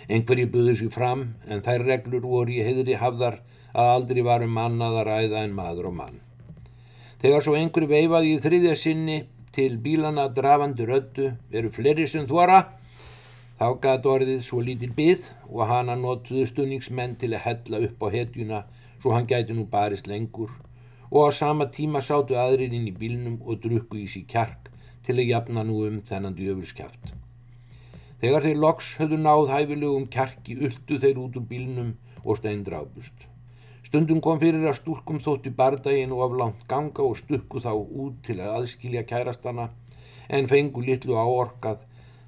Einhverji 0.09 0.47
buður 0.49 0.79
sér 0.79 0.93
fram 0.95 1.21
en 1.45 1.61
þær 1.61 1.85
reglur 1.85 2.25
voru 2.25 2.55
í 2.55 2.63
heidri 2.65 2.97
hafðar 2.97 3.41
að 3.77 3.91
aldrei 3.93 4.23
varum 4.25 4.55
mannað 4.57 4.97
að 5.03 5.07
ræða 5.11 5.43
en 5.45 5.53
maður 5.53 5.91
og 5.91 5.95
mann. 5.99 6.17
Þegar 7.21 7.45
svo 7.45 7.53
einhverju 7.59 7.91
veifaði 7.91 8.33
í 8.33 8.41
þriðja 8.41 8.75
sinni 8.79 9.19
til 9.53 9.77
bílana 9.83 10.25
drafandi 10.33 10.87
rödu 10.89 11.33
veru 11.51 11.69
fleiri 11.69 12.07
sem 12.07 12.25
þvara, 12.25 12.63
þá 13.59 13.67
gæti 13.83 14.11
orðið 14.13 14.41
svo 14.47 14.63
lítil 14.63 14.91
byð 14.95 15.27
og 15.51 15.61
hana 15.67 15.95
notuðu 15.99 16.47
stunningsmenn 16.47 17.17
til 17.21 17.33
að 17.33 17.45
hella 17.45 17.83
upp 17.89 18.03
á 18.05 18.07
hetjuna 18.15 18.59
svo 19.01 19.15
hann 19.15 19.27
gæti 19.27 19.55
nú 19.55 19.65
barist 19.73 20.07
lengur 20.07 20.51
og 21.11 21.27
á 21.27 21.29
sama 21.35 21.65
tíma 21.77 22.01
sátu 22.05 22.37
aðrir 22.39 22.75
inn 22.75 22.87
í 22.87 22.95
bílnum 23.01 23.39
og 23.41 23.63
drukku 23.63 23.97
í 23.99 24.05
sí 24.13 24.21
kjark 24.33 24.69
til 25.07 25.17
að 25.17 25.31
jafna 25.33 25.63
nú 25.65 25.81
um 25.87 25.97
þennan 26.05 26.37
djöfurskjaft. 26.37 27.15
Þegar 28.21 28.45
þeir 28.45 28.61
loks 28.61 28.93
höfðu 28.99 29.17
náð 29.23 29.51
hæfilegum 29.53 30.05
kjarki 30.13 30.57
ultu 30.67 30.99
þeir 31.01 31.19
út 31.23 31.37
úr 31.39 31.45
bílnum 31.49 31.91
og 32.23 32.39
steindrápust. 32.39 33.25
Stundum 33.87 34.19
kom 34.21 34.37
fyrir 34.41 34.67
að 34.69 34.77
stúrkum 34.77 35.21
þótti 35.23 35.49
bardaginn 35.59 36.13
og 36.13 36.27
aflangt 36.27 36.65
ganga 36.69 37.05
og 37.09 37.17
stukku 37.17 37.63
þá 37.63 37.71
út 37.73 38.19
til 38.27 38.37
að 38.37 38.59
aðskilja 38.59 39.05
kærastana 39.09 39.69
en 40.29 40.49
fengu 40.51 40.83
litlu 40.85 41.17
áorkað. 41.17 41.79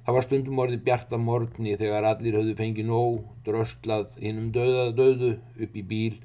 Það 0.02 0.16
var 0.16 0.26
stundum 0.26 0.62
orðið 0.64 0.84
bjarta 0.86 1.18
morgni 1.18 1.76
þegar 1.78 2.08
allir 2.08 2.38
höfðu 2.38 2.56
fengið 2.58 2.88
nóg, 2.88 3.20
dröstlað 3.46 4.16
innum 4.18 4.50
döðað 4.54 4.96
döðu 4.98 5.34
upp 5.66 5.76
í 5.76 5.84
bíl 5.92 6.16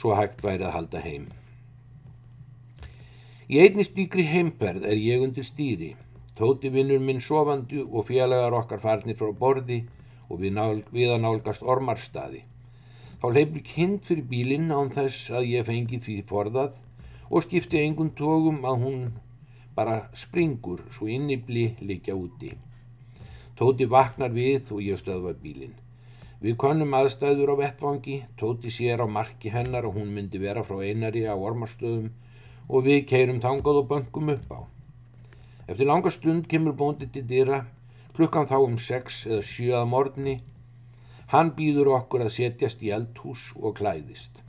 svo 0.00 0.14
hægt 0.16 0.40
væri 0.44 0.64
að 0.64 0.76
halda 0.78 1.02
heim. 1.04 1.26
Í 3.52 3.60
einni 3.60 3.84
stíkri 3.84 4.24
heimperð 4.24 4.86
er 4.88 4.96
ég 4.96 5.20
undir 5.26 5.44
stýri 5.44 5.92
Tóti 6.38 6.70
vinnur 6.72 7.02
minn 7.06 7.20
sofandi 7.20 7.82
og 7.82 8.06
félagar 8.08 8.54
okkar 8.56 8.80
farnir 8.80 9.16
frá 9.18 9.28
borði 9.36 9.82
og 10.30 10.38
við, 10.40 10.54
nál, 10.56 10.80
við 10.88 11.12
að 11.12 11.20
nálgast 11.26 11.64
ormarstaði. 11.74 12.40
Þá 13.20 13.26
leifir 13.36 13.64
kind 13.68 14.00
fyrir 14.06 14.24
bílinn 14.30 14.72
án 14.72 14.88
þess 14.96 15.28
að 15.30 15.50
ég 15.50 15.68
fengi 15.68 16.00
því 16.00 16.16
forðað 16.30 16.80
og 17.28 17.44
skipti 17.44 17.82
engun 17.82 18.14
tógum 18.16 18.64
að 18.64 18.80
hún 18.86 19.04
bara 19.76 19.98
springur 20.16 20.80
svo 20.96 21.10
innibli 21.12 21.66
líka 21.84 22.16
úti. 22.16 22.54
Tóti 23.62 23.86
vaknar 23.86 24.32
við 24.34 24.72
og 24.74 24.80
ég 24.82 24.98
stöðva 24.98 25.36
bílinn. 25.38 25.76
Við 26.42 26.56
konum 26.58 26.96
aðstæður 26.98 27.52
á 27.54 27.56
vettvangi, 27.60 28.16
Tóti 28.34 28.72
sér 28.74 28.98
á 28.98 29.06
marki 29.06 29.52
hennar 29.54 29.86
og 29.86 29.94
hún 30.00 30.08
myndi 30.10 30.40
vera 30.42 30.64
frá 30.66 30.80
einari 30.82 31.22
á 31.30 31.38
ormarstöðum 31.38 32.08
og 32.66 32.88
við 32.88 33.04
keirum 33.12 33.38
þangað 33.44 33.78
og 33.84 33.86
böngum 33.92 34.32
upp 34.34 34.50
á. 34.50 34.60
Eftir 35.70 35.86
langa 35.86 36.10
stund 36.10 36.50
kemur 36.50 36.74
bóndi 36.74 37.06
til 37.06 37.22
dýra, 37.22 37.60
klukkan 38.18 38.50
þá 38.50 38.56
um 38.64 38.76
sex 38.82 39.22
eða 39.30 39.46
sjöða 39.46 39.86
morgni. 39.94 40.36
Hann 41.30 41.54
býður 41.54 41.94
okkur 42.00 42.26
að 42.26 42.34
setjast 42.40 42.82
í 42.82 42.90
eldhús 42.90 43.52
og 43.62 43.78
klæðist. 43.78 44.42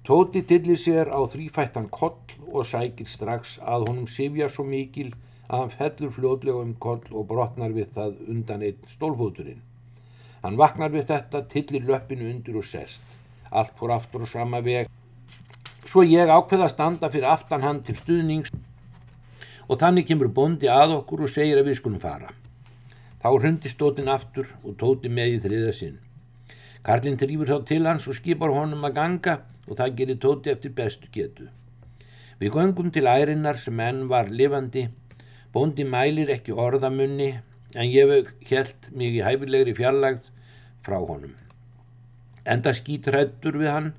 Tóti 0.00 0.46
tillir 0.48 0.80
sér 0.80 1.12
á 1.12 1.20
þrýfættan 1.28 1.92
koll 1.92 2.16
og 2.48 2.64
sækir 2.64 3.12
strax 3.12 3.58
að 3.60 3.90
honum 3.90 4.08
sifja 4.08 4.48
svo 4.48 4.64
mikil 4.64 5.12
að 5.48 5.62
hann 5.62 5.72
fellur 5.72 6.12
fljóðlega 6.12 6.62
um 6.64 6.74
koll 6.82 7.04
og 7.12 7.26
brotnar 7.30 7.72
við 7.72 7.92
það 7.96 8.16
undan 8.28 8.64
einn 8.66 8.88
stólfóturinn. 8.92 9.62
Hann 10.42 10.58
vaknar 10.60 10.92
við 10.92 11.08
þetta, 11.08 11.42
tillir 11.50 11.86
löppinu 11.88 12.28
undir 12.30 12.58
og 12.60 12.66
sest. 12.68 13.02
Allt 13.50 13.74
fór 13.78 13.94
aftur 13.96 14.26
og 14.26 14.30
sama 14.30 14.60
veg. 14.62 14.90
Svo 15.88 16.04
ég 16.04 16.28
ákveða 16.28 16.68
að 16.68 16.74
standa 16.74 17.10
fyrir 17.10 17.30
aftan 17.32 17.64
hann 17.64 17.80
til 17.82 17.96
stuðnings 17.96 18.52
og 19.68 19.80
þannig 19.80 20.06
kemur 20.08 20.28
bondi 20.32 20.68
að 20.72 20.98
okkur 20.98 21.24
og 21.26 21.32
segir 21.32 21.60
að 21.60 21.70
við 21.70 21.80
skulum 21.80 22.02
fara. 22.02 22.28
Þá 23.18 23.28
hrundi 23.34 23.72
stótin 23.72 24.12
aftur 24.12 24.52
og 24.62 24.76
tóti 24.80 25.10
með 25.12 25.38
í 25.38 25.40
þriða 25.44 25.72
sinn. 25.74 25.96
Karlinn 26.84 27.18
trýfur 27.20 27.50
þá 27.50 27.64
til 27.68 27.82
hans 27.88 28.06
og 28.08 28.16
skipar 28.16 28.52
honum 28.54 28.84
að 28.86 28.94
ganga 29.00 29.34
og 29.66 29.76
það 29.80 29.96
gerir 29.98 30.20
tóti 30.22 30.52
eftir 30.52 30.72
bestu 30.76 31.10
getu. 31.12 31.48
Við 32.38 32.54
göngum 32.54 32.92
til 32.94 33.08
ærinnar 33.10 33.58
sem 33.58 33.80
enn 33.82 34.06
var 34.08 34.30
lifandi, 34.30 34.86
bondi 35.52 35.84
mælir 35.84 36.30
ekki 36.32 36.52
orðamunni 36.52 37.30
en 37.74 37.88
ég 37.88 38.32
held 38.50 38.88
mig 38.92 39.16
í 39.16 39.24
hæfilegri 39.24 39.74
fjarlagð 39.76 40.26
frá 40.84 40.98
honum. 41.00 41.34
Enda 42.48 42.72
skítrættur 42.76 43.58
við 43.60 43.72
hann, 43.72 43.90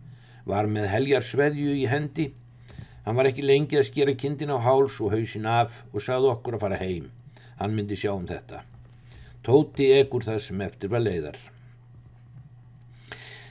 var 0.46 0.70
með 0.70 0.90
heljar 0.94 1.26
sveðju 1.26 1.76
í 1.78 1.86
hendi. 1.90 2.30
Hann 3.06 3.18
var 3.18 3.30
ekki 3.30 3.46
lengi 3.46 3.78
að 3.78 3.88
skera 3.90 4.16
kindin 4.18 4.54
á 4.54 4.58
háls 4.62 4.98
og 5.02 5.14
hausin 5.14 5.46
af 5.50 5.84
og 5.94 6.06
sagði 6.06 6.32
okkur 6.34 6.58
að 6.58 6.66
fara 6.66 6.82
heim. 6.82 7.10
Hann 7.60 7.76
myndi 7.78 7.98
sjá 7.98 8.14
um 8.14 8.26
þetta. 8.30 8.64
Tóti 9.46 9.90
egur 9.98 10.26
það 10.26 10.42
sem 10.46 10.62
eftir 10.66 10.94
var 10.94 11.06
leiðar. 11.06 11.38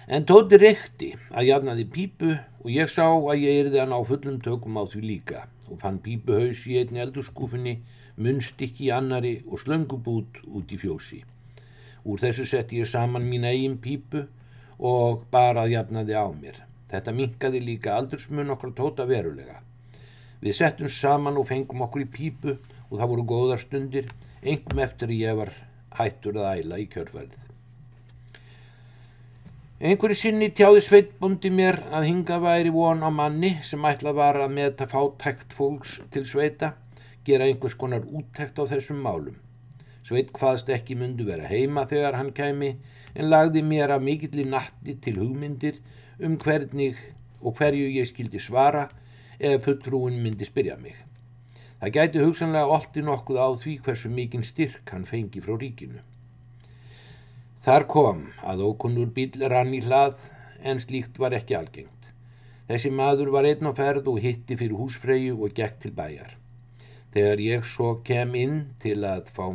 En 0.08 0.24
Tóti 0.26 0.58
reykti 0.58 1.12
að 1.30 1.50
jafnaði 1.50 1.86
pípu 1.92 2.32
og 2.34 2.72
ég 2.72 2.90
sá 2.90 3.06
að 3.10 3.44
ég 3.44 3.64
erði 3.66 3.82
hann 3.82 3.94
á 3.94 4.00
fullum 4.06 4.38
tökum 4.42 4.78
á 4.80 4.86
því 4.88 5.04
líka 5.04 5.46
og 5.68 5.80
fann 5.82 6.00
pípuhaus 6.04 6.64
í 6.70 6.78
einni 6.80 7.02
eldurskúfinni, 7.04 7.78
munnstikki 8.18 8.88
í 8.88 8.92
annari 8.94 9.34
og 9.46 9.62
slöngubút 9.62 10.42
út 10.48 10.72
í 10.74 10.78
fjósi. 10.80 11.22
Úr 12.08 12.20
þessu 12.22 12.46
setti 12.48 12.80
ég 12.80 12.88
saman 12.88 13.26
mín 13.28 13.46
eigin 13.46 13.78
pípu 13.82 14.24
og 14.78 15.24
bara 15.32 15.66
að 15.66 15.74
jafnaði 15.76 16.16
á 16.16 16.26
mér. 16.32 16.62
Þetta 16.88 17.14
minkaði 17.14 17.60
líka 17.64 17.96
aldursmun 17.98 18.54
okkar 18.54 18.72
tóta 18.76 19.06
verulega. 19.08 19.60
Við 20.40 20.56
settum 20.60 20.88
saman 20.88 21.36
og 21.40 21.48
fengum 21.50 21.84
okkur 21.84 22.06
í 22.06 22.10
pípu 22.14 22.56
og 22.88 22.94
það 22.96 23.10
voru 23.12 23.26
góðar 23.34 23.62
stundir, 23.62 24.08
engum 24.42 24.80
eftir 24.84 25.12
ég 25.12 25.36
var 25.36 25.52
hættur 25.98 26.40
að 26.40 26.62
æla 26.62 26.80
í 26.80 26.88
kjörfærið. 26.92 27.47
Einhverju 29.78 30.16
sinni 30.18 30.48
tjáði 30.58 30.80
sveitbundi 30.82 31.52
mér 31.54 31.76
að 31.94 32.08
hinga 32.08 32.40
væri 32.42 32.70
von 32.74 33.04
á 33.06 33.14
manni 33.14 33.52
sem 33.62 33.84
ætlað 33.86 34.16
var 34.18 34.38
að 34.42 34.56
meta 34.56 34.88
fátækt 34.90 35.54
fólks 35.54 35.92
til 36.10 36.24
sveita, 36.26 36.72
gera 37.22 37.46
einhvers 37.46 37.76
konar 37.78 38.02
úttækt 38.02 38.58
á 38.58 38.66
þessum 38.66 38.98
málum. 39.06 39.36
Sveit 40.02 40.34
hvaðst 40.34 40.74
ekki 40.74 40.98
myndu 40.98 41.28
vera 41.30 41.46
heima 41.46 41.86
þegar 41.86 42.18
hann 42.18 42.34
kæmi 42.34 42.72
en 43.14 43.30
lagði 43.30 43.62
mér 43.70 43.94
að 43.94 44.08
mikill 44.10 44.42
í 44.42 44.48
natti 44.50 44.98
til 44.98 45.14
hugmyndir 45.20 45.78
um 46.26 46.34
hvernig 46.42 46.98
og 47.38 47.54
hverju 47.62 47.86
ég 48.00 48.10
skildi 48.10 48.42
svara 48.42 48.88
ef 49.38 49.62
fulltrúin 49.62 50.18
myndi 50.24 50.50
spyrja 50.50 50.74
mig. 50.82 50.98
Það 51.78 51.94
gæti 52.00 52.26
hugsanlega 52.26 52.66
olti 52.66 53.06
nokkuð 53.06 53.38
á 53.38 53.46
því 53.54 53.78
hversu 53.86 54.10
mikinn 54.10 54.42
styrk 54.42 54.90
hann 54.90 55.06
fengi 55.06 55.38
frá 55.38 55.54
ríkinu. 55.54 56.02
Þar 57.58 57.84
kom 57.90 58.18
að 58.46 58.60
ókunnur 58.68 59.08
bíl 59.14 59.32
rann 59.50 59.72
í 59.74 59.80
hlað 59.82 60.28
en 60.62 60.78
slíkt 60.78 61.16
var 61.18 61.34
ekki 61.34 61.56
algengt. 61.58 62.04
Þessi 62.68 62.92
maður 62.94 63.32
var 63.34 63.48
einn 63.48 63.66
á 63.66 63.74
ferð 63.74 64.06
og 64.12 64.20
hitti 64.22 64.54
fyrir 64.60 64.78
húsfreyju 64.78 65.40
og 65.42 65.56
gekk 65.56 65.80
til 65.82 65.90
bæjar. 65.96 66.36
Þegar 67.10 67.42
ég 67.42 67.66
svo 67.66 67.96
kem 68.06 68.36
inn 68.38 68.56
til 68.78 69.00
að 69.02 69.32
fá 69.34 69.48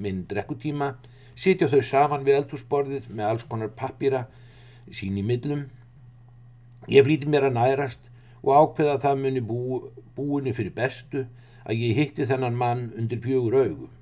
minn 0.00 0.24
drekkutíma, 0.30 0.94
sitja 1.36 1.68
þau 1.68 1.82
saman 1.84 2.24
við 2.24 2.38
eldhúsborðið 2.40 3.12
með 3.12 3.28
alls 3.28 3.44
konar 3.50 3.74
pappýra 3.76 4.24
sín 4.88 5.20
í 5.20 5.26
millum. 5.26 5.66
Ég 6.88 7.04
flýti 7.04 7.28
mér 7.28 7.50
að 7.50 7.58
nærast 7.58 8.12
og 8.40 8.54
ákveða 8.56 8.96
að 8.96 9.04
það 9.04 9.24
muni 9.26 9.42
bú, 9.52 9.58
búinu 10.16 10.56
fyrir 10.56 10.72
bestu 10.78 11.26
að 11.68 11.84
ég 11.84 12.00
hitti 12.00 12.24
þennan 12.32 12.56
mann 12.56 12.88
undir 12.96 13.20
fjögur 13.20 13.60
augum. 13.60 13.92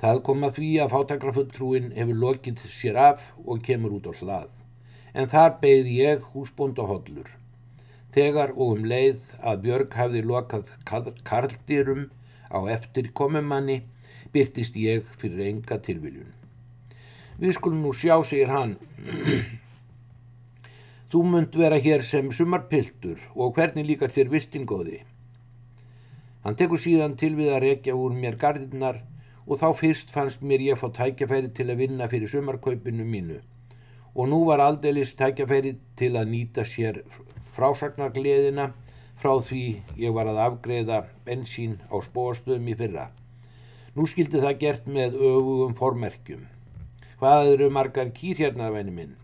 Það 0.00 0.18
kom 0.28 0.44
að 0.44 0.58
því 0.58 0.70
að 0.84 0.92
fátakrafulltrúin 0.92 1.86
hefur 1.96 2.18
lokið 2.20 2.64
sér 2.68 2.98
af 3.00 3.30
og 3.46 3.62
kemur 3.64 3.94
út 3.96 4.08
á 4.10 4.12
hlað. 4.18 4.50
En 5.16 5.30
þar 5.32 5.54
beigð 5.62 5.88
ég 5.94 6.26
húsbóndahollur. 6.34 7.30
Þegar 8.12 8.52
og 8.56 8.74
um 8.74 8.84
leið 8.88 9.22
að 9.40 9.62
Björg 9.64 9.96
hafði 9.96 10.22
lokað 10.28 10.68
karldýrum 11.24 12.10
á 12.52 12.58
eftir 12.76 13.08
komumanni 13.16 13.78
byrtist 14.32 14.76
ég 14.76 15.08
fyrir 15.16 15.46
enga 15.48 15.80
tilviljun. 15.80 16.28
Við 17.40 17.56
skulum 17.56 17.82
nú 17.84 17.96
sjá, 17.96 18.20
segir 18.24 18.52
hann. 18.52 18.76
Þú 21.10 21.24
munt 21.32 21.56
vera 21.56 21.80
hér 21.80 22.04
sem 22.04 22.28
sumarpiltur 22.32 23.20
og 23.34 23.56
hvernig 23.56 23.88
líkar 23.88 24.12
þér 24.12 24.32
vistingóði? 24.32 25.02
Hann 26.44 26.56
tekur 26.60 26.80
síðan 26.80 27.16
til 27.20 27.32
við 27.38 27.54
að 27.56 27.62
rekja 27.70 27.96
úr 27.96 28.12
mér 28.12 28.36
gardinnar 28.40 29.00
og 29.46 29.60
þá 29.60 29.68
fyrst 29.80 30.10
fannst 30.14 30.42
mér 30.42 30.64
ég 30.70 30.80
fá 30.80 30.88
tækjafæri 30.90 31.52
til 31.54 31.70
að 31.70 31.84
vinna 31.84 32.08
fyrir 32.10 32.30
sumarkaupinu 32.30 33.06
mínu 33.06 33.38
og 34.16 34.28
nú 34.32 34.40
var 34.48 34.62
aldeilis 34.64 35.12
tækjafæri 35.18 35.76
til 35.96 36.16
að 36.16 36.30
nýta 36.32 36.64
sér 36.64 37.02
frásagnargleðina 37.56 38.70
frá 39.20 39.34
því 39.40 39.64
ég 40.00 40.14
var 40.16 40.28
að 40.30 40.40
afgreða 40.46 41.02
bensín 41.26 41.76
á 41.92 41.96
spóastöðum 42.04 42.70
í 42.72 42.76
fyrra. 42.78 43.10
Nú 43.96 44.06
skildi 44.08 44.40
það 44.40 44.58
gert 44.60 44.88
með 44.88 45.16
öfugum 45.16 45.76
formerkjum. 45.76 46.42
Hvað 47.20 47.52
eru 47.54 47.70
margar 47.72 48.10
kýr 48.16 48.42
hérna, 48.44 48.68
venni 48.72 48.92
minn? 48.92 49.14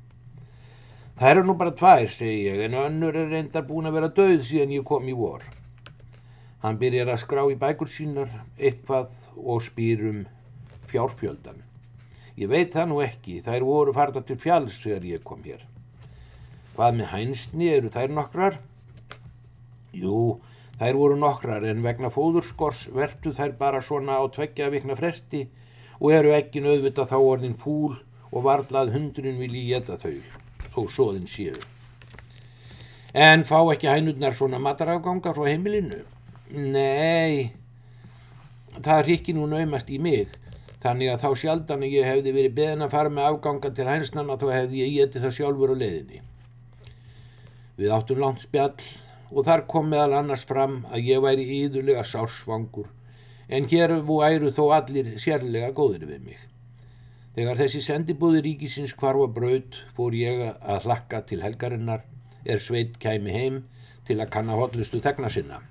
Það 1.17 1.31
eru 1.31 1.43
nú 1.45 1.57
bara 1.61 1.75
tvær, 1.77 2.07
segi 2.09 2.47
ég, 2.49 2.63
en 2.67 2.79
önnur 2.81 3.17
er 3.21 3.29
reyndar 3.33 3.67
búin 3.69 3.89
að 3.89 3.99
vera 3.99 4.13
döð 4.17 4.47
síðan 4.49 4.73
ég 4.79 4.87
kom 4.89 5.09
í 5.09 5.17
vor. 5.17 5.45
Hann 6.63 6.79
byrjar 6.79 7.09
að 7.11 7.23
skrá 7.25 7.43
í 7.51 7.59
bækur 7.59 7.91
sínar 7.91 8.31
eitthvað 8.55 9.11
og 9.35 9.65
spýr 9.67 10.05
um 10.13 10.21
fjárfjöldan. 10.87 11.59
Ég 12.39 12.49
veit 12.53 12.71
það 12.73 12.87
nú 12.93 13.01
ekki, 13.03 13.41
þær 13.43 13.67
voru 13.67 13.95
farða 13.97 14.23
til 14.29 14.39
fjalls 14.39 14.77
þegar 14.85 15.09
ég 15.09 15.25
kom 15.27 15.43
hér. 15.43 15.65
Hvað 16.77 17.01
með 17.01 17.11
hænsni, 17.11 17.67
eru 17.69 17.91
þær 17.93 18.15
nokkrar? 18.15 18.61
Jú, 19.93 20.39
þær 20.79 21.01
voru 21.01 21.19
nokkrar 21.19 21.67
en 21.69 21.83
vegna 21.85 22.13
fóðurskors 22.15 22.87
vertu 22.95 23.35
þær 23.37 23.59
bara 23.59 23.83
svona 23.83 24.23
á 24.23 24.25
tveggja 24.31 24.71
vikna 24.73 24.97
fresti 24.97 25.43
og 25.99 26.15
eru 26.15 26.33
ekki 26.39 26.63
nöðvita 26.63 27.05
þá 27.11 27.19
orðin 27.19 27.59
fúl 27.59 27.99
og 28.31 28.47
varlað 28.47 28.95
hundurinn 28.95 29.43
vilji 29.43 29.67
geta 29.75 29.99
þau, 30.01 30.17
þó 30.73 30.81
svoðin 30.95 31.29
séu. 31.29 31.59
En 33.13 33.43
fá 33.45 33.59
ekki 33.75 33.91
hænurnar 33.91 34.39
svona 34.39 34.63
matarafganga 34.63 35.35
frá 35.37 35.51
heimilinu? 35.51 36.05
Nei, 36.53 37.49
það 38.85 39.07
rikki 39.07 39.33
nú 39.33 39.47
naumast 39.49 39.89
í 39.89 39.97
mig, 39.97 40.35
þannig 40.83 41.09
að 41.09 41.23
þá 41.23 41.41
sjaldan 41.41 41.87
ég 41.87 42.05
hefði 42.05 42.35
verið 42.37 42.59
beðin 42.59 42.85
að 42.85 42.93
fara 42.93 43.13
með 43.13 43.29
afganga 43.31 43.71
til 43.73 43.87
hænsnanna 43.89 44.37
þá 44.37 44.45
hefði 44.53 44.83
ég 44.83 44.93
getið 44.99 45.25
það 45.25 45.35
sjálfur 45.39 45.73
á 45.73 45.77
leiðinni. 45.81 46.21
Við 47.81 47.97
áttum 47.97 48.21
langt 48.21 48.45
spjall 48.45 48.85
og 49.33 49.49
þar 49.49 49.65
kom 49.73 49.89
meðal 49.95 50.19
annars 50.19 50.45
fram 50.45 50.83
að 50.93 51.09
ég 51.09 51.25
væri 51.25 51.49
íðurlega 51.63 52.05
sársvangur, 52.05 52.93
en 53.49 53.73
hér 53.73 53.97
væru 54.05 54.53
þó 54.53 54.63
allir 54.77 55.13
sérlega 55.25 55.73
góðir 55.73 56.05
við 56.05 56.23
mig. 56.29 56.47
Þegar 57.33 57.65
þessi 57.65 57.81
sendibúði 57.81 58.45
ríkisins 58.45 58.93
kvarfa 58.93 59.33
braud 59.41 59.81
fór 59.97 60.21
ég 60.21 60.51
að 60.53 60.85
hlakka 60.85 61.25
til 61.33 61.41
helgarinnar 61.41 62.05
er 62.45 62.61
sveit 62.61 63.01
kæmi 63.01 63.33
heim 63.33 63.63
til 64.05 64.21
að 64.21 64.35
kanna 64.37 64.61
hotlustu 64.61 65.01
þegna 65.01 65.33
sinna 65.33 65.65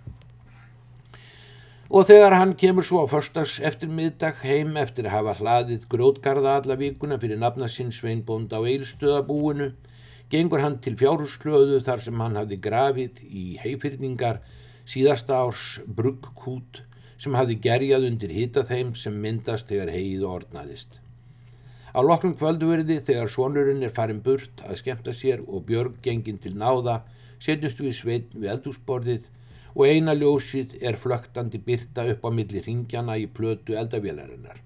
og 1.92 2.06
þegar 2.08 2.38
hann 2.40 2.54
kemur 2.56 2.86
svo 2.88 3.02
á 3.04 3.12
förstags 3.12 3.58
eftir 3.68 3.90
miðdag 3.92 4.38
heim 4.48 4.78
eftir 4.80 5.10
að 5.10 5.16
hafa 5.18 5.34
hlaðið 5.42 5.88
grótgarða 5.92 6.54
alla 6.62 6.78
vikuna 6.80 7.18
fyrir 7.20 7.42
nafna 7.42 7.68
sinn 7.68 7.90
sveinbónd 7.92 8.54
á 8.56 8.64
eilstöðabúinu, 8.64 9.74
gengur 10.32 10.64
hann 10.64 10.78
til 10.80 10.94
fjárhúsklöðu 10.96 11.82
þar 11.84 12.04
sem 12.06 12.24
hann 12.24 12.40
hafði 12.40 12.60
grafið 12.64 13.20
í 13.28 13.44
heifyrningar 13.60 14.40
síðasta 14.88 15.42
árs 15.44 15.82
bruggkút 15.84 16.80
sem 17.20 17.36
hafði 17.36 17.60
gerjað 17.68 18.08
undir 18.08 18.32
hita 18.38 18.64
þeim 18.72 18.96
sem 18.96 19.20
myndast 19.26 19.68
þegar 19.68 19.92
heið 19.92 20.24
ornaðist. 20.32 20.96
Á 21.92 22.00
loknum 22.00 22.38
kvölduverði 22.40 23.02
þegar 23.04 23.36
sonurinn 23.36 23.84
er 23.84 23.92
farin 23.92 24.24
burt 24.24 24.64
að 24.64 24.80
skemta 24.80 25.12
sér 25.12 25.44
og 25.44 25.68
Björg 25.68 26.00
gengin 26.08 26.40
til 26.40 26.56
náða 26.56 27.02
setjumst 27.44 27.84
við 27.84 27.96
sveit 28.00 28.32
við 28.32 28.54
eldúsborðið 28.56 29.28
og 29.76 29.86
eina 29.88 30.16
ljósið 30.18 30.76
er 30.82 30.98
flögtandi 31.00 31.62
byrta 31.64 32.06
upp 32.12 32.26
á 32.28 32.30
milli 32.34 32.64
ringjana 32.66 33.18
í 33.20 33.28
plötu 33.28 33.78
eldavélarinnar. 33.80 34.60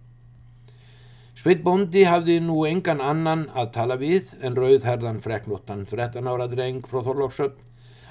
Sveit 1.36 1.62
Bondi 1.66 2.06
hafði 2.08 2.40
nú 2.40 2.62
engan 2.66 3.02
annan 3.04 3.50
að 3.54 3.72
tala 3.76 3.98
við 4.00 4.32
en 4.42 4.56
rauðherðan 4.56 5.22
freknóttan 5.22 5.84
13 5.86 6.30
ára 6.32 6.48
dreng 6.48 6.86
frá 6.88 7.02
Þorlóksöld 7.04 7.60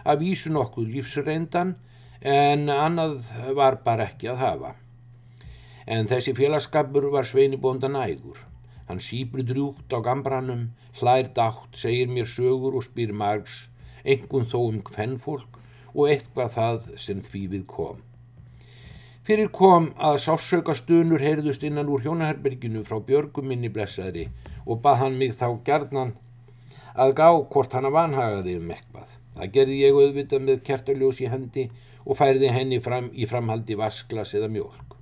að 0.04 0.26
vísu 0.26 0.52
nokkuð 0.52 0.90
lífsreindan 0.92 1.74
en 2.20 2.68
annað 2.68 3.30
var 3.56 3.80
bara 3.84 4.10
ekki 4.10 4.28
að 4.32 4.42
hafa. 4.44 4.74
En 5.86 6.08
þessi 6.08 6.34
félagskapur 6.36 7.08
var 7.12 7.26
Sveini 7.28 7.56
Bondan 7.60 7.96
ægur. 7.96 8.38
Hann 8.88 9.00
síbri 9.00 9.44
drúgt 9.44 9.92
á 9.92 10.04
gambranum, 10.04 10.70
hlær 11.00 11.32
dátt, 11.36 11.72
segir 11.72 12.08
mér 12.12 12.28
sögur 12.28 12.76
og 12.76 12.84
spyr 12.84 13.12
margs, 13.16 13.70
engun 14.04 14.44
þó 14.44 14.58
um 14.68 14.82
hvennfólk 14.84 15.53
og 15.94 16.10
eitthvað 16.10 16.52
það 16.58 16.90
sem 17.00 17.22
því 17.22 17.46
við 17.54 17.64
kom. 17.70 18.02
Fyrir 19.24 19.48
kom 19.56 19.86
að 19.96 20.18
sásauka 20.20 20.74
stunur 20.76 21.22
heyrðust 21.24 21.62
innan 21.64 21.88
úr 21.88 22.02
hjónaherberginu 22.04 22.82
frá 22.84 22.98
björguminni 23.00 23.70
blessaðri 23.72 24.26
og 24.66 24.82
bað 24.84 24.98
hann 25.00 25.16
mig 25.20 25.32
þá 25.38 25.46
gerðnan 25.64 26.12
að 26.94 27.14
gá 27.20 27.28
hvort 27.32 27.72
hann 27.72 27.88
að 27.88 27.96
vanhagaði 27.96 28.56
um 28.60 28.74
eitthvað. 28.74 29.14
Það 29.34 29.54
gerði 29.54 29.78
ég 29.80 29.96
auðvitað 29.96 30.44
með 30.48 30.60
kertaljós 30.66 31.22
í 31.24 31.30
hendi 31.32 31.64
og 32.04 32.18
færði 32.18 32.50
henni 32.52 32.82
fram 32.84 33.08
í 33.16 33.26
framhaldi 33.30 33.78
vasklas 33.80 34.34
eða 34.36 34.50
mjölk. 34.52 34.98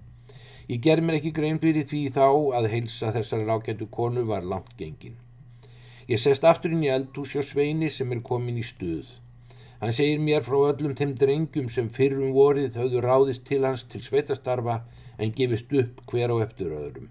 Ég 0.70 0.80
ger 0.80 1.02
mér 1.02 1.18
ekki 1.18 1.34
grein 1.34 1.58
fyrir 1.60 1.84
því 1.88 2.04
þá 2.14 2.28
að 2.60 2.70
heilsa 2.72 3.10
þessari 3.16 3.48
rákjættu 3.48 3.90
konu 3.90 4.22
var 4.28 4.46
langt 4.46 4.70
gengin. 4.78 5.18
Ég 6.08 6.22
sest 6.22 6.46
aftur 6.46 6.72
inn 6.72 6.86
í 6.86 6.92
eldhús 6.92 7.34
hjá 7.34 7.42
Sveini 7.42 7.90
sem 7.90 8.14
er 8.14 8.22
komin 8.24 8.62
í 8.62 8.64
stuð. 8.66 9.10
Hann 9.82 9.90
segir 9.90 10.20
mér 10.22 10.44
frá 10.46 10.60
öllum 10.68 10.92
þeim 10.94 11.12
drengjum 11.18 11.70
sem 11.74 11.88
fyrrum 11.90 12.28
vorið 12.36 12.76
höfðu 12.78 13.00
ráðist 13.02 13.42
til 13.48 13.64
hans 13.66 13.82
til 13.90 13.98
sveitastarfa 14.06 14.76
en 15.18 15.32
gefist 15.34 15.74
upp 15.74 16.04
hver 16.12 16.30
á 16.30 16.36
eftir 16.44 16.70
öðrum. 16.70 17.08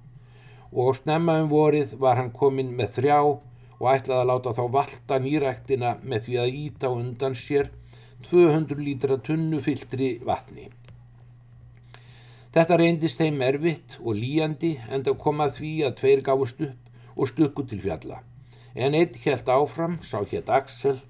Og 0.72 0.95
snemma 0.95 1.36
um 1.41 1.49
vorið 1.51 1.97
var 1.99 2.15
hann 2.15 2.32
komin 2.32 2.72
með 2.78 2.93
þrjá 3.01 3.17
og 3.26 3.89
ætlaði 3.91 4.22
að 4.22 4.30
láta 4.30 4.55
þá 4.55 4.63
valta 4.78 5.19
nýræktina 5.19 5.91
með 5.99 6.24
því 6.30 6.39
að 6.45 6.55
íta 6.61 6.93
undan 6.95 7.36
sér 7.36 7.74
200 8.30 8.80
lítra 8.80 9.19
tunnu 9.19 9.59
fylltri 9.67 10.13
vatni. 10.24 10.69
Þetta 12.55 12.80
reyndist 12.80 13.19
þeim 13.19 13.43
erfitt 13.51 13.99
og 13.99 14.15
líjandi 14.15 14.78
en 14.88 15.03
það 15.03 15.22
kom 15.28 15.43
að 15.43 15.57
því 15.59 15.76
að 15.89 15.99
tveir 15.99 16.24
gáðust 16.24 16.67
upp 16.72 17.19
og 17.19 17.36
stukku 17.36 17.67
til 17.67 17.84
fjalla. 17.84 18.24
En 18.80 18.95
einn 18.95 19.24
helt 19.26 19.49
áfram, 19.59 19.99
sá 19.99 20.22
hétt 20.24 20.47
Axel 20.47 21.01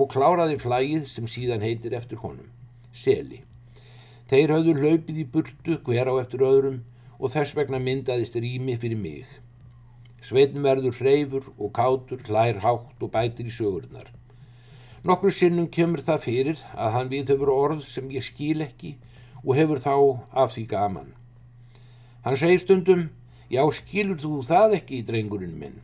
og 0.00 0.08
kláraði 0.14 0.56
flægið 0.60 1.04
sem 1.10 1.26
síðan 1.28 1.64
heitir 1.64 1.94
eftir 1.96 2.22
honum, 2.22 2.48
Seli. 2.96 3.42
Þeir 4.30 4.54
höfðu 4.54 4.74
hlaupið 4.78 5.18
í 5.20 5.26
burtu 5.34 5.76
hver 5.84 6.08
á 6.08 6.14
eftir 6.22 6.44
öðrum 6.46 6.78
og 7.18 7.32
þess 7.34 7.56
vegna 7.58 7.80
myndaðist 7.82 8.38
rými 8.40 8.78
fyrir 8.80 8.96
mig. 8.96 9.26
Sveitn 10.24 10.64
verður 10.64 10.96
hreyfur 11.00 11.50
og 11.58 11.72
kátur, 11.76 12.20
hlær 12.28 12.60
hátt 12.64 13.02
og 13.02 13.12
bætir 13.12 13.48
í 13.50 13.52
sögurnar. 13.52 14.08
Nokkur 15.04 15.32
sinnum 15.32 15.68
kemur 15.72 16.02
það 16.04 16.24
fyrir 16.24 16.64
að 16.76 16.92
hann 16.96 17.12
við 17.12 17.34
höfur 17.34 17.52
orð 17.52 17.84
sem 17.88 18.10
ég 18.12 18.24
skil 18.24 18.60
ekki 18.64 18.96
og 19.44 19.54
hefur 19.56 19.80
þá 19.80 19.94
af 20.44 20.54
því 20.54 20.66
gaman. 20.72 21.14
Hann 22.24 22.36
segir 22.36 22.60
stundum, 22.60 23.08
já 23.48 23.64
skilur 23.72 24.20
þú 24.20 24.42
það 24.46 24.76
ekki 24.80 25.00
í 25.00 25.06
drengurinn 25.08 25.56
minn. 25.56 25.80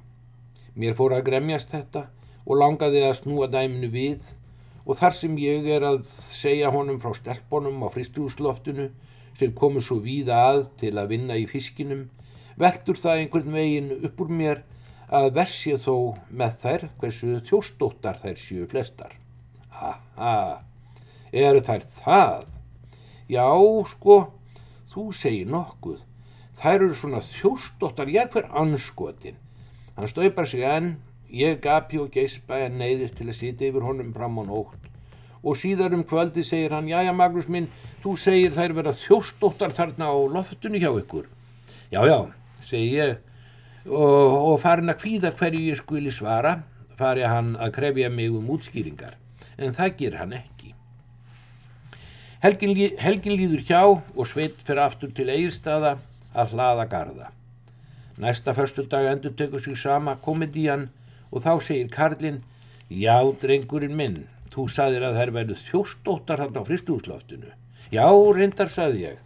Mér 0.76 0.96
fór 0.96 1.16
að 1.16 1.24
gremjast 1.30 1.72
þetta 1.72 2.06
og 2.46 2.60
langaði 2.62 3.02
að 3.04 3.18
snúa 3.20 3.50
dæminu 3.50 3.90
við 3.92 4.30
og 4.86 4.98
þar 5.00 5.16
sem 5.18 5.34
ég 5.42 5.66
er 5.76 5.84
að 5.86 6.06
segja 6.30 6.70
honum 6.70 7.00
frá 7.02 7.10
stelpunum 7.18 7.82
á 7.82 7.90
fristúsloftinu 7.90 8.90
sem 9.36 9.52
komur 9.52 9.84
svo 9.84 9.98
víða 10.00 10.38
að 10.52 10.62
til 10.80 10.94
að 10.96 11.10
vinna 11.12 11.36
í 11.36 11.44
fiskinum, 11.50 12.06
veldur 12.56 12.96
það 12.96 13.22
einhvern 13.22 13.56
veginn 13.56 13.92
upp 13.98 14.22
úr 14.22 14.32
mér 14.32 14.62
að 15.12 15.32
versið 15.36 15.82
þó 15.84 15.96
með 16.30 16.58
þær 16.62 16.84
hversu 17.00 17.40
þjóstóttar 17.46 18.20
þær 18.22 18.38
séu 18.40 18.66
flestar. 18.70 19.12
Aha, 19.70 20.62
eru 21.32 21.62
þær 21.66 21.84
það? 22.00 22.46
Já, 23.28 23.46
sko, 23.90 24.16
þú 24.94 25.10
segir 25.14 25.50
nokkuð. 25.50 26.00
Þær 26.56 26.76
eru 26.78 26.94
svona 26.96 27.20
þjóstóttar, 27.20 28.08
ég 28.08 28.30
hver 28.32 28.48
anskotin. 28.56 29.36
Hann 29.96 30.08
staupar 30.08 30.48
sig 30.48 30.64
enn, 30.64 30.94
ég 31.30 31.60
gapi 31.62 31.98
og 32.00 32.10
geispa 32.14 32.58
en 32.66 32.78
neyðist 32.80 33.16
til 33.18 33.28
að 33.30 33.38
sitja 33.38 33.70
yfir 33.70 33.84
honum 33.86 34.12
fram 34.14 34.38
á 34.40 34.42
nótt. 34.46 34.90
Og 35.46 35.58
síðar 35.58 35.94
um 35.94 36.04
kvöldi 36.04 36.42
segir 36.44 36.74
hann, 36.74 36.88
já, 36.90 37.02
já, 37.06 37.12
Magnús 37.14 37.48
minn, 37.48 37.68
þú 38.02 38.16
segir 38.18 38.54
þær 38.56 38.74
vera 38.80 38.94
þjóstóttar 38.96 39.74
þarna 39.74 40.10
á 40.10 40.16
loftunni 40.32 40.82
hjá 40.82 40.90
ykkur. 40.90 41.28
Já, 41.92 42.00
já, 42.06 42.18
segi 42.66 42.96
ég, 42.96 43.18
og, 43.86 44.34
og 44.52 44.58
farin 44.62 44.90
að 44.90 45.00
kvíða 45.04 45.34
hverju 45.38 45.62
ég 45.68 45.78
skuli 45.78 46.10
svara, 46.10 46.58
fari 46.98 47.22
hann 47.26 47.54
að 47.60 47.76
krefja 47.78 48.10
mig 48.10 48.34
um 48.34 48.50
útskýringar. 48.56 49.14
En 49.58 49.76
það 49.76 49.96
ger 50.00 50.18
hann 50.20 50.34
ekki. 50.36 50.74
Helgin, 52.42 52.76
helgin 53.00 53.38
líður 53.38 53.62
hjá 53.66 53.80
og 53.86 54.26
sveit 54.28 54.60
fyrir 54.66 54.84
aftur 54.84 55.14
til 55.14 55.30
eigirstaða 55.30 55.96
að 56.36 56.52
hlaða 56.52 56.84
garda. 56.90 57.30
Næsta 58.18 58.54
förstu 58.54 58.82
dag 58.88 59.06
endur 59.12 59.32
tekur 59.36 59.60
sig 59.60 59.76
sama 59.76 60.16
komedían 60.16 60.88
og 61.36 61.44
þá 61.44 61.52
segir 61.60 61.92
Karlinn 61.92 62.40
Já, 62.86 63.18
drengurinn 63.42 63.96
minn, 63.98 64.18
þú 64.54 64.68
saðir 64.70 65.02
að 65.08 65.16
þær 65.18 65.30
verðu 65.34 65.54
þjóstóttar 65.58 66.42
hann 66.44 66.54
á 66.54 66.62
fristúsloftinu. 66.62 67.48
Já, 67.90 68.06
reyndar 68.06 68.70
saði 68.70 69.00
ég. 69.02 69.16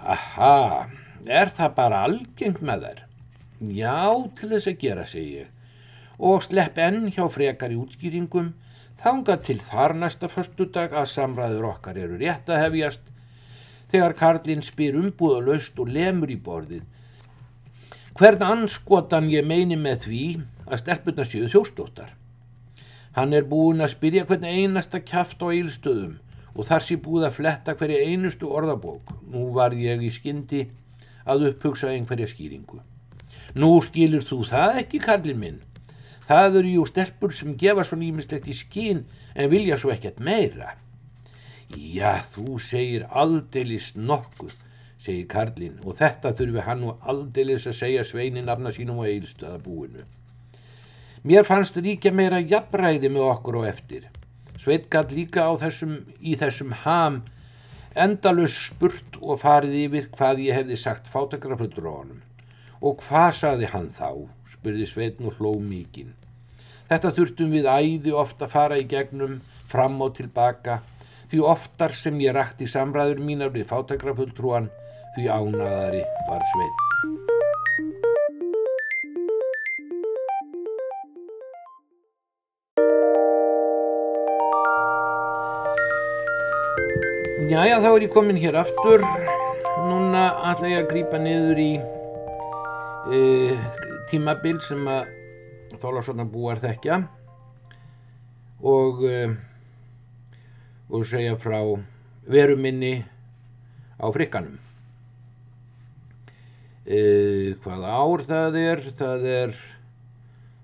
Aha, 0.00 0.88
er 1.28 1.52
það 1.52 1.74
bara 1.76 1.98
algengt 2.08 2.62
með 2.64 2.86
þær? 2.86 3.02
Já, 3.76 4.00
til 4.38 4.48
þess 4.54 4.70
að 4.70 4.78
gera, 4.80 5.04
segi 5.04 5.34
ég. 5.42 5.50
Og 6.16 6.40
slepp 6.44 6.80
enn 6.80 7.10
hjá 7.12 7.26
frekar 7.28 7.74
í 7.74 7.76
útskýringum 7.80 8.54
þanga 9.02 9.36
til 9.44 9.58
þar 9.60 9.94
næsta 10.00 10.30
förstudag 10.32 10.96
að 10.96 11.10
samræður 11.12 11.68
okkar 11.74 12.00
eru 12.00 12.16
rétt 12.20 12.48
að 12.48 12.62
hefjast 12.64 13.04
þegar 13.92 14.16
Karlinn 14.16 14.64
spyr 14.64 14.96
umbúðalöst 14.96 15.76
og 15.76 15.92
lemur 15.92 16.32
í 16.32 16.38
borðið. 16.40 16.88
Hvern 18.16 18.46
anskotan 18.48 19.28
ég 19.32 19.44
meini 19.44 19.76
með 19.76 20.06
því 20.06 20.24
að 20.70 20.82
stelpuna 20.84 21.26
séu 21.26 21.48
þjóstóttar. 21.52 22.14
Hann 23.16 23.34
er 23.34 23.46
búin 23.50 23.82
að 23.82 23.94
spyrja 23.96 24.26
hvern 24.26 24.46
einasta 24.46 25.00
kæft 25.02 25.42
á 25.42 25.50
eilstöðum 25.50 26.18
og 26.54 26.66
þar 26.68 26.84
sé 26.86 26.96
búið 27.02 27.26
að 27.26 27.36
fletta 27.38 27.74
hverja 27.78 28.04
einustu 28.06 28.50
orðabók. 28.50 29.10
Nú 29.30 29.48
var 29.56 29.74
ég 29.74 30.02
í 30.02 30.10
skyndi 30.14 30.66
að 31.26 31.48
upphugsa 31.50 31.90
einhverja 31.90 32.28
skýringu. 32.30 32.78
Nú 33.58 33.70
skilur 33.82 34.22
þú 34.26 34.44
það 34.46 34.78
ekki, 34.84 35.00
Karlinn 35.02 35.42
minn? 35.42 35.58
Það 36.30 36.60
eru 36.60 36.76
jú 36.76 36.84
stelpur 36.86 37.34
sem 37.34 37.56
gefa 37.58 37.82
svo 37.86 37.98
nýmislegt 37.98 38.46
í 38.46 38.54
skín 38.54 39.02
en 39.34 39.50
vilja 39.50 39.78
svo 39.80 39.90
ekkert 39.90 40.20
meira. 40.22 40.76
Já, 41.74 42.18
þú 42.22 42.58
segir 42.62 43.08
aldeilis 43.10 43.92
nokkuð, 43.96 44.54
segir 45.02 45.26
Karlinn 45.30 45.82
og 45.82 45.98
þetta 45.98 46.30
þurfi 46.38 46.66
hann 46.66 46.82
nú 46.84 46.94
aldeilis 47.02 47.66
að 47.70 47.78
segja 47.82 48.06
sveinin 48.06 48.46
nafna 48.46 48.70
sínum 48.74 49.02
og 49.02 49.10
eilstöða 49.10 49.58
búinu. 49.62 50.06
Mér 51.22 51.44
fannst 51.44 51.76
ríkja 51.76 52.14
meira 52.16 52.38
jafnræði 52.40 53.10
með 53.12 53.26
okkur 53.28 53.58
og 53.60 53.66
eftir. 53.68 54.06
Sveit 54.56 54.86
gæt 54.92 55.10
líka 55.12 55.44
þessum, 55.60 55.98
í 56.16 56.32
þessum 56.40 56.72
ham 56.84 57.20
endalus 57.92 58.54
spurt 58.70 59.18
og 59.20 59.42
farið 59.42 59.74
yfir 59.82 60.06
hvað 60.14 60.40
ég 60.46 60.56
hefði 60.56 60.78
sagt 60.80 61.10
fátakrafullur 61.12 61.90
á 61.90 61.92
honum. 61.92 62.22
Og 62.80 63.04
hvað 63.04 63.34
saði 63.36 63.68
hann 63.68 63.90
þá, 63.92 64.30
spurði 64.48 64.86
Sveitn 64.88 65.28
og 65.28 65.36
hló 65.36 65.58
mikinn. 65.60 66.14
Þetta 66.88 67.12
þurftum 67.18 67.52
við 67.52 67.68
æði 67.68 68.14
ofta 68.16 68.48
að 68.48 68.54
fara 68.54 68.78
í 68.80 68.86
gegnum, 68.88 69.42
fram 69.68 70.00
og 70.00 70.16
tilbaka, 70.16 70.80
því 71.28 71.42
oftar 71.52 71.92
sem 71.94 72.16
ég 72.24 72.32
rætti 72.34 72.64
samræður 72.66 73.20
mínar 73.20 73.52
við 73.52 73.68
fátakrafulltrúan, 73.70 74.72
því 75.18 75.28
ánaðari 75.28 76.06
var 76.30 76.48
sveit. 87.50 87.50
Jæja, 87.50 87.80
þá 87.80 87.96
er 87.96 88.02
ég 88.02 88.10
komin 88.10 88.36
hér 88.36 88.54
aftur. 88.54 89.00
Núna 89.88 90.34
ætla 90.50 90.68
ég 90.68 90.84
að 90.84 90.88
grýpa 90.90 91.18
niður 91.18 91.58
í 91.58 91.80
e, 93.10 93.56
tímabil 94.10 94.60
sem 94.60 94.86
að 94.86 95.04
þólarsvotna 95.80 96.24
búar 96.30 96.58
þekkja 96.60 97.08
og, 98.62 99.04
eh, 99.08 99.30
og 100.90 101.06
segja 101.06 101.36
frá 101.38 101.78
veruminni 102.28 103.04
á 103.98 104.12
frikkanum. 104.12 104.58
E, 106.86 107.54
hvað 107.62 107.84
ár 107.84 108.22
það 108.26 108.56
er, 108.60 108.80
það 108.98 109.24
er, 109.26 109.54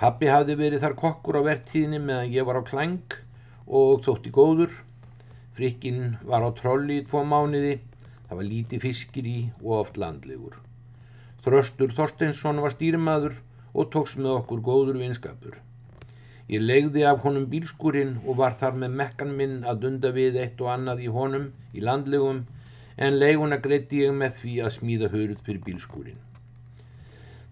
Pappi 0.00 0.30
hafði 0.32 0.56
verið 0.60 0.84
þar 0.84 0.96
kokkur 1.00 1.40
á 1.40 1.42
vertíðinni 1.46 2.00
meðan 2.02 2.32
ég 2.32 2.48
var 2.48 2.60
á 2.60 2.68
klang 2.68 3.16
og 3.66 4.04
þótti 4.06 4.32
góður. 4.32 4.72
Frikkin 5.56 6.16
var 6.24 6.44
á 6.44 6.50
trolli 6.56 7.02
í 7.02 7.06
tvo 7.08 7.24
mánuði, 7.24 7.78
það 8.28 8.40
var 8.40 8.48
líti 8.52 8.80
fiskir 8.80 9.28
í 9.28 9.38
og 9.62 9.82
oft 9.82 10.00
landlegur. 10.00 10.65
Þröstur 11.46 11.92
Þorsteinsson 11.94 12.58
var 12.58 12.72
stýrimaður 12.74 13.36
og 13.70 13.92
tóks 13.94 14.16
með 14.18 14.32
okkur 14.40 14.62
góður 14.66 14.96
vinskapur. 14.98 15.60
Ég 16.50 16.62
legði 16.62 17.04
af 17.06 17.22
honum 17.22 17.44
bílskúrin 17.52 18.16
og 18.24 18.40
var 18.40 18.56
þar 18.58 18.74
með 18.82 18.96
mekkan 19.00 19.32
minn 19.38 19.60
að 19.62 19.84
dunda 19.84 20.10
við 20.16 20.40
eitt 20.42 20.60
og 20.62 20.72
annað 20.72 21.04
í 21.06 21.12
honum 21.14 21.46
í 21.70 21.84
landlegum 21.86 22.44
en 22.96 23.18
leguna 23.20 23.60
greitti 23.62 24.02
ég 24.02 24.14
með 24.14 24.40
því 24.40 24.54
að 24.66 24.74
smíða 24.80 25.12
hörð 25.14 25.42
fyrir 25.46 25.62
bílskúrin. 25.68 26.18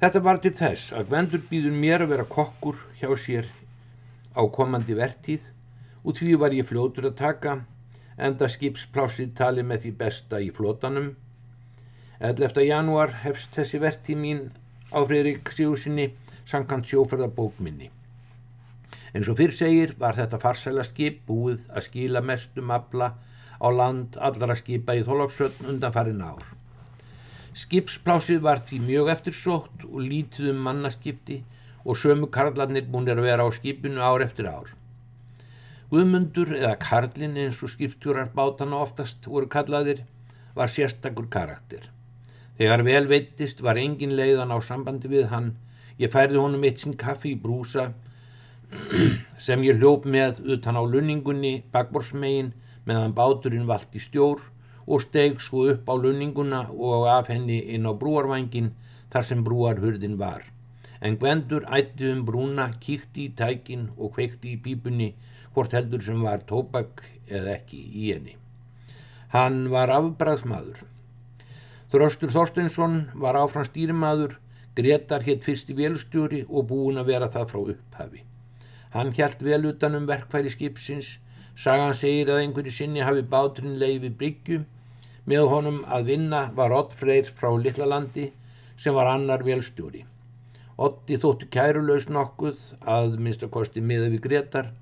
Þetta 0.03 0.23
var 0.27 0.43
til 0.43 0.57
þess 0.59 0.91
að 0.93 1.11
Gvendur 1.13 1.43
býður 1.51 1.79
mér 1.87 2.05
að 2.05 2.15
vera 2.17 2.29
kokkur 2.37 2.81
hjá 2.99 3.11
sér 3.15 3.47
á 4.35 4.43
komandi 4.59 4.99
vertíð 4.99 5.53
og 6.03 6.19
því 6.19 6.35
var 6.43 6.55
ég 6.57 6.67
fljótur 6.67 7.13
að 7.13 7.21
taka 7.23 7.61
enda 8.19 8.51
skipsplássið 8.51 9.37
tali 9.39 9.63
með 9.63 9.87
því 9.87 9.93
besta 10.03 10.43
í 10.43 10.51
flótanum. 10.55 11.15
11. 12.25 12.63
januar 12.65 13.11
hefst 13.21 13.53
þessi 13.53 13.79
vertíð 13.83 14.17
mín 14.17 14.39
á 14.97 15.05
Freirik 15.05 15.51
Sigursinni 15.53 16.07
sankant 16.49 16.87
sjóferðabókminni. 16.89 17.91
En 19.13 19.27
svo 19.27 19.35
fyrr 19.37 19.53
segir 19.53 19.93
var 20.01 20.17
þetta 20.17 20.41
farsæla 20.41 20.87
skip 20.89 21.19
búið 21.29 21.67
að 21.69 21.85
skila 21.91 22.23
mestum 22.25 22.73
abla 22.73 23.11
á 23.61 23.69
land 23.69 24.17
allra 24.17 24.57
skipa 24.57 24.97
í 24.97 25.05
þólagsvöldn 25.05 25.69
undan 25.75 25.93
farin 25.93 26.25
ár. 26.25 26.41
Skipsplásið 27.61 28.41
var 28.49 28.65
því 28.71 28.81
mjög 28.87 29.13
eftirsótt 29.19 29.85
og 29.91 30.01
lítið 30.09 30.55
um 30.55 30.65
mannaskipti 30.65 31.43
og 31.85 32.01
sömu 32.01 32.33
karlarnir 32.33 32.89
búinir 32.89 33.21
að 33.21 33.29
vera 33.29 33.45
á 33.45 33.53
skipinu 33.53 34.01
ár 34.01 34.25
eftir 34.25 34.49
ár. 34.49 34.73
Guðmundur 35.93 36.57
eða 36.57 36.79
Karlin 36.89 37.37
eins 37.37 37.61
og 37.61 37.77
skiptjúrar 37.77 38.33
bátana 38.33 38.81
oftast 38.81 39.29
voru 39.29 39.53
kallaðir 39.53 40.07
var 40.57 40.73
sérstakur 40.73 41.29
karakter. 41.29 41.91
Þegar 42.59 42.85
vel 42.87 43.07
veittist 43.11 43.63
var 43.67 43.79
engin 43.83 44.15
leiðan 44.19 44.55
á 44.55 44.59
sambandi 44.63 45.11
við 45.11 45.29
hann. 45.33 45.55
Ég 45.99 46.13
færði 46.15 46.39
honum 46.39 46.67
eitt 46.67 46.83
sinn 46.83 46.95
kaffi 46.99 47.33
í 47.35 47.41
brúsa 47.41 47.89
sem 49.47 49.65
ég 49.67 49.79
hljóp 49.81 50.07
með 50.07 50.41
utan 50.57 50.79
á 50.79 50.83
lunningunni 50.83 51.55
bakborsmegin 51.75 52.53
meðan 52.87 53.15
báturinn 53.17 53.67
vald 53.71 53.95
í 53.99 54.03
stjór 54.03 54.43
og 54.87 55.03
steg 55.03 55.43
svo 55.43 55.67
upp 55.73 55.91
á 55.91 55.95
lunninguna 55.97 56.65
og 56.71 57.09
af 57.11 57.31
henni 57.33 57.59
inn 57.75 57.89
á 57.89 57.93
brúarvængin 57.97 58.73
þar 59.13 59.29
sem 59.29 59.45
brúarhurðin 59.47 60.19
var. 60.21 60.43
En 61.05 61.19
Gvendur 61.21 61.67
ætti 61.79 62.09
um 62.13 62.25
brúna, 62.25 62.71
kíkti 62.81 63.29
í 63.29 63.35
tækin 63.37 63.91
og 63.99 64.15
kveikti 64.17 64.55
í 64.55 64.61
pípunni 64.63 65.13
hvort 65.55 65.75
heldur 65.77 66.03
sem 66.03 66.23
var 66.23 66.47
tóbak 66.49 67.05
eða 67.29 67.59
ekki 67.59 67.83
í 67.83 68.11
henni. 68.13 68.39
Hann 69.35 69.69
var 69.75 69.91
afbræðsmaður. 69.91 70.94
Þröstur 71.95 72.33
Þorsteinsson 72.35 72.95
var 73.23 73.37
áfram 73.39 73.63
stýrimaður, 73.69 74.33
Gretar 74.75 75.23
hétt 75.23 75.45
fyrst 75.47 75.69
í 75.71 75.77
velstjóri 75.79 76.41
og 76.49 76.65
búin 76.73 76.97
að 76.99 77.13
vera 77.13 77.29
það 77.31 77.53
frá 77.53 77.59
upphafi. 77.73 78.23
Hann 78.97 79.13
hjælt 79.15 79.45
vel 79.47 79.61
utanum 79.69 80.09
verkfæri 80.09 80.51
skipsins, 80.51 81.13
sagan 81.55 81.95
segir 81.95 82.33
að 82.35 82.41
einhverju 82.41 82.73
sinni 82.75 83.05
hafi 83.07 83.23
báturinn 83.37 83.79
leiði 83.79 84.11
Bryggju, 84.11 84.59
með 85.31 85.47
honum 85.53 85.79
að 85.87 86.11
vinna 86.11 86.41
var 86.59 86.75
Oddfreyr 86.81 87.31
frá 87.31 87.53
Litlalandi 87.55 88.27
sem 88.75 88.99
var 88.99 89.13
annar 89.13 89.47
velstjóri. 89.47 90.03
Oddi 90.75 91.23
þóttu 91.23 91.47
kærulaus 91.47 92.09
nokkuð 92.11 92.65
að 92.97 93.21
minnstakosti 93.21 93.85
miða 93.93 94.11
við 94.17 94.25
Gretar, 94.27 94.73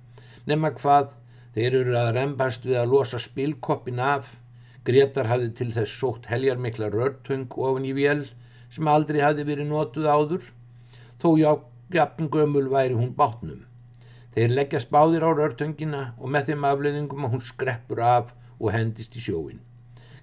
nema 0.49 0.73
hvað 0.81 1.13
þeir 1.59 1.83
eru 1.83 2.01
að 2.07 2.15
reymbast 2.17 2.65
við 2.65 2.81
að 2.87 2.97
losa 2.97 3.21
spilkoppin 3.21 4.01
af. 4.01 4.39
Gretar 4.83 5.29
hafði 5.31 5.51
til 5.59 5.69
þess 5.75 5.93
sótt 5.95 6.25
heljarmikla 6.27 6.89
rörtung 6.91 7.45
ofan 7.55 7.85
í 7.87 7.93
vél 7.95 8.25
sem 8.73 8.89
aldrei 8.91 9.21
hafði 9.23 9.45
verið 9.51 9.69
notuð 9.71 10.09
áður, 10.11 10.49
þó 11.23 11.29
jafn 11.39 12.31
gömul 12.33 12.65
væri 12.73 12.97
hún 12.99 13.13
bátnum. 13.15 13.61
Þeir 14.35 14.57
leggja 14.57 14.81
spáðir 14.83 15.23
á 15.23 15.31
rörtöngina 15.31 16.03
og 16.19 16.33
með 16.35 16.51
þeim 16.51 16.67
afleiðingum 16.67 17.29
að 17.29 17.35
hún 17.37 17.47
skreppur 17.47 18.03
af 18.03 18.35
og 18.59 18.73
hendist 18.75 19.15
í 19.15 19.23
sjóin. 19.23 19.63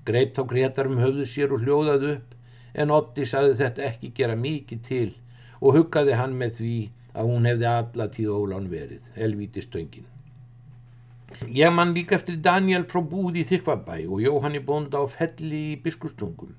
Greip 0.04 0.36
þá 0.36 0.44
Gretar 0.52 0.92
um 0.92 1.00
höfðu 1.00 1.28
sér 1.30 1.56
og 1.56 1.64
hljóðaði 1.64 2.14
upp 2.18 2.36
en 2.74 2.94
Otti 3.00 3.28
saði 3.30 3.56
þetta 3.64 3.88
ekki 3.94 4.12
gera 4.18 4.36
mikið 4.36 4.86
til 4.92 5.10
og 5.62 5.76
huggaði 5.78 6.20
hann 6.20 6.36
með 6.40 6.56
því 6.60 6.78
að 7.14 7.32
hún 7.32 7.48
hefði 7.50 7.72
alla 7.72 8.12
tíð 8.12 8.36
ólán 8.36 8.72
verið, 8.72 9.08
helvíti 9.16 9.64
stöngin. 9.64 10.19
Ég 11.48 11.72
mann 11.72 11.94
líka 11.96 12.18
eftir 12.18 12.36
Daniel 12.44 12.84
frá 12.92 13.00
búði 13.00 13.46
í 13.46 13.48
Þykvabæ 13.48 14.02
og 14.12 14.20
Jóhanni 14.20 14.60
bónda 14.60 15.00
á 15.00 15.08
felli 15.08 15.60
í 15.72 15.78
biskustungum. 15.80 16.50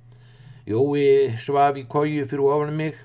Jói 0.64 1.37
svaf 1.37 1.76
í 1.76 1.83
kóju 1.85 2.24
fyrir 2.24 2.47
ofan 2.49 2.72
mig. 2.78 2.97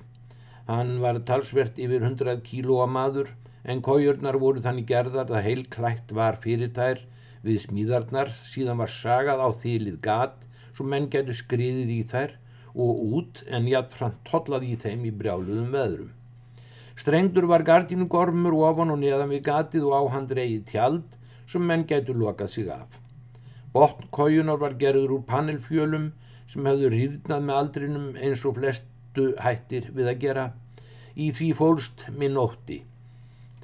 Hann 0.70 0.94
var 1.02 1.20
talsvert 1.28 1.76
yfir 1.76 2.00
100 2.00 2.40
kílóa 2.46 2.86
maður 2.88 3.28
en 3.68 3.82
kójurnar 3.84 4.38
voru 4.40 4.62
þannig 4.64 4.88
gerðar 4.88 5.28
að 5.28 5.44
heilklætt 5.50 6.14
var 6.16 6.40
fyrir 6.40 6.72
þær 6.72 7.02
við 7.44 7.60
smíðarnar 7.66 8.32
síðan 8.38 8.80
var 8.80 8.94
sagað 8.94 9.44
á 9.44 9.48
þýlið 9.60 10.00
gat 10.08 10.40
svo 10.72 10.88
menn 10.88 11.10
getur 11.12 11.36
skriðið 11.36 11.92
í 11.92 12.00
þær 12.08 12.34
og 12.72 13.04
út 13.20 13.44
en 13.52 13.68
jættframt 13.68 14.24
tollað 14.24 14.64
í 14.64 14.72
þeim 14.80 15.04
í 15.04 15.12
brjáluðum 15.12 15.68
veðrum. 15.76 16.10
Strengdur 16.96 17.44
var 17.52 17.68
gardínu 17.68 18.08
gormur 18.08 18.56
ofan 18.64 18.96
og 18.96 19.02
neðan 19.04 19.28
við 19.36 19.44
gatið 19.52 19.90
og 19.90 20.00
á 20.00 20.02
hann 20.16 20.32
dreyið 20.32 20.66
tjald 20.72 21.15
sem 21.46 21.66
menn 21.66 21.86
getur 21.90 22.18
lokað 22.20 22.52
sig 22.54 22.70
af. 22.70 22.98
Botn 23.72 24.08
kójunar 24.16 24.60
var 24.62 24.74
gerður 24.80 25.18
úr 25.18 25.24
panelfjölum 25.30 26.10
sem 26.50 26.66
hefðu 26.68 26.90
rýrnað 26.92 27.46
með 27.46 27.58
aldrinum 27.60 28.06
eins 28.16 28.44
og 28.48 28.58
flestu 28.58 29.26
hættir 29.44 29.90
við 29.96 30.12
að 30.12 30.20
gera. 30.24 30.46
Í 31.16 31.30
því 31.36 31.48
fólst 31.58 32.06
minn 32.20 32.38
ótti. 32.40 32.82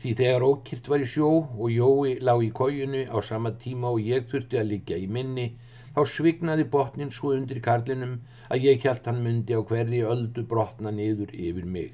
Því 0.03 0.14
þegar 0.18 0.47
ókýrt 0.49 0.89
var 0.91 1.05
í 1.05 1.09
sjó 1.14 1.30
og 1.45 1.68
Jói 1.70 2.16
lág 2.28 2.45
í 2.45 2.53
kójunu 2.59 3.03
á 3.07 3.18
sama 3.22 3.53
tíma 3.64 3.93
og 3.95 4.01
ég 4.03 4.28
þurfti 4.30 4.59
að 4.59 4.70
liggja 4.72 4.99
í 4.99 5.09
minni, 5.16 5.53
þá 5.95 6.03
svignaði 6.14 6.64
botnin 6.72 7.12
svo 7.14 7.35
undir 7.37 7.61
karlinum 7.62 8.16
að 8.49 8.66
ég 8.68 8.83
hjælt 8.83 9.07
hann 9.07 9.22
myndi 9.24 9.55
á 9.55 9.61
hverri 9.62 10.01
öldu 10.14 10.43
brotna 10.49 10.91
niður 10.91 11.30
yfir 11.33 11.68
mig. 11.76 11.93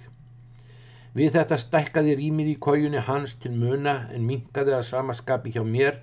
Við 1.16 1.32
þetta 1.38 1.56
stækkaði 1.62 2.14
rýmið 2.18 2.52
í 2.52 2.58
kójunni 2.60 3.00
hans 3.06 3.34
til 3.40 3.54
muna 3.56 3.94
en 4.12 4.26
minkaði 4.28 4.74
að 4.76 4.86
samaskapi 4.90 5.54
hjá 5.54 5.62
mér 5.64 6.02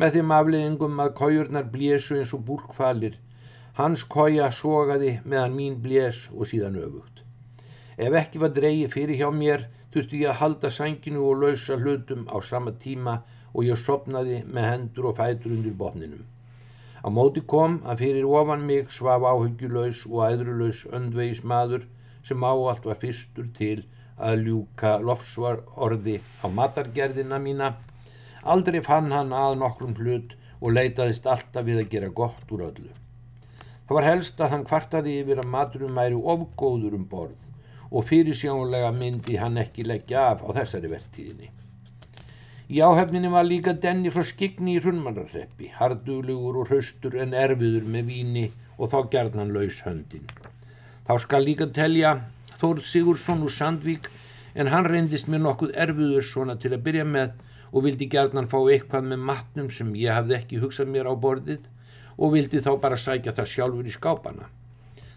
með 0.00 0.16
þeim 0.16 0.32
afleðingum 0.38 1.00
að 1.04 1.14
kójurnar 1.20 1.66
blésu 1.72 2.16
eins 2.16 2.32
og 2.36 2.44
búrkfalir. 2.48 3.18
Hans 3.76 4.04
kója 4.08 4.48
sogaði 4.52 5.18
meðan 5.24 5.56
mín 5.56 5.76
blés 5.84 6.26
og 6.32 6.48
síðan 6.48 6.78
öfugt. 6.80 7.20
Ef 7.96 8.16
ekki 8.20 8.40
var 8.40 8.54
dreigi 8.56 8.88
fyrir 8.92 9.20
hjá 9.20 9.28
mér 9.32 9.66
þurfti 9.92 10.22
ég 10.22 10.32
að 10.32 10.40
halda 10.40 10.70
sænginu 10.72 11.24
og 11.24 11.42
lausa 11.42 11.76
hlutum 11.80 12.24
á 12.32 12.36
sama 12.44 12.72
tíma 12.80 13.18
og 13.52 13.64
ég 13.64 13.80
sopnaði 13.80 14.42
með 14.44 14.70
hendur 14.70 15.10
og 15.10 15.18
fætur 15.20 15.52
undir 15.56 15.76
botninum. 15.76 16.24
Á 17.04 17.08
móti 17.12 17.42
kom 17.52 17.78
að 17.84 18.02
fyrir 18.02 18.28
ofan 18.28 18.64
mig 18.68 18.88
svaf 18.92 19.24
áhyggjulaus 19.24 20.02
og 20.08 20.24
æðrulaus 20.26 20.82
öndvegis 20.96 21.44
maður 21.44 21.84
sem 22.24 22.44
áallt 22.44 22.88
var 22.88 23.00
fyrstur 23.00 23.52
til 23.56 23.84
að 24.16 24.46
ljúka 24.46 24.96
lofsvar 25.02 25.62
orði 25.76 26.20
á 26.40 26.46
matargerðina 26.48 27.38
mína. 27.42 27.72
Aldrei 28.42 28.80
fann 28.84 29.12
hann 29.12 29.34
að 29.34 29.58
nokkrum 29.62 29.96
hlut 29.98 30.36
og 30.60 30.72
leitaðist 30.72 31.26
alltaf 31.26 31.66
við 31.66 31.82
að 31.82 31.90
gera 31.94 32.08
gott 32.20 32.52
úr 32.52 32.68
öllu. 32.70 32.92
Það 33.86 33.98
var 33.98 34.08
helst 34.08 34.40
að 34.40 34.52
hann 34.54 34.64
kvartaði 34.66 35.18
yfir 35.20 35.42
að 35.42 35.52
maturum 35.52 36.00
væri 36.00 36.16
ofgóður 36.16 36.96
um 36.98 37.04
borð 37.10 37.44
og 37.90 38.02
fyrirsjónulega 38.06 38.90
myndi 38.94 39.36
hann 39.38 39.60
ekki 39.62 39.84
leggja 39.86 40.24
af 40.32 40.42
á 40.42 40.50
þessari 40.56 40.90
vertíðinni. 40.90 41.52
Í 42.66 42.80
áhefninni 42.82 43.30
var 43.30 43.46
líka 43.46 43.76
denni 43.78 44.10
frá 44.10 44.24
skigni 44.26 44.74
í 44.74 44.80
hrunmararreppi, 44.82 45.68
harduglugur 45.78 46.56
og 46.62 46.72
hraustur 46.72 47.14
en 47.22 47.36
erfiður 47.36 47.86
með 47.86 48.08
víni 48.10 48.46
og 48.76 48.90
þá 48.90 48.98
gerðn 49.12 49.42
hann 49.44 49.52
laus 49.54 49.78
höndin. 49.86 50.26
Þá 51.06 51.14
skal 51.22 51.44
líka 51.46 51.68
telja 51.70 52.16
Þórð 52.60 52.86
Sigursson 52.88 53.44
úr 53.44 53.52
Sandvík 53.52 54.08
en 54.56 54.70
hann 54.72 54.88
reyndist 54.88 55.28
mér 55.28 55.42
nokkuð 55.44 55.74
erfiður 55.84 56.24
svona 56.24 56.56
til 56.60 56.72
að 56.72 56.84
byrja 56.86 57.04
með 57.08 57.34
og 57.72 57.84
vildi 57.84 58.08
gerðnan 58.12 58.48
fá 58.48 58.56
eitthvað 58.62 59.10
með 59.10 59.24
matnum 59.30 59.68
sem 59.78 59.92
ég 60.00 60.16
hafði 60.16 60.36
ekki 60.38 60.60
hugsað 60.62 60.92
mér 60.94 61.10
á 61.10 61.14
borðið 61.26 61.66
og 62.16 62.32
vildi 62.32 62.62
þá 62.64 62.72
bara 62.80 62.96
sækja 63.00 63.34
það 63.36 63.50
sjálfur 63.52 63.90
í 63.90 63.94
skápana. 63.94 64.48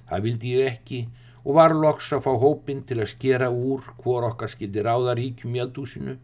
Það 0.10 0.26
vildi 0.28 0.56
ég 0.58 0.72
ekki 0.74 1.02
og 1.46 1.56
var 1.56 1.76
loks 1.76 2.12
að 2.16 2.26
fá 2.28 2.32
hópin 2.44 2.84
til 2.88 3.00
að 3.00 3.12
skera 3.14 3.50
úr 3.50 3.86
hvor 4.04 4.28
okkar 4.28 4.52
skildi 4.52 4.84
ráða 4.84 5.16
ríkjum 5.20 5.56
í 5.56 5.64
aldúsinu. 5.64 6.18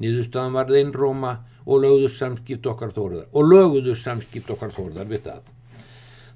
Niðurstaðan 0.00 0.54
var 0.56 0.70
þeinn 0.70 0.92
Róma 0.94 1.38
og 1.66 1.82
lögðu 1.82 2.10
samskipt 2.12 2.68
okkar 2.70 2.94
þórðar 2.94 3.26
og 3.34 3.50
löguðu 3.50 3.96
samskipt 3.98 4.52
okkar 4.54 4.72
þórðar 4.76 5.10
við 5.10 5.26
það. 5.26 5.42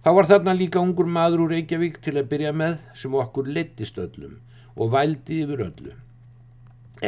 Þá 0.05 0.11
var 0.13 0.27
þarna 0.29 0.53
líka 0.53 0.81
ungur 0.85 1.07
maður 1.09 1.47
úr 1.47 1.53
Reykjavík 1.55 1.95
til 2.05 2.13
að 2.21 2.27
byrja 2.29 2.51
með 2.53 2.83
sem 3.01 3.15
okkur 3.17 3.47
leittist 3.57 3.97
öllum 4.03 4.35
og 4.77 4.91
vældi 4.93 5.39
yfir 5.47 5.63
öllu. 5.65 5.95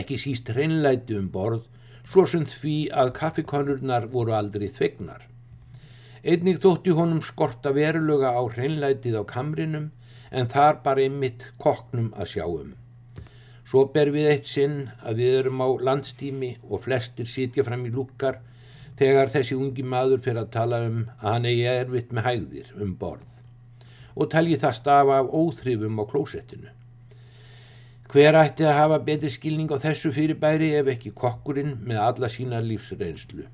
Ekki 0.00 0.16
síst 0.22 0.48
hreinlæti 0.48 1.18
um 1.18 1.26
borð, 1.34 1.66
svo 2.08 2.24
sem 2.24 2.46
því 2.48 2.76
að 3.02 3.12
kaffikonurnar 3.18 4.06
voru 4.14 4.32
aldrei 4.38 4.70
þvegnar. 4.78 5.26
Einnig 6.24 6.62
þótti 6.64 6.96
honum 6.96 7.20
skorta 7.20 7.74
verulega 7.76 8.32
á 8.32 8.40
hreinlætið 8.56 9.20
á 9.20 9.22
kamrinum 9.28 9.90
en 10.32 10.48
þar 10.56 10.80
bara 10.88 11.04
einmitt 11.04 11.50
koknum 11.60 12.08
að 12.16 12.32
sjáum. 12.32 12.74
Svo 13.68 13.90
ber 13.92 14.08
við 14.16 14.30
eitt 14.32 14.48
sinn 14.48 14.86
að 15.04 15.20
við 15.20 15.40
erum 15.42 15.60
á 15.60 15.68
landstími 15.90 16.54
og 16.70 16.86
flestir 16.88 17.28
sitja 17.28 17.68
fram 17.68 17.84
í 17.84 17.92
lúkar 17.92 18.40
þegar 18.96 19.32
þessi 19.32 19.58
ungi 19.58 19.84
maður 19.84 20.22
fyrir 20.24 20.44
að 20.44 20.54
tala 20.56 20.80
um 20.86 21.02
að 21.18 21.28
hann 21.32 21.50
eigi 21.50 21.66
erfitt 21.72 22.14
með 22.16 22.28
hægðir 22.30 22.72
um 22.80 22.94
borð 23.00 23.42
og 24.16 24.30
talji 24.32 24.56
það 24.56 24.78
stafa 24.78 25.18
af 25.20 25.26
óþrifum 25.28 26.00
á 26.00 26.04
klósettinu. 26.08 26.70
Hver 28.08 28.38
ætti 28.40 28.64
að 28.64 28.78
hafa 28.78 28.98
betri 29.04 29.28
skilning 29.28 29.68
á 29.68 29.76
þessu 29.82 30.12
fyrirbæri 30.14 30.70
ef 30.78 30.88
ekki 30.88 31.12
kokkurinn 31.12 31.74
með 31.84 32.00
alla 32.00 32.30
sína 32.32 32.62
lífsreynslu? 32.64 33.44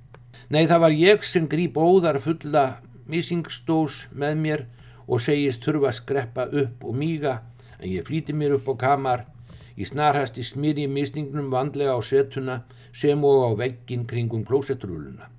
Nei, 0.53 0.66
það 0.70 0.82
var 0.84 0.95
ég 0.95 1.26
sem 1.26 1.49
gríp 1.51 1.80
óðar 1.80 2.20
fulla 2.22 2.64
missingsstós 3.11 4.07
með 4.12 4.38
mér 4.45 4.64
og 5.09 5.24
segist 5.24 5.64
þurfa 5.64 5.90
að 5.90 5.99
skreppa 5.99 6.47
upp 6.62 6.86
og 6.86 6.95
míga 7.01 7.40
en 7.80 7.88
ég 7.90 8.07
flíti 8.07 8.36
mér 8.36 8.59
upp 8.61 8.70
á 8.70 8.74
kamar 8.86 9.26
í 9.74 9.88
snarhasti 9.88 10.45
smýri 10.47 10.86
misningnum 10.86 11.51
vandlega 11.51 11.97
á 11.97 12.01
setuna 12.05 12.62
sem 12.93 13.24
og 13.24 13.49
á 13.49 13.51
veggin 13.64 14.07
kringum 14.07 14.45
klósetrúluna. 14.47 15.32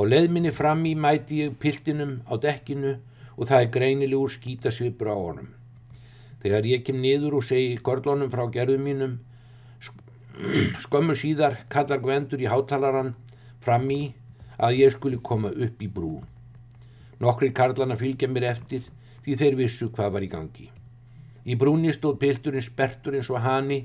Á 0.00 0.08
leðminni 0.08 0.48
fram 0.56 0.86
í 0.88 0.94
mæti 0.96 1.42
ég 1.42 1.56
piltinum 1.60 2.22
á 2.24 2.40
dekkinu 2.40 2.94
og 3.36 3.48
það 3.50 3.64
er 3.64 3.72
greinilegur 3.74 4.32
skítasvipur 4.32 5.10
á 5.12 5.16
honum. 5.16 5.50
Þegar 6.40 6.68
ég 6.70 6.86
kem 6.86 7.02
niður 7.02 7.36
og 7.36 7.44
segi 7.44 7.74
korlónum 7.84 8.30
frá 8.32 8.46
gerðum 8.54 8.86
mínum, 8.88 9.18
skömmu 10.86 11.12
síðar 11.12 11.58
kallar 11.68 12.00
Gvendur 12.00 12.40
í 12.40 12.48
hátalaran 12.48 13.12
fram 13.60 13.84
í 13.92 14.00
að 14.56 14.80
ég 14.80 14.96
skuli 14.96 15.20
koma 15.20 15.52
upp 15.52 15.84
í 15.84 15.92
brú. 15.92 16.14
Nokkri 17.20 17.52
karlana 17.52 18.00
fylgja 18.00 18.32
mér 18.32 18.48
eftir 18.54 18.88
því 19.26 19.36
þeir 19.42 19.60
vissu 19.60 19.90
hvað 19.92 20.14
var 20.16 20.24
í 20.24 20.32
gangi. 20.32 20.70
Í 21.44 21.60
brúni 21.60 21.92
stóð 21.92 22.16
pilturinn 22.24 22.64
spertur 22.64 23.20
eins 23.20 23.28
og 23.28 23.44
hani, 23.44 23.82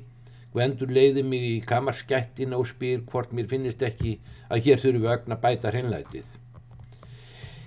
Gvendur 0.55 0.87
leiði 0.87 1.19
mig 1.27 1.41
í 1.43 1.55
kamarskættina 1.67 2.55
og 2.55 2.69
spyr 2.69 3.01
hvort 3.11 3.33
mér 3.35 3.49
finnist 3.51 3.81
ekki 3.83 4.13
að 4.47 4.61
hér 4.69 4.79
þurfu 4.79 5.09
ögn 5.11 5.35
að 5.35 5.41
bæta 5.41 5.73
hreinlætið. 5.73 6.29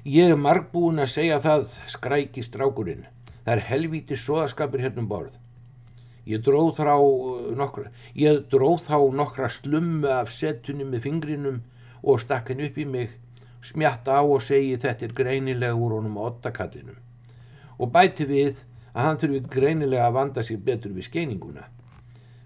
Ég 0.09 0.33
er 0.33 0.41
margbúin 0.41 1.03
að 1.05 1.11
segja 1.13 1.37
það, 1.45 1.67
skræki 1.93 2.47
strákurinn. 2.47 3.05
Það 3.45 3.53
er 3.55 3.65
helvíti 3.69 4.17
soðaskapur 4.17 4.81
hérna 4.81 5.05
um 5.05 5.13
borð. 5.13 5.37
Ég 6.29 6.41
dróð, 6.45 6.75
þrá, 6.81 6.95
uh, 6.97 7.53
nokkra, 7.61 7.93
dróð 8.53 8.81
þá 8.87 8.99
nokkra 9.21 9.53
slummu 9.53 10.09
af 10.13 10.33
setunni 10.33 10.89
með 10.89 11.05
fingrinum 11.11 11.63
og 12.01 12.23
stakk 12.25 12.55
henn 12.55 12.65
upp 12.71 12.81
í 12.81 12.89
mig, 12.89 13.17
smjatta 13.61 14.17
á 14.17 14.23
og 14.25 14.41
segi 14.49 14.77
þetta 14.81 15.11
er 15.11 15.19
greinilega 15.21 15.77
úr 15.77 15.99
honum 15.99 16.21
ottakallinum. 16.25 16.97
Og 17.77 17.93
bæti 17.93 18.25
við 18.29 18.65
að 18.95 19.03
hann 19.11 19.21
þurfi 19.21 19.49
greinilega 19.61 20.09
að 20.09 20.23
vanda 20.23 20.45
sér 20.45 20.65
betur 20.65 20.97
við 20.97 21.13
skeininguna. 21.13 21.69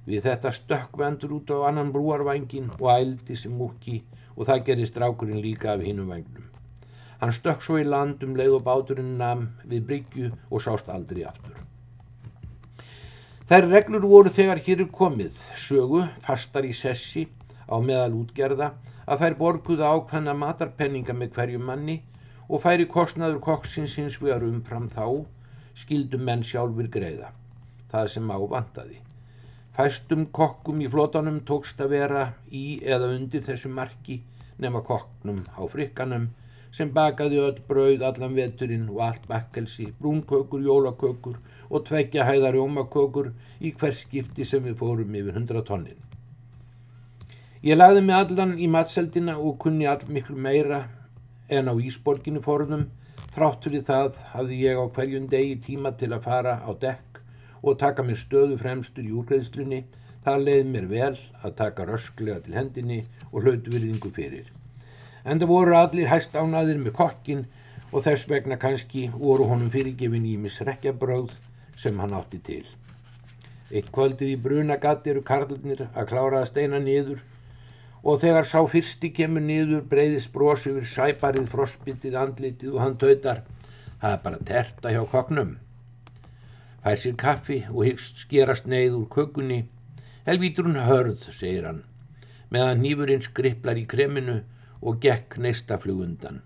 Við 0.07 0.25
þetta 0.27 0.51
stökkvendur 0.51 1.37
út 1.39 1.51
á 1.55 1.69
annan 1.69 1.93
brúarvængin 1.95 2.73
og 2.81 2.89
ældi 2.91 3.37
sem 3.39 3.53
múki 3.55 4.01
og 4.37 4.49
það 4.49 4.65
gerði 4.69 4.87
strákurinn 4.89 5.43
líka 5.45 5.75
af 5.75 5.85
hinnum 5.87 6.09
vægnum. 6.11 6.49
Hann 7.21 7.35
stökk 7.37 7.63
svo 7.63 7.77
í 7.79 7.85
land 7.87 8.25
um 8.27 8.33
leið 8.35 8.57
og 8.57 8.65
báturinn 8.67 9.13
nam 9.21 9.45
við 9.63 9.85
bryggju 9.91 10.31
og 10.51 10.65
sást 10.65 10.89
aldrei 10.91 11.23
aftur. 11.29 11.55
Þær 13.47 13.69
reglur 13.71 14.09
voru 14.11 14.33
þegar 14.33 14.59
hér 14.65 14.83
er 14.83 14.91
komið, 14.91 15.37
sögu, 15.61 16.03
fastar 16.25 16.67
í 16.67 16.73
sessi, 16.75 17.29
á 17.71 17.79
meðal 17.79 18.17
útgerða, 18.25 18.73
að 19.07 19.23
þær 19.23 19.39
borguða 19.39 19.93
ákvæmna 19.95 20.35
matarpenninga 20.39 21.15
með 21.15 21.37
hverju 21.37 21.63
manni 21.63 22.01
og 22.49 22.65
færi 22.65 22.89
kostnaður 22.91 23.39
kokksins 23.45 23.95
hins 24.01 24.19
vegar 24.23 24.43
umfram 24.49 24.91
þá, 24.91 25.23
skildum 25.79 26.27
menn 26.27 26.43
sjálfur 26.43 26.91
greiða, 26.91 27.31
það 27.93 28.13
sem 28.17 28.35
á 28.35 28.39
vantaði. 28.51 28.99
Fæstum 29.73 30.27
kokkum 30.37 30.83
í 30.85 30.89
flotanum 30.93 31.39
tókst 31.49 31.79
að 31.81 31.93
vera 31.95 32.23
í 32.53 32.65
eða 32.85 33.07
undir 33.15 33.41
þessu 33.47 33.71
marki 33.73 34.19
nema 34.61 34.83
kokknum 34.85 35.39
á 35.57 35.65
frikkanum 35.75 36.27
sem 36.77 36.91
bakaði 36.93 37.39
öll 37.41 37.61
brauð 37.69 38.05
allan 38.09 38.37
veturinn 38.37 38.85
og 38.93 39.01
allt 39.07 39.25
bakkelsi, 39.31 39.87
brúnkökur, 40.01 40.61
jólakökur 40.67 41.39
og 41.71 41.87
tveggja 41.89 42.27
hæðar 42.29 42.59
jómakökur 42.61 43.31
í 43.61 43.73
hvers 43.81 44.03
skipti 44.05 44.45
sem 44.49 44.65
við 44.65 44.77
fórum 44.81 45.17
yfir 45.23 45.39
hundra 45.39 45.65
tonnin. 45.65 46.01
Ég 47.65 47.79
lagði 47.79 48.03
mig 48.05 48.17
allan 48.19 48.57
í 48.61 48.69
matseldina 48.69 49.39
og 49.39 49.57
kunni 49.65 49.89
all 49.89 50.05
miklu 50.09 50.37
meira 50.37 50.83
en 51.49 51.73
á 51.73 51.75
Ísborginu 51.77 52.45
forðum, 52.45 52.91
þráttur 53.33 53.77
í 53.77 53.83
það 53.89 54.21
hafði 54.35 54.61
ég 54.67 54.81
á 54.81 54.85
hverjum 54.85 55.33
degi 55.33 55.57
tíma 55.69 55.93
til 55.97 56.13
að 56.13 56.29
fara 56.29 56.59
á 56.61 56.71
dekk 56.77 57.12
og 57.63 57.79
taka 57.79 58.03
mér 58.03 58.19
stöðu 58.19 58.59
fremstur 58.59 59.07
í 59.07 59.15
úrgreðslunni, 59.15 59.85
það 60.25 60.49
leiði 60.49 60.73
mér 60.73 60.91
vel 60.91 61.15
að 61.43 61.55
taka 61.63 61.87
rösklega 61.87 62.43
til 62.43 62.59
hendinni 62.59 63.05
og 63.31 63.47
hlautu 63.47 63.71
virðingu 63.75 64.11
fyrir 64.15 64.51
en 65.25 65.41
það 65.41 65.53
voru 65.53 65.77
allir 65.79 66.11
hæst 66.11 66.37
ánaðir 66.37 66.81
með 66.83 66.97
kokkin 66.99 67.43
og 67.93 68.05
þess 68.07 68.29
vegna 68.31 68.59
kannski 68.61 69.09
voru 69.15 69.47
honum 69.51 69.71
fyrirgefin 69.71 70.27
í 70.27 70.39
misrekjabröð 70.41 71.35
sem 71.79 71.99
hann 72.01 72.15
átti 72.17 72.41
til. 72.43 72.65
Eitt 73.73 73.91
kvöldið 73.95 74.35
í 74.35 74.41
brunagatt 74.41 75.07
eru 75.09 75.23
karlunir 75.25 75.87
að 75.93 76.09
klára 76.11 76.43
að 76.43 76.51
steina 76.51 76.81
niður 76.83 77.23
og 78.03 78.19
þegar 78.21 78.49
sá 78.49 78.59
fyrsti 78.69 79.13
kemur 79.15 79.45
niður 79.45 79.85
breyðist 79.89 80.33
bros 80.35 80.67
yfir 80.69 80.89
sæparið 80.89 81.51
frostbyttið 81.53 82.19
andlitið 82.19 82.75
og 82.75 82.83
hann 82.83 82.99
tautar 83.01 83.45
það 84.03 84.17
er 84.17 84.23
bara 84.25 84.47
terta 84.49 84.93
hjá 84.93 85.03
koknum. 85.09 85.57
Fær 86.83 86.99
sér 86.99 87.15
kaffi 87.15 87.61
og 87.71 87.85
hyggst 87.87 88.25
skerast 88.25 88.67
neyð 88.67 88.97
úr 88.99 89.09
kökunni. 89.15 89.61
Helvítur 90.27 90.67
hún 90.67 90.81
hörð, 90.83 91.29
segir 91.31 91.69
hann, 91.69 91.85
meðan 92.51 92.83
nýfurinn 92.83 93.23
skripplar 93.23 93.79
í 93.79 93.85
kreminu 93.87 94.41
og 94.83 94.99
gekk 95.05 95.39
neistaflugundan. 95.39 96.41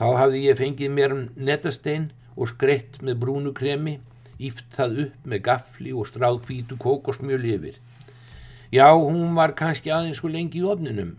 Þá 0.00 0.06
hafði 0.16 0.46
ég 0.46 0.56
fengið 0.56 0.94
mér 0.96 1.14
netastein 1.36 2.08
og 2.36 2.48
skreitt 2.54 3.02
með 3.04 3.20
brúnu 3.20 3.52
kremi, 3.56 3.98
íft 4.40 4.64
það 4.72 4.98
upp 5.04 5.28
með 5.28 5.44
gafli 5.50 5.92
og 5.92 6.08
stráð 6.08 6.40
hvítu 6.46 6.80
kókosmjöli 6.80 7.52
yfir. 7.58 7.76
Já, 8.72 8.88
hún 8.96 9.34
var 9.36 9.52
kannski 9.58 9.92
aðeins 9.92 10.22
svo 10.22 10.32
lengi 10.32 10.62
í 10.62 10.64
ofninum. 10.72 11.18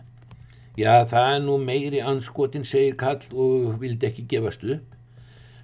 Já, 0.79 1.05
það 1.05 1.35
er 1.35 1.41
nú 1.45 1.61
meiri 1.61 2.01
anskotin, 2.01 2.65
segir 2.65 2.97
Kall 2.97 3.21
og 3.35 3.77
vildi 3.81 4.07
ekki 4.07 4.25
gefast 4.33 4.63
upp. 4.65 4.85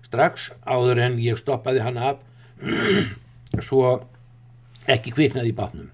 Strax 0.05 0.51
áður 0.67 1.01
en 1.07 1.17
ég 1.23 1.39
stoppaði 1.39 1.82
hann 1.86 1.97
af, 1.97 2.19
svo 3.68 3.91
ekki 4.88 5.14
kviknaði 5.16 5.51
í 5.51 5.58
bátnum. 5.58 5.91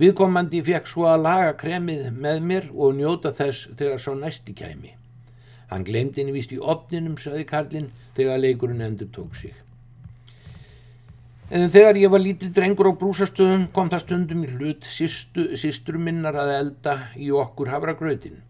Viðkomandi 0.00 0.60
fekk 0.66 0.88
svo 0.90 1.06
að 1.06 1.24
laga 1.28 1.52
kremið 1.58 2.06
með 2.12 2.40
mér 2.48 2.70
og 2.74 2.96
njóta 2.98 3.30
þess 3.34 3.68
þegar 3.78 4.00
svo 4.02 4.16
næsti 4.18 4.54
kæmi. 4.58 4.94
Hann 5.70 5.84
glemdi 5.86 6.20
henni 6.20 6.34
vist 6.34 6.52
í 6.54 6.58
opninum, 6.58 7.14
saði 7.18 7.46
Karlinn, 7.48 7.92
þegar 8.16 8.42
leikurinn 8.42 8.82
endur 8.84 9.10
tók 9.14 9.38
sig. 9.38 9.54
En 11.54 11.70
þegar 11.70 11.98
ég 12.00 12.10
var 12.10 12.22
lítil 12.24 12.50
drengur 12.56 12.88
á 12.90 12.98
brúsastöðum 12.98 13.68
kom 13.76 13.90
það 13.92 14.02
stundum 14.04 14.44
í 14.46 14.50
hlut 14.50 14.86
sístru 14.88 16.00
minnar 16.00 16.38
að 16.40 16.52
elda 16.56 16.94
í 17.20 17.30
okkur 17.30 17.70
havragrautin. 17.70 18.40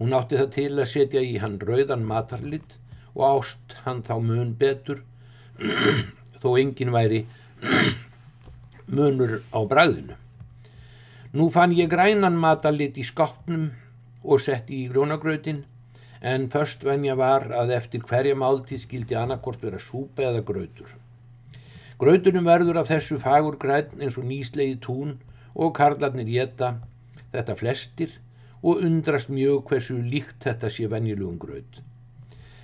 Hún 0.00 0.16
átti 0.16 0.40
það 0.40 0.50
til 0.56 0.70
að 0.72 0.90
setja 0.90 1.22
í 1.22 1.36
hann 1.38 1.60
rauðan 1.62 2.06
matarlitt 2.08 2.78
og 3.14 3.26
ást 3.28 3.76
hann 3.84 4.02
þá 4.02 4.16
mun 4.18 4.54
betur 4.58 5.04
þó 6.44 6.58
engin 6.60 6.92
væri 6.92 7.24
munur 8.96 9.40
á 9.48 9.60
bræðinu. 9.64 10.18
Nú 11.34 11.48
fann 11.50 11.72
ég 11.74 11.88
grænan 11.90 12.36
matalit 12.38 13.00
í 13.00 13.04
skápnum 13.08 13.70
og 14.22 14.42
setti 14.44 14.84
í 14.84 14.90
grjónagrautin 14.92 15.64
en 16.24 16.48
först 16.52 16.84
venja 16.86 17.16
var 17.18 17.48
að 17.52 17.72
eftir 17.76 18.04
hverja 18.08 18.36
máltíð 18.38 18.84
skildi 18.84 19.16
annarkort 19.18 19.64
vera 19.64 19.80
súpa 19.82 20.28
eða 20.28 20.44
grautur. 20.46 20.92
Grautunum 21.98 22.46
verður 22.46 22.80
af 22.80 22.88
þessu 22.92 23.18
fagur 23.22 23.58
græn 23.60 23.90
eins 24.00 24.16
og 24.20 24.28
nýslegi 24.28 24.78
tún 24.86 25.16
og 25.54 25.74
karlarnir 25.76 26.30
geta 26.30 26.70
þetta 27.34 27.58
flestir 27.58 28.14
og 28.62 28.80
undrast 28.86 29.28
mjög 29.28 29.66
hversu 29.68 29.98
líkt 30.02 30.46
þetta 30.46 30.70
sé 30.72 30.88
venjulugum 30.90 31.36
graut. 31.38 31.82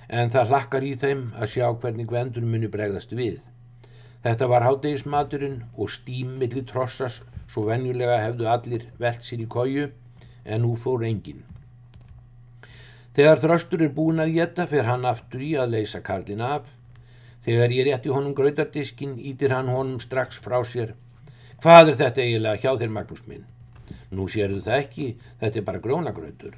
En 0.09 0.33
það 0.33 0.51
hlakkar 0.51 0.83
í 0.83 0.95
þeim 0.99 1.27
að 1.37 1.51
sjá 1.53 1.67
hvernig 1.71 2.11
vendunum 2.11 2.55
muni 2.55 2.71
bregðast 2.71 3.13
við. 3.15 3.39
Þetta 4.21 4.47
var 4.51 4.65
hátegismaturinn 4.67 5.61
og 5.77 5.89
stímilli 5.89 6.61
trossas 6.69 7.21
svo 7.51 7.65
venjulega 7.67 8.19
hefðu 8.21 8.49
allir 8.51 8.83
velt 9.01 9.23
sér 9.25 9.41
í 9.43 9.47
kóju 9.49 9.87
en 10.45 10.61
nú 10.65 10.75
fór 10.77 11.05
engin. 11.07 11.41
Þegar 13.17 13.41
þröstur 13.43 13.81
er 13.83 13.95
búin 13.95 14.23
að 14.23 14.35
geta 14.37 14.67
fer 14.71 14.85
hann 14.87 15.07
aftur 15.09 15.41
í 15.43 15.49
að 15.59 15.73
leysa 15.75 15.99
karlin 16.05 16.43
af. 16.45 16.69
Þegar 17.43 17.73
ég 17.75 17.87
rétti 17.87 18.13
honum 18.13 18.35
grautardiskin 18.37 19.17
ítir 19.17 19.51
hann 19.51 19.71
honum 19.73 19.99
strax 19.99 20.39
frá 20.39 20.61
sér. 20.63 20.93
Hvað 21.61 21.91
er 21.91 21.97
þetta 22.03 22.23
eiginlega 22.23 22.61
hjá 22.61 22.77
þér 22.79 22.93
Magnús 22.93 23.25
minn? 23.27 23.47
Nú 24.15 24.27
sérðu 24.31 24.61
það 24.63 24.77
ekki, 24.77 25.07
þetta 25.41 25.59
er 25.59 25.65
bara 25.67 25.81
grónagrautur. 25.83 26.55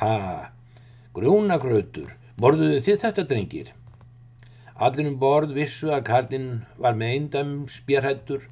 Ha, 0.00 0.14
grónagrautur, 1.16 2.14
borðuðu 2.40 2.80
þið 2.86 3.02
þetta 3.04 3.26
drengir? 3.28 3.74
Allir 4.76 5.06
um 5.08 5.14
borð 5.16 5.54
vissu 5.56 5.88
að 5.88 6.02
karlinn 6.04 6.48
var 6.76 6.96
með 7.00 7.12
eindam 7.14 7.52
spjærhættur 7.72 8.42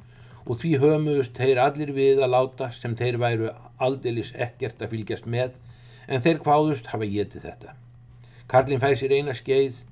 og 0.48 0.56
því 0.60 0.70
hömuðust 0.80 1.36
þeir 1.36 1.58
allir 1.60 1.90
við 1.92 2.22
að 2.24 2.32
láta 2.32 2.68
sem 2.72 2.94
þeir 2.96 3.18
væru 3.20 3.50
aldeilis 3.76 4.30
ekkert 4.46 4.80
að 4.80 4.94
fylgjast 4.94 5.28
með 5.34 5.58
en 6.08 6.24
þeir 6.24 6.40
kváðust 6.46 6.88
hafa 6.92 7.08
getið 7.12 7.44
þetta. 7.48 7.74
Karlinn 8.48 8.80
fæði 8.80 9.00
sér 9.02 9.14
eina 9.18 9.34
skeið, 9.36 9.82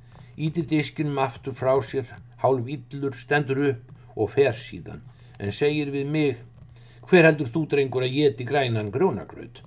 íti 0.41 0.65
diskinum 0.73 1.21
aftur 1.21 1.53
frá 1.57 1.75
sér, 1.85 2.09
hálf 2.41 2.73
yllur, 2.79 3.13
stendur 3.13 3.61
upp 3.69 4.17
og 4.17 4.33
fer 4.33 4.57
síðan 4.57 5.05
en 5.37 5.53
segir 5.53 5.93
við 5.93 6.09
mig, 6.17 6.41
hver 7.09 7.29
heldur 7.29 7.53
þú 7.53 7.67
drengur 7.69 8.09
að 8.09 8.17
geti 8.17 8.49
grænan 8.49 8.89
grjónagraut? 8.95 9.61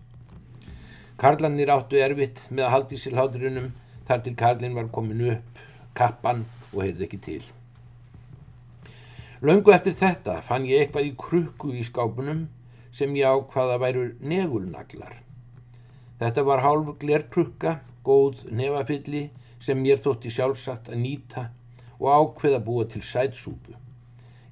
Karlanir 1.22 1.70
áttu 1.78 2.02
erfitt 2.02 2.42
með 2.50 2.66
að 2.66 2.76
haldi 2.80 2.98
sér 3.06 3.22
hláturunum 3.22 3.72
þar 4.10 4.26
til 4.26 4.38
Karlin 4.40 4.78
var 4.78 4.90
komin 4.90 5.28
upp, 5.36 5.66
kappan 5.94 6.46
og 6.76 6.84
heyrði 6.84 7.08
ekki 7.08 7.22
til. 7.24 7.44
Laungu 9.46 9.74
eftir 9.76 9.96
þetta 9.96 10.40
fann 10.46 10.68
ég 10.68 10.86
eitthvað 10.86 11.10
í 11.10 11.16
krukku 11.20 11.74
í 11.76 11.84
skápunum 11.88 12.46
sem 12.96 13.16
ég 13.18 13.28
ákvaða 13.28 13.80
væru 13.84 14.06
negulnaglar. 14.24 15.18
Þetta 16.20 16.46
var 16.48 16.64
hálf 16.64 16.94
glerkrukka, 17.02 17.80
góð 18.06 18.46
nefafylli 18.56 19.30
sem 19.60 19.82
mér 19.82 20.00
þótti 20.04 20.32
sjálfsagt 20.32 20.92
að 20.94 21.02
nýta 21.02 21.50
og 22.00 22.08
ákveða 22.12 22.62
búa 22.64 22.86
til 22.88 23.04
sætsúpu. 23.04 23.76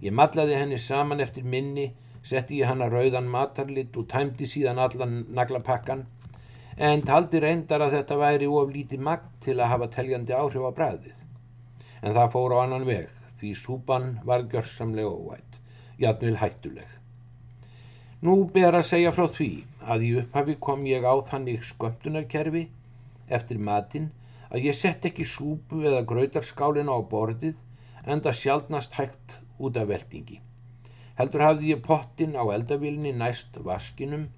Ég 0.04 0.12
matlaði 0.12 0.58
henni 0.60 0.78
saman 0.78 1.24
eftir 1.24 1.48
minni, 1.48 1.94
setti 2.24 2.60
ég 2.60 2.68
hana 2.68 2.90
rauðan 2.92 3.30
matarlitt 3.32 3.96
og 4.00 4.10
tæmdi 4.12 4.48
síðan 4.48 4.82
allan 4.84 5.22
naglapakkan 5.32 6.06
en 6.78 7.04
taldi 7.08 7.40
reyndar 7.40 7.84
að 7.86 8.00
þetta 8.00 8.18
væri 8.20 8.48
of 8.50 8.72
lítið 8.74 9.04
magn 9.08 9.30
til 9.44 9.60
að 9.60 9.72
hafa 9.76 9.92
teljandi 9.96 10.36
áhrif 10.36 10.68
á 10.68 10.72
bræðið. 10.76 11.23
En 12.04 12.12
það 12.12 12.34
fór 12.36 12.54
á 12.56 12.58
annan 12.68 12.84
veg 12.88 13.08
því 13.40 13.54
súpan 13.60 14.06
var 14.28 14.44
gjörsamlega 14.52 15.10
óvætt, 15.10 15.60
jafnvel 16.00 16.38
hættuleg. 16.42 16.90
Nú 18.24 18.36
ber 18.56 18.76
að 18.78 18.88
segja 18.88 19.12
frá 19.16 19.26
því 19.28 19.48
að 19.94 20.04
í 20.08 20.10
upphafi 20.22 20.56
kom 20.68 20.86
ég 20.88 21.04
á 21.04 21.16
þannig 21.28 21.64
skömmtunarkerfi 21.68 22.62
eftir 23.38 23.60
matinn 23.70 24.12
að 24.50 24.68
ég 24.70 24.78
sett 24.80 25.08
ekki 25.10 25.26
súpu 25.28 25.82
eða 25.88 26.06
gröytarskálina 26.12 26.96
á 26.96 27.00
borðið 27.14 27.58
en 28.04 28.24
það 28.24 28.40
sjálfnast 28.40 28.96
hægt 29.00 29.40
út 29.60 29.80
af 29.80 29.90
veldingi. 29.92 30.40
Heldur 31.20 31.44
hafði 31.48 31.74
ég 31.74 31.84
pottin 31.88 32.36
á 32.40 32.44
eldavílinni 32.56 33.12
næst 33.16 33.60
vaskinum, 33.68 34.30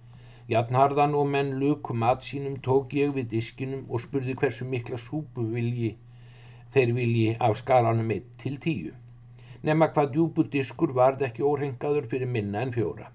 jafnharðan 0.50 1.14
og 1.18 1.30
menn 1.34 1.54
luku 1.62 1.94
mat 1.94 2.26
sínum 2.26 2.58
tók 2.62 2.94
ég 2.98 3.14
við 3.18 3.30
diskinum 3.36 3.86
og 3.90 4.02
spurði 4.06 4.38
hversu 4.38 4.66
mikla 4.70 5.02
súpu 5.02 5.46
vilji 5.54 5.96
þeir 6.76 6.90
vilji 6.96 7.28
af 7.40 7.54
skalanum 7.62 8.10
1 8.12 8.24
til 8.42 8.56
10. 8.64 8.88
Nefna 9.64 9.88
hvað 9.96 10.10
djúbu 10.16 10.44
diskur 10.56 10.92
varð 10.98 11.24
ekki 11.28 11.46
órengaður 11.48 12.10
fyrir 12.12 12.28
minna 12.28 12.64
en 12.66 12.74
fjóra. 12.76 13.08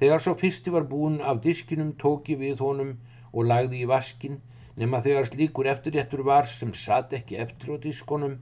Þegar 0.00 0.24
svo 0.24 0.34
fyrsti 0.40 0.72
var 0.74 0.88
búin 0.90 1.20
af 1.22 1.38
diskinum 1.46 1.94
tók 2.02 2.32
ég 2.32 2.42
við 2.42 2.64
honum 2.66 2.90
og 3.32 3.46
lagði 3.52 3.84
í 3.84 3.88
vaskin 3.92 4.40
nema 4.76 5.00
þegar 5.06 5.30
slíkur 5.30 5.70
eftirréttur 5.72 6.24
var 6.26 6.50
sem 6.50 6.74
satt 6.74 7.14
ekki 7.20 7.38
eftir 7.46 7.72
á 7.72 7.76
diskonum 7.86 8.36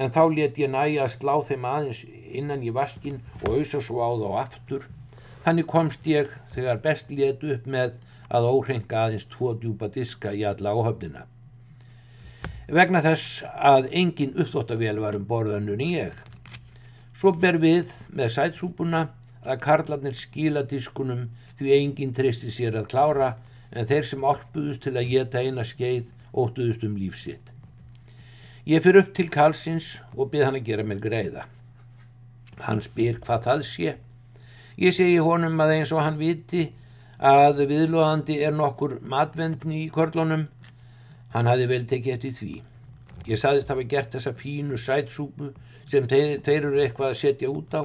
en 0.00 0.16
þá 0.16 0.22
let 0.32 0.58
ég 0.64 0.72
næja 0.72 1.04
að 1.04 1.14
slá 1.18 1.34
þeim 1.50 1.70
aðeins 1.74 2.04
innan 2.40 2.64
í 2.64 2.74
vaskin 2.74 3.20
og 3.44 3.48
auðsa 3.52 3.84
svo 3.84 4.00
á 4.00 4.10
þá 4.16 4.28
aftur. 4.46 4.88
Þannig 5.44 5.68
komst 5.76 6.08
ég 6.08 6.32
þegar 6.56 6.84
best 6.88 7.12
let 7.12 7.44
upp 7.44 7.66
með 7.66 7.98
að 8.32 8.48
óhrenga 8.54 9.04
aðeins 9.04 9.28
tvo 9.28 9.52
djúpa 9.60 9.92
diska 9.92 10.32
í 10.32 10.48
alla 10.48 10.72
áhöfnina. 10.72 11.28
Vegna 12.68 13.00
þess 13.00 13.44
að 13.48 13.86
engin 13.96 14.34
uppþóttavél 14.36 14.98
var 15.00 15.16
um 15.16 15.24
borðanun 15.24 15.80
í 15.80 15.94
ég. 15.94 16.12
Svo 17.16 17.32
ber 17.32 17.56
við 17.62 17.94
með 18.12 18.34
sætsúpuna 18.34 19.06
að 19.40 19.62
karlarnir 19.64 20.16
skila 20.18 20.66
diskunum 20.68 21.30
því 21.56 21.72
engin 21.78 22.12
tristi 22.14 22.52
sér 22.52 22.76
að 22.76 22.90
klára 22.92 23.30
en 23.72 23.88
þeir 23.88 24.04
sem 24.10 24.26
orpuðust 24.32 24.84
til 24.84 24.94
að 24.98 25.08
geta 25.14 25.40
eina 25.40 25.64
skeið 25.64 26.10
óttuðust 26.36 26.84
um 26.84 26.98
lífsitt. 27.00 27.54
Ég 28.68 28.84
fyrir 28.84 29.00
upp 29.00 29.14
til 29.16 29.30
Karlsins 29.32 30.02
og 30.12 30.28
byrð 30.28 30.50
hann 30.50 30.60
að 30.60 30.68
gera 30.68 30.84
mér 30.84 31.00
greiða. 31.00 31.46
Hann 32.66 32.84
spyr 32.84 33.16
hvað 33.24 33.46
það 33.46 33.62
sé. 33.64 33.94
Ég 34.76 34.92
segi 34.92 35.16
honum 35.24 35.56
að 35.64 35.78
eins 35.78 35.92
og 35.96 36.04
hann 36.04 36.20
viti 36.20 36.68
að 37.18 37.64
viðlóðandi 37.70 38.42
er 38.44 38.52
nokkur 38.52 38.98
matvendni 39.00 39.86
í 39.86 39.92
körlunum. 39.94 40.50
Hann 41.34 41.48
hafi 41.50 41.68
vel 41.68 41.84
tekið 41.88 42.14
eftir 42.14 42.36
því. 42.38 42.52
Ég 43.28 43.40
saðist 43.40 43.68
hafa 43.68 43.84
gert 43.84 44.14
þessa 44.14 44.32
fínu 44.36 44.78
sætsúpu 44.80 45.52
sem 45.88 46.06
þeir, 46.08 46.38
þeir 46.44 46.62
eru 46.70 46.80
eitthvað 46.84 47.10
að 47.10 47.18
setja 47.20 47.50
út 47.52 47.74
á 47.76 47.82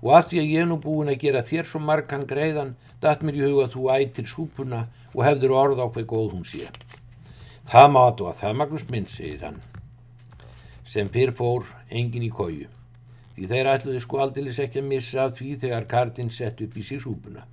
og 0.00 0.12
af 0.16 0.30
því 0.30 0.40
að 0.40 0.52
ég 0.54 0.62
er 0.62 0.68
nú 0.70 0.78
búin 0.80 1.12
að 1.12 1.20
gera 1.24 1.42
þér 1.44 1.68
svo 1.68 1.80
margan 1.84 2.24
greiðan 2.28 2.72
datt 3.02 3.24
mér 3.24 3.36
í 3.36 3.42
huga 3.44 3.66
að 3.66 3.74
þú 3.74 3.88
ætir 3.96 4.28
súpuna 4.28 4.86
og 5.12 5.24
hefður 5.26 5.56
orð 5.56 5.82
á 5.84 5.86
hvað 5.92 6.06
góð 6.08 6.32
hún 6.36 6.46
sé. 6.48 6.70
Það 7.70 7.92
mátu 7.94 8.28
að 8.28 8.38
það 8.40 8.56
Magnús 8.60 8.86
minn, 8.90 9.06
segir 9.06 9.44
hann, 9.44 9.60
sem 10.84 11.08
fyrr 11.12 11.32
fór 11.36 11.68
engin 11.88 12.26
í 12.26 12.32
kóju, 12.32 12.68
því 13.36 13.50
þeir 13.52 13.70
ætluði 13.74 14.00
sko 14.02 14.22
aldilis 14.24 14.58
ekki 14.62 14.80
að 14.80 14.88
missa 14.90 15.26
af 15.26 15.36
því 15.38 15.52
þegar 15.64 15.88
Karlinn 15.92 16.32
sett 16.34 16.64
upp 16.64 16.76
í 16.76 16.86
sig 16.86 17.02
súpuna. 17.04 17.44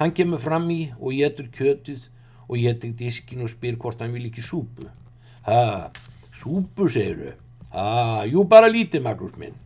Hann 0.00 0.16
kemur 0.16 0.40
fram 0.42 0.66
í 0.72 0.80
og 0.98 1.14
getur 1.14 1.52
kjötið 1.54 2.08
og 2.52 2.60
getur 2.60 2.92
diskin 2.98 3.46
og 3.46 3.50
spyr 3.50 3.80
hvort 3.80 4.04
hann 4.04 4.12
vil 4.12 4.28
ekki 4.28 4.44
súpu. 4.44 4.84
Ha, 5.48 5.88
súpu, 6.28 6.90
segir 6.92 7.24
þau. 7.24 7.34
Ha, 7.72 7.88
jú, 8.28 8.44
bara 8.44 8.68
lítið, 8.68 9.00
Magnús 9.08 9.34
minn. 9.40 9.56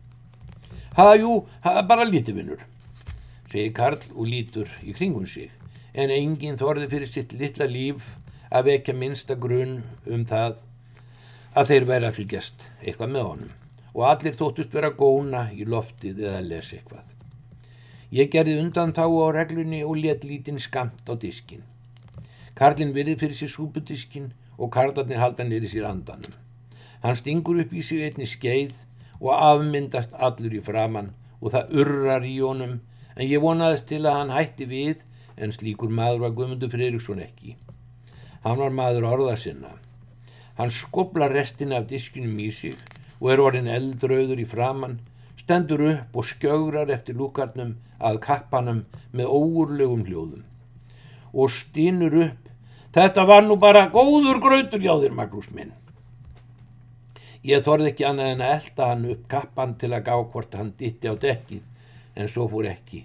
Ha, 0.95 1.11
jú, 1.19 1.41
ha, 1.67 1.81
bara 1.83 2.07
lítið, 2.07 2.39
vinnur 2.39 2.65
segir 3.51 3.73
Karl 3.73 3.99
og 4.15 4.27
lítur 4.27 4.71
í 4.83 4.93
kringun 4.95 5.27
sig, 5.27 5.51
en 5.93 6.11
enginn 6.11 6.59
þorði 6.59 6.89
fyrir 6.91 7.09
sitt 7.09 7.35
litla 7.39 7.67
líf 7.67 8.15
að 8.51 8.71
vekja 8.71 8.95
minsta 8.95 9.35
grunn 9.35 9.79
um 10.05 10.25
það 10.27 10.59
að 11.57 11.71
þeir 11.71 11.87
væri 11.91 12.09
að 12.09 12.17
fylgjast 12.17 12.67
eitthvað 12.81 13.13
með 13.13 13.29
honum 13.29 13.53
og 13.97 14.03
allir 14.11 14.35
þóttust 14.37 14.75
vera 14.77 14.91
góna 14.93 15.47
í 15.55 15.65
loftið 15.65 16.19
eða 16.21 16.41
lesa 16.45 16.75
eitthvað. 16.77 17.07
Ég 18.13 18.29
gerði 18.31 18.59
undan 18.61 18.93
þá 18.93 19.03
á 19.09 19.27
reglunni 19.33 19.79
og 19.83 19.97
let 20.03 20.27
lítinn 20.27 20.61
skamt 20.61 21.09
á 21.09 21.17
diskin. 21.17 21.63
Karlinn 22.57 22.93
virði 22.95 23.15
fyrir 23.21 23.37
sér 23.37 23.53
súpudiskin 23.53 24.31
og 24.57 24.71
karlarnir 24.73 25.21
halda 25.21 25.45
nýri 25.45 25.69
sér 25.69 25.85
andanum. 25.91 26.33
Hann 27.03 27.17
stingur 27.19 27.61
upp 27.61 27.73
í 27.73 27.83
sig 27.85 28.01
einni 28.07 28.25
skeið 28.25 28.73
og 29.19 29.33
afmyndast 29.35 30.15
allur 30.17 30.55
í 30.57 30.63
framann 30.65 31.13
og 31.41 31.53
það 31.53 31.75
urrar 31.81 32.25
í 32.25 32.37
honum 32.41 32.79
en 33.15 33.25
ég 33.25 33.41
vonaðist 33.41 33.87
til 33.89 34.03
að 34.05 34.19
hann 34.19 34.33
hætti 34.33 34.65
við 34.69 35.05
en 35.37 35.53
slíkur 35.53 35.93
maður 35.93 36.23
var 36.25 36.33
Guðmundur 36.37 36.71
Freiriksson 36.73 37.21
ekki. 37.21 37.55
Hann 38.43 38.57
var 38.57 38.73
maður 38.73 39.05
orða 39.11 39.35
sinna. 39.37 39.75
Hann 40.57 40.73
skopla 40.73 41.29
restin 41.29 41.75
af 41.77 41.85
diskinum 41.89 42.39
í 42.41 42.49
sig 42.53 42.77
og 43.19 43.31
er 43.33 43.41
orðin 43.41 43.69
eldrauður 43.69 44.41
í 44.41 44.45
framann, 44.49 44.99
stendur 45.37 45.83
upp 45.91 46.17
og 46.17 46.25
skjögrar 46.25 46.89
eftir 46.93 47.17
lúkarnum 47.17 47.75
að 47.97 48.19
kappanum 48.25 48.83
með 49.13 49.33
óurlegum 49.33 50.05
hljóðum. 50.05 50.43
Og 51.33 51.53
stínur 51.53 52.17
upp, 52.25 52.46
þetta 52.97 53.25
var 53.29 53.43
nú 53.45 53.59
bara 53.61 53.89
góður 53.93 54.39
gröður 54.41 54.81
hjá 54.81 54.95
þér 55.03 55.13
Magnús 55.13 55.51
minn. 55.53 55.73
Ég 57.45 57.61
þorði 57.63 57.91
ekki 57.91 58.07
annað 58.09 58.31
en 58.33 58.41
að 58.41 58.53
elda 58.55 58.87
hann 58.89 59.05
upp 59.13 59.27
kappan 59.29 59.75
til 59.77 59.91
að 59.93 60.07
gá 60.07 60.15
hvort 60.17 60.57
hann 60.57 60.73
ditti 60.79 61.11
á 61.11 61.13
dekkið 61.13 61.67
en 62.17 62.31
svo 62.31 62.47
fór 62.49 62.71
ekki. 62.71 63.03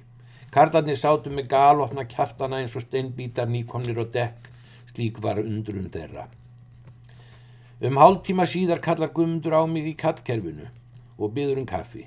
Karlarnir 0.52 0.96
sátu 0.96 1.32
með 1.32 1.50
galopna 1.52 2.06
kæftana 2.08 2.62
eins 2.62 2.76
og 2.76 2.86
steinbítar 2.86 3.48
nýkomnir 3.52 4.00
og 4.00 4.10
dekk, 4.16 4.48
slík 4.92 5.20
var 5.24 5.40
undrum 5.44 5.90
þeirra. 5.92 6.26
Um 7.84 8.00
hálf 8.00 8.24
tíma 8.26 8.48
síðar 8.48 8.80
kallar 8.80 9.12
Guðmundur 9.12 9.56
á 9.60 9.62
mig 9.68 9.92
í 9.92 9.96
kallkerfinu 9.98 10.68
og 11.18 11.32
byður 11.36 11.62
um 11.62 11.68
kaffi. 11.68 12.06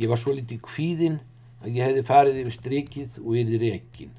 Ég 0.00 0.08
var 0.08 0.20
svo 0.20 0.32
litið 0.36 0.64
kvíðinn 0.64 1.20
að 1.60 1.76
ég 1.76 1.90
hefði 1.90 2.04
farið 2.08 2.44
yfir 2.44 2.56
strikið 2.56 3.18
og 3.20 3.36
yfir 3.40 3.64
rekin. 3.68 4.12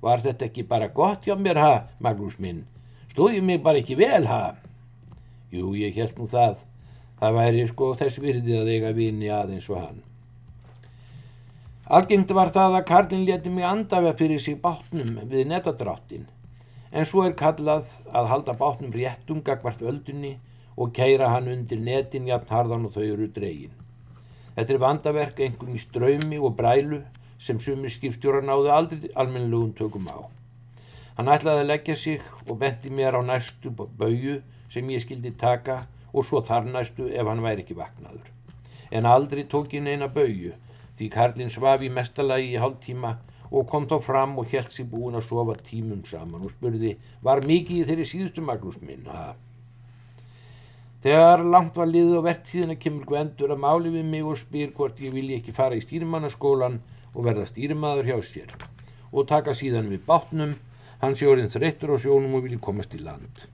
Var 0.00 0.22
þetta 0.24 0.48
ekki 0.48 0.64
bara 0.68 0.88
gott 0.88 1.26
hjá 1.28 1.36
mér, 1.36 1.60
ha, 1.60 1.72
Magnús 2.00 2.38
minn? 2.40 2.64
Stóð 3.12 3.36
ég 3.36 3.44
mig 3.44 3.62
bara 3.62 3.80
ekki 3.82 3.98
vel, 3.98 4.24
ha? 4.30 4.56
Jú, 5.52 5.74
ég 5.76 5.96
held 5.98 6.16
nú 6.18 6.28
það. 6.30 6.62
Það 7.20 7.36
væri 7.36 7.66
sko 7.68 7.90
þess 8.00 8.20
virðið 8.22 8.62
að 8.62 8.70
eiga 8.72 8.92
vini 8.96 9.28
aðeins 9.34 9.66
og 9.68 9.82
hann. 9.82 9.98
Algengt 11.90 12.30
var 12.32 12.52
það 12.54 12.76
að 12.78 12.86
Karlinn 12.86 13.26
leti 13.26 13.50
mig 13.50 13.66
andafa 13.66 14.12
fyrir 14.16 14.40
sig 14.40 14.60
bátnum 14.62 15.16
við 15.28 15.48
netadráttin, 15.50 16.28
en 16.94 17.08
svo 17.08 17.24
er 17.26 17.34
kallað 17.34 17.88
að 18.14 18.28
halda 18.30 18.54
bátnum 18.60 18.94
réttum 18.94 19.42
gagvart 19.42 19.82
öldunni 19.82 20.36
og 20.78 20.94
keira 20.94 21.32
hann 21.32 21.50
undir 21.50 21.82
netin 21.82 22.30
jafn 22.30 22.54
harðan 22.54 22.86
og 22.86 22.94
þau 22.94 23.02
eru 23.04 23.26
dregin. 23.34 23.74
Þetta 24.54 24.76
er 24.76 24.82
vandaverk 24.84 25.42
einhverjum 25.42 25.76
í 25.76 25.82
ströymi 25.82 26.38
og 26.38 26.54
brælu 26.56 27.02
sem 27.40 27.60
sumir 27.60 27.92
skipstjóra 27.92 28.42
náðu 28.44 28.70
aldrei 28.74 29.10
almennilegum 29.16 29.72
tökum 29.78 30.10
á. 30.12 30.28
Hann 31.16 31.32
ætlaði 31.32 31.64
að 31.64 31.70
leggja 31.72 31.96
sig 31.96 32.26
og 32.46 32.58
benti 32.60 32.92
mér 32.92 33.16
á 33.16 33.22
næstu 33.24 33.72
bauju 33.74 34.40
sem 34.72 34.92
ég 34.92 35.02
skildi 35.04 35.32
taka 35.40 35.86
og 36.12 36.26
svo 36.26 36.42
þar 36.44 36.68
næstu 36.68 37.08
ef 37.08 37.26
hann 37.26 37.42
væri 37.44 37.64
ekki 37.64 37.78
vaknaður. 37.78 38.28
En 38.90 39.06
aldrei 39.06 39.46
tók 39.48 39.72
ég 39.74 39.84
neina 39.86 40.08
bauju 40.12 40.52
því 40.98 41.08
Karlinn 41.14 41.52
svaf 41.52 41.82
í 41.82 41.88
mestalagi 41.88 42.54
í 42.54 42.60
hálf 42.60 42.80
tíma 42.84 43.16
og 43.50 43.68
kom 43.70 43.86
þá 43.90 43.96
fram 44.04 44.36
og 44.38 44.50
held 44.52 44.70
sér 44.74 44.88
búin 44.90 45.16
að 45.18 45.26
sofa 45.30 45.56
tímum 45.66 46.02
saman 46.06 46.44
og 46.44 46.52
spurði 46.52 46.96
var 47.24 47.40
mikið 47.46 47.80
í 47.80 47.86
þeirri 47.88 48.06
síðustu 48.06 48.44
Magnús 48.44 48.78
minn, 48.84 49.06
ha? 49.08 49.32
Þegar 51.00 51.42
langt 51.48 51.78
var 51.80 51.88
liðið 51.88 52.20
á 52.20 52.28
vertíðina 52.28 52.76
kemur 52.76 53.06
Gvendur 53.08 53.54
að 53.54 53.62
máli 53.64 53.92
við 53.94 54.08
mig 54.12 54.26
og 54.28 54.36
spyr 54.38 54.74
hvort 54.76 55.00
ég 55.00 55.14
vilji 55.14 55.38
ekki 55.40 55.54
fara 55.56 55.78
í 55.78 55.80
stýrimannaskólan 55.80 56.76
og 57.14 57.24
verða 57.26 57.46
stýrimaður 57.48 58.10
hjá 58.10 58.18
sér 58.26 58.52
og 59.10 59.26
taka 59.30 59.54
síðan 59.56 59.90
við 59.90 60.04
bátnum, 60.06 60.52
hann 61.00 61.16
sé 61.18 61.26
orðin 61.26 61.50
þreyttur 61.50 61.94
á 61.94 62.02
sjónum 62.02 62.36
og 62.38 62.44
vilji 62.46 62.60
komast 62.62 62.94
í 62.94 63.02
land 63.02 63.46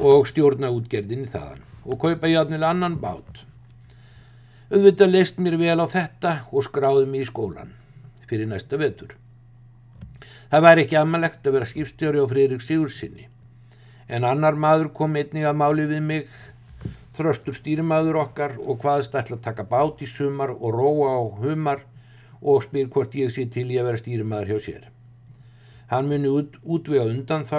og 0.00 0.28
stjórna 0.30 0.70
útgerðinni 0.72 1.28
þaðan 1.28 1.64
og 1.82 1.98
kaupa 2.00 2.30
játnilega 2.30 2.70
annan 2.70 3.00
bát. 3.02 3.42
Auðvitað 4.72 5.12
leist 5.12 5.40
mér 5.42 5.58
vel 5.60 5.82
á 5.82 5.86
þetta 5.90 6.36
og 6.52 6.64
skráði 6.64 7.08
mig 7.10 7.26
í 7.26 7.28
skólan 7.28 7.74
fyrir 8.30 8.48
næsta 8.48 8.78
vetur. 8.80 9.12
Það 10.48 10.64
væri 10.64 10.84
ekki 10.86 10.96
amalegt 11.00 11.46
að 11.46 11.58
vera 11.58 11.68
skipstjóri 11.68 12.22
á 12.22 12.26
Freirik 12.30 12.64
Sigursinni 12.64 13.28
en 14.12 14.24
annar 14.28 14.56
maður 14.56 14.90
kom 14.96 15.16
einnig 15.16 15.46
að 15.48 15.58
máli 15.60 15.86
við 15.88 16.02
mig, 16.04 16.26
þröstur 17.16 17.56
stýrimaður 17.56 18.18
okkar 18.22 18.56
og 18.60 18.80
hvaðst 18.82 19.14
ætla 19.16 19.38
að 19.38 19.46
taka 19.46 19.64
bát 19.68 20.00
í 20.04 20.08
sumar 20.08 20.52
og 20.52 20.72
róa 20.76 21.14
á 21.16 21.22
humar 21.40 21.84
og 22.42 22.64
spyr 22.66 22.90
hvort 22.92 23.14
ég 23.18 23.30
sé 23.32 23.46
til 23.50 23.68
ég 23.70 23.82
að 23.82 23.90
vera 23.90 24.02
stýrimaður 24.02 24.52
hjá 24.52 24.58
sér. 24.66 24.88
Hann 25.92 26.08
muni 26.08 26.30
út, 26.32 26.56
útvega 26.64 27.06
undan 27.10 27.46
þá 27.48 27.58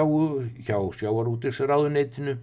hjá 0.66 0.78
sjávarútisráðuneytinu. 1.00 2.36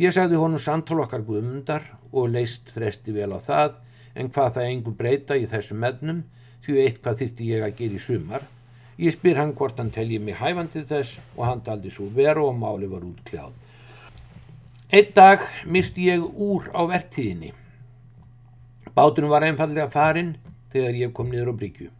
Ég 0.00 0.14
sagði 0.16 0.40
honum 0.40 0.62
samtal 0.62 1.02
okkar 1.04 1.22
guðmundar 1.26 1.86
og 2.12 2.32
leist 2.34 2.72
þresti 2.74 3.14
vel 3.14 3.30
á 3.36 3.38
það 3.38 3.78
en 4.14 4.30
hvað 4.30 4.58
það 4.58 4.72
engur 4.72 4.98
breyta 4.98 5.38
í 5.38 5.46
þessum 5.50 5.82
mennum 5.84 6.24
því 6.64 6.80
eitthvað 6.86 7.22
þyrtti 7.22 7.50
ég 7.52 7.66
að 7.66 7.78
gera 7.78 7.98
í 7.98 8.02
sumar 8.02 8.48
Ég 8.94 9.10
spyr 9.10 9.40
hann 9.40 9.54
hvort 9.58 9.80
hann 9.80 9.90
telji 9.90 10.20
mig 10.22 10.36
hæfandi 10.38 10.84
þess 10.86 11.18
og 11.34 11.48
hann 11.48 11.62
taldi 11.66 11.90
svo 11.90 12.06
veru 12.14 12.46
og 12.46 12.58
máli 12.58 12.86
var 12.86 13.02
út 13.02 13.22
kljáð. 13.26 13.50
Einn 14.94 15.10
dag 15.16 15.42
misti 15.66 16.06
ég 16.06 16.22
úr 16.22 16.68
á 16.70 16.86
vertíðinni. 16.86 17.50
Bátunum 18.94 19.32
var 19.34 19.42
einfallega 19.42 19.90
farin 19.90 20.36
þegar 20.74 20.98
ég 20.98 21.12
kom 21.16 21.30
niður 21.30 21.54
á 21.54 21.58
bryggju. 21.60 21.90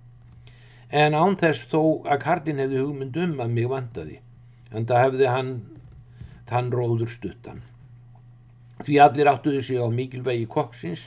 En 0.94 1.14
án 1.14 1.38
þess 1.38 1.66
þó 1.70 1.80
að 2.06 2.20
Kardin 2.24 2.60
hefði 2.62 2.82
hugmynd 2.82 3.16
um 3.24 3.38
að 3.42 3.54
mig 3.56 3.70
vandaði. 3.70 4.18
En 4.74 4.86
það 4.86 5.04
hefði 5.04 5.30
hann 5.30 5.52
þann 6.50 6.70
róður 6.74 7.10
stuttan. 7.10 7.62
Því 8.84 8.98
allir 9.02 9.30
áttuðu 9.30 9.62
sig 9.62 9.78
á 9.78 9.86
mikilvægi 9.90 10.48
koksins 10.50 11.06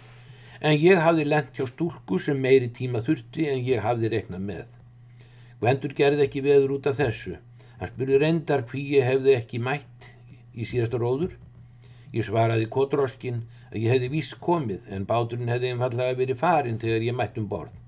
en 0.60 0.80
ég 0.80 1.02
hafði 1.04 1.28
lent 1.28 1.52
hjá 1.56 1.68
stúrku 1.70 2.20
sem 2.24 2.40
meiri 2.42 2.70
tíma 2.74 3.04
þurfti 3.06 3.50
en 3.52 3.62
ég 3.66 3.84
hafði 3.84 4.12
reknað 4.16 4.46
með. 4.48 4.70
Gvendur 5.62 5.94
gerði 5.98 6.26
ekki 6.26 6.44
veður 6.46 6.78
út 6.78 6.88
af 6.90 6.98
þessu. 7.02 7.36
Hann 7.78 7.92
spurði 7.92 8.22
reyndar 8.22 8.64
hví 8.72 8.84
ég 8.96 9.06
hefði 9.06 9.36
ekki 9.38 9.62
mætt 9.62 10.08
í 10.56 10.66
síðasta 10.66 11.00
róður. 11.02 11.36
Ég 12.16 12.26
svaraði 12.26 12.70
kotróskin 12.72 13.44
að 13.72 13.80
ég 13.82 13.94
hefði 13.94 14.10
víst 14.14 14.38
komið 14.44 14.88
en 14.94 15.08
báturinn 15.10 15.52
hefði 15.52 15.74
einfallega 15.74 16.18
verið 16.22 16.40
farin 16.42 16.80
þegar 16.82 17.08
ég 17.08 17.18
mætt 17.18 17.40
um 17.42 17.48
borð. 17.52 17.82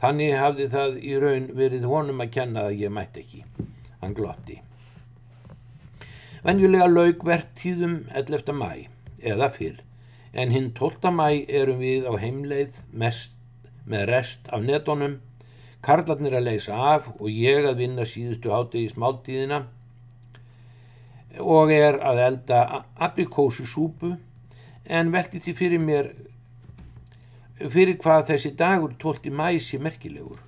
Þannig 0.00 0.36
hafði 0.36 0.68
það 0.72 0.96
í 1.00 1.16
raun 1.22 1.50
verið 1.56 1.88
honum 1.90 2.22
að 2.24 2.32
kenna 2.36 2.66
að 2.68 2.80
ég 2.82 2.92
mætt 2.92 3.20
ekki. 3.20 3.44
Hann 4.02 4.16
glotti. 4.16 4.60
Venjulega 6.46 6.86
laug 6.90 7.24
verðtíðum 7.26 7.96
11. 8.14 8.52
mæ 8.54 8.70
eða 9.22 9.48
fyrr 9.50 9.80
en 10.36 10.52
hinn 10.52 10.72
12. 10.76 11.10
mæ 11.16 11.28
erum 11.48 11.80
við 11.80 12.04
á 12.06 12.12
heimleið 12.20 12.76
mest 12.92 13.32
með 13.88 14.04
rest 14.10 14.50
af 14.52 14.62
netónum 14.66 15.16
Karlarnir 15.86 16.34
að 16.34 16.48
leysa 16.48 16.76
af 16.96 17.08
og 17.14 17.28
ég 17.30 17.66
að 17.68 17.80
vinna 17.82 18.04
síðustu 18.08 18.50
hátegi 18.50 18.90
smáltíðina 18.90 19.60
og 21.56 21.72
er 21.72 21.98
að 22.02 22.22
elda 22.24 22.62
aprikósu 23.06 23.66
súpu 23.68 24.16
en 24.86 25.10
veldi 25.12 25.40
því 25.42 25.54
fyrir 25.58 25.82
mér 25.82 26.10
fyrir 27.72 27.96
hvað 27.98 28.26
þessi 28.30 28.52
dagur 28.58 28.92
12. 29.00 29.30
mæsi 29.32 29.78
merkilegur. 29.82 30.38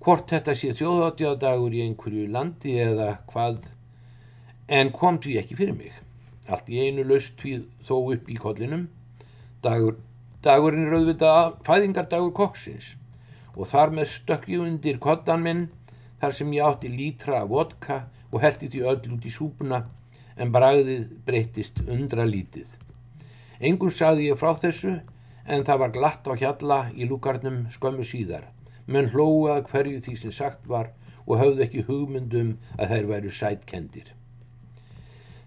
Hvort 0.00 0.32
þetta 0.32 0.54
sé 0.56 0.72
þjóðháttjáðdagur 0.76 1.76
í 1.76 1.82
einhverju 1.84 2.26
landi 2.34 2.76
eða 2.82 3.10
hvað 3.30 3.68
en 4.80 4.92
kom 4.96 5.20
því 5.22 5.36
ekki 5.40 5.58
fyrir 5.58 5.76
mig. 5.76 5.92
Allt 6.48 6.68
í 6.68 6.80
einu 6.82 7.04
löst 7.06 7.38
því 7.40 7.60
þó 7.86 7.94
upp 8.14 8.30
í 8.30 8.38
kollinum. 8.40 8.88
Dagur, 9.62 10.00
dagurinn 10.42 10.88
er 10.88 10.98
auðvitað 10.98 11.52
fæðingardagur 11.68 12.34
koksins 12.36 12.94
og 13.56 13.68
þar 13.70 13.94
með 13.94 14.12
stökk 14.14 14.48
ég 14.50 14.64
undir 14.64 15.00
kottan 15.02 15.44
minn 15.44 15.66
þar 16.20 16.36
sem 16.36 16.52
ég 16.56 16.66
átti 16.66 16.90
lítra 16.92 17.42
af 17.44 17.50
vodka 17.52 18.02
og 18.30 18.42
heldi 18.44 18.70
því 18.72 18.84
öll 18.92 19.16
út 19.16 19.26
í 19.26 19.32
súpuna 19.32 19.84
en 20.40 20.52
bragðið 20.54 21.10
breytist 21.26 21.82
undra 21.86 22.24
lítið. 22.24 22.70
Engun 23.60 23.92
saði 23.92 24.30
ég 24.30 24.38
frá 24.40 24.54
þessu 24.56 24.94
en 25.44 25.66
það 25.68 25.82
var 25.82 25.92
glatt 25.96 26.30
á 26.30 26.34
hjalla 26.42 26.78
í 26.96 27.08
lúkarnum 27.08 27.66
skömmu 27.74 28.06
síðar 28.08 28.46
menn 28.86 29.10
hlóðu 29.12 29.50
að 29.54 29.66
hverju 29.70 30.00
því 30.06 30.14
sem 30.22 30.34
sagt 30.34 30.64
var 30.70 30.90
og 31.26 31.38
höfðu 31.42 31.66
ekki 31.66 31.84
hugmyndum 31.88 32.54
að 32.78 32.94
þær 32.94 33.10
væru 33.10 33.32
sætkendir. 33.36 34.08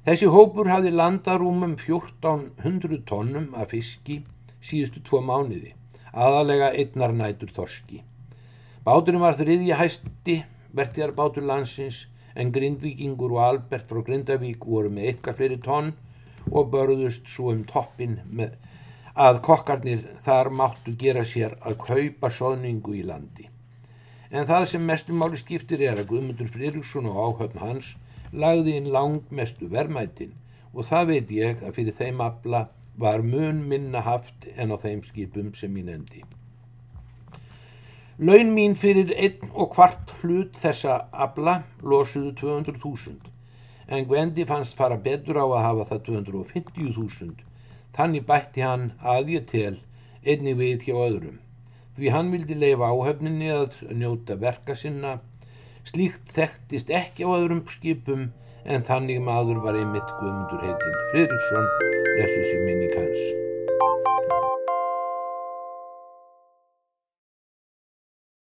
Þessi 0.06 0.30
hópur 0.32 0.70
hafði 0.70 0.92
landarúmum 0.94 1.78
1400 1.80 3.02
tónnum 3.10 3.50
af 3.56 3.72
fiski 3.74 4.22
síðustu 4.64 5.04
tvo 5.04 5.22
mánuði 5.24 5.74
aðalega 6.14 6.72
einnar 6.78 7.14
nætur 7.18 7.52
þorski. 7.56 8.04
Báturinn 8.86 9.24
var 9.24 9.38
þriðja 9.40 9.80
hæsti 9.80 10.42
vertiðar 10.76 11.16
bátur 11.18 11.48
landsins 11.50 12.06
en 12.36 12.52
Grindvíkingur 12.54 13.34
og 13.34 13.44
Albert 13.48 13.90
frá 13.90 14.04
Grindavík 14.06 14.66
voru 14.66 14.92
með 14.94 15.10
eitthvað 15.10 15.40
fleiri 15.40 15.60
tonn 15.64 15.94
og 16.52 16.70
börðust 16.74 17.30
svo 17.30 17.52
um 17.54 17.64
toppin 17.70 18.20
með 18.30 18.56
að 19.14 19.42
kokkarnir 19.46 20.06
þar 20.26 20.50
máttu 20.50 20.96
gera 21.00 21.24
sér 21.28 21.58
að 21.62 21.78
kaupa 21.86 22.32
sóðningu 22.34 22.96
í 22.98 23.04
landi. 23.06 23.50
En 24.34 24.48
það 24.50 24.66
sem 24.72 24.86
mestum 24.86 25.20
máli 25.22 25.38
skiptir 25.38 25.84
er 25.86 26.00
að 26.02 26.08
Guðmundur 26.10 26.50
Friðriksson 26.50 27.10
og 27.12 27.20
áhöfn 27.22 27.62
hans 27.62 27.92
lagði 28.34 28.80
inn 28.80 28.90
langmestu 28.94 29.70
vermætin 29.70 30.34
og 30.74 30.88
það 30.90 31.12
veit 31.12 31.34
ég 31.36 31.62
að 31.62 31.76
fyrir 31.78 31.98
þeim 32.00 32.24
afla 32.26 32.64
var 32.98 33.22
mun 33.22 33.62
minna 33.70 34.02
haft 34.02 34.48
en 34.58 34.74
á 34.74 34.78
þeim 34.82 35.04
skipum 35.06 35.54
sem 35.54 35.78
ég 35.78 35.86
nefndi. 35.86 36.24
Laun 38.18 38.52
mín 38.54 38.76
fyrir 38.78 39.14
einn 39.18 39.54
og 39.54 39.72
kvart 39.74 40.12
hlut 40.22 40.58
þessa 40.58 41.00
abla 41.12 41.64
losuðu 41.82 42.34
200.000 42.42 43.33
en 43.88 44.08
Gwendi 44.10 44.46
fannst 44.50 44.78
fara 44.80 44.98
betur 44.98 45.40
á 45.40 45.46
að 45.46 45.66
hafa 45.68 45.88
það 45.92 46.06
250.000 46.10 47.50
þannig 47.98 48.28
bætti 48.30 48.64
hann 48.66 48.92
að 49.00 49.34
ég 49.36 49.50
tel 49.52 49.76
einni 50.24 50.56
við 50.58 50.88
hjá 50.88 50.96
öðrum. 50.98 51.40
Því 51.94 52.14
hann 52.16 52.32
vildi 52.34 52.58
leifa 52.58 52.90
áhöfninni 52.90 53.52
að 53.54 53.84
njóta 53.94 54.40
verka 54.42 54.76
sinna. 54.76 55.20
Slíkt 55.86 56.32
þekktist 56.34 56.90
ekki 56.90 57.28
á 57.28 57.30
öðrum 57.36 57.62
skipum 57.70 58.32
en 58.64 58.88
þannig 58.88 59.22
maður 59.22 59.62
var 59.68 59.78
einmitt 59.78 60.18
Guðmundur 60.20 60.64
heitinn 60.64 61.00
Fridriksson 61.12 61.72
blessuð 62.16 62.52
sér 62.52 62.68
minni 62.68 62.92
kanns 62.96 63.43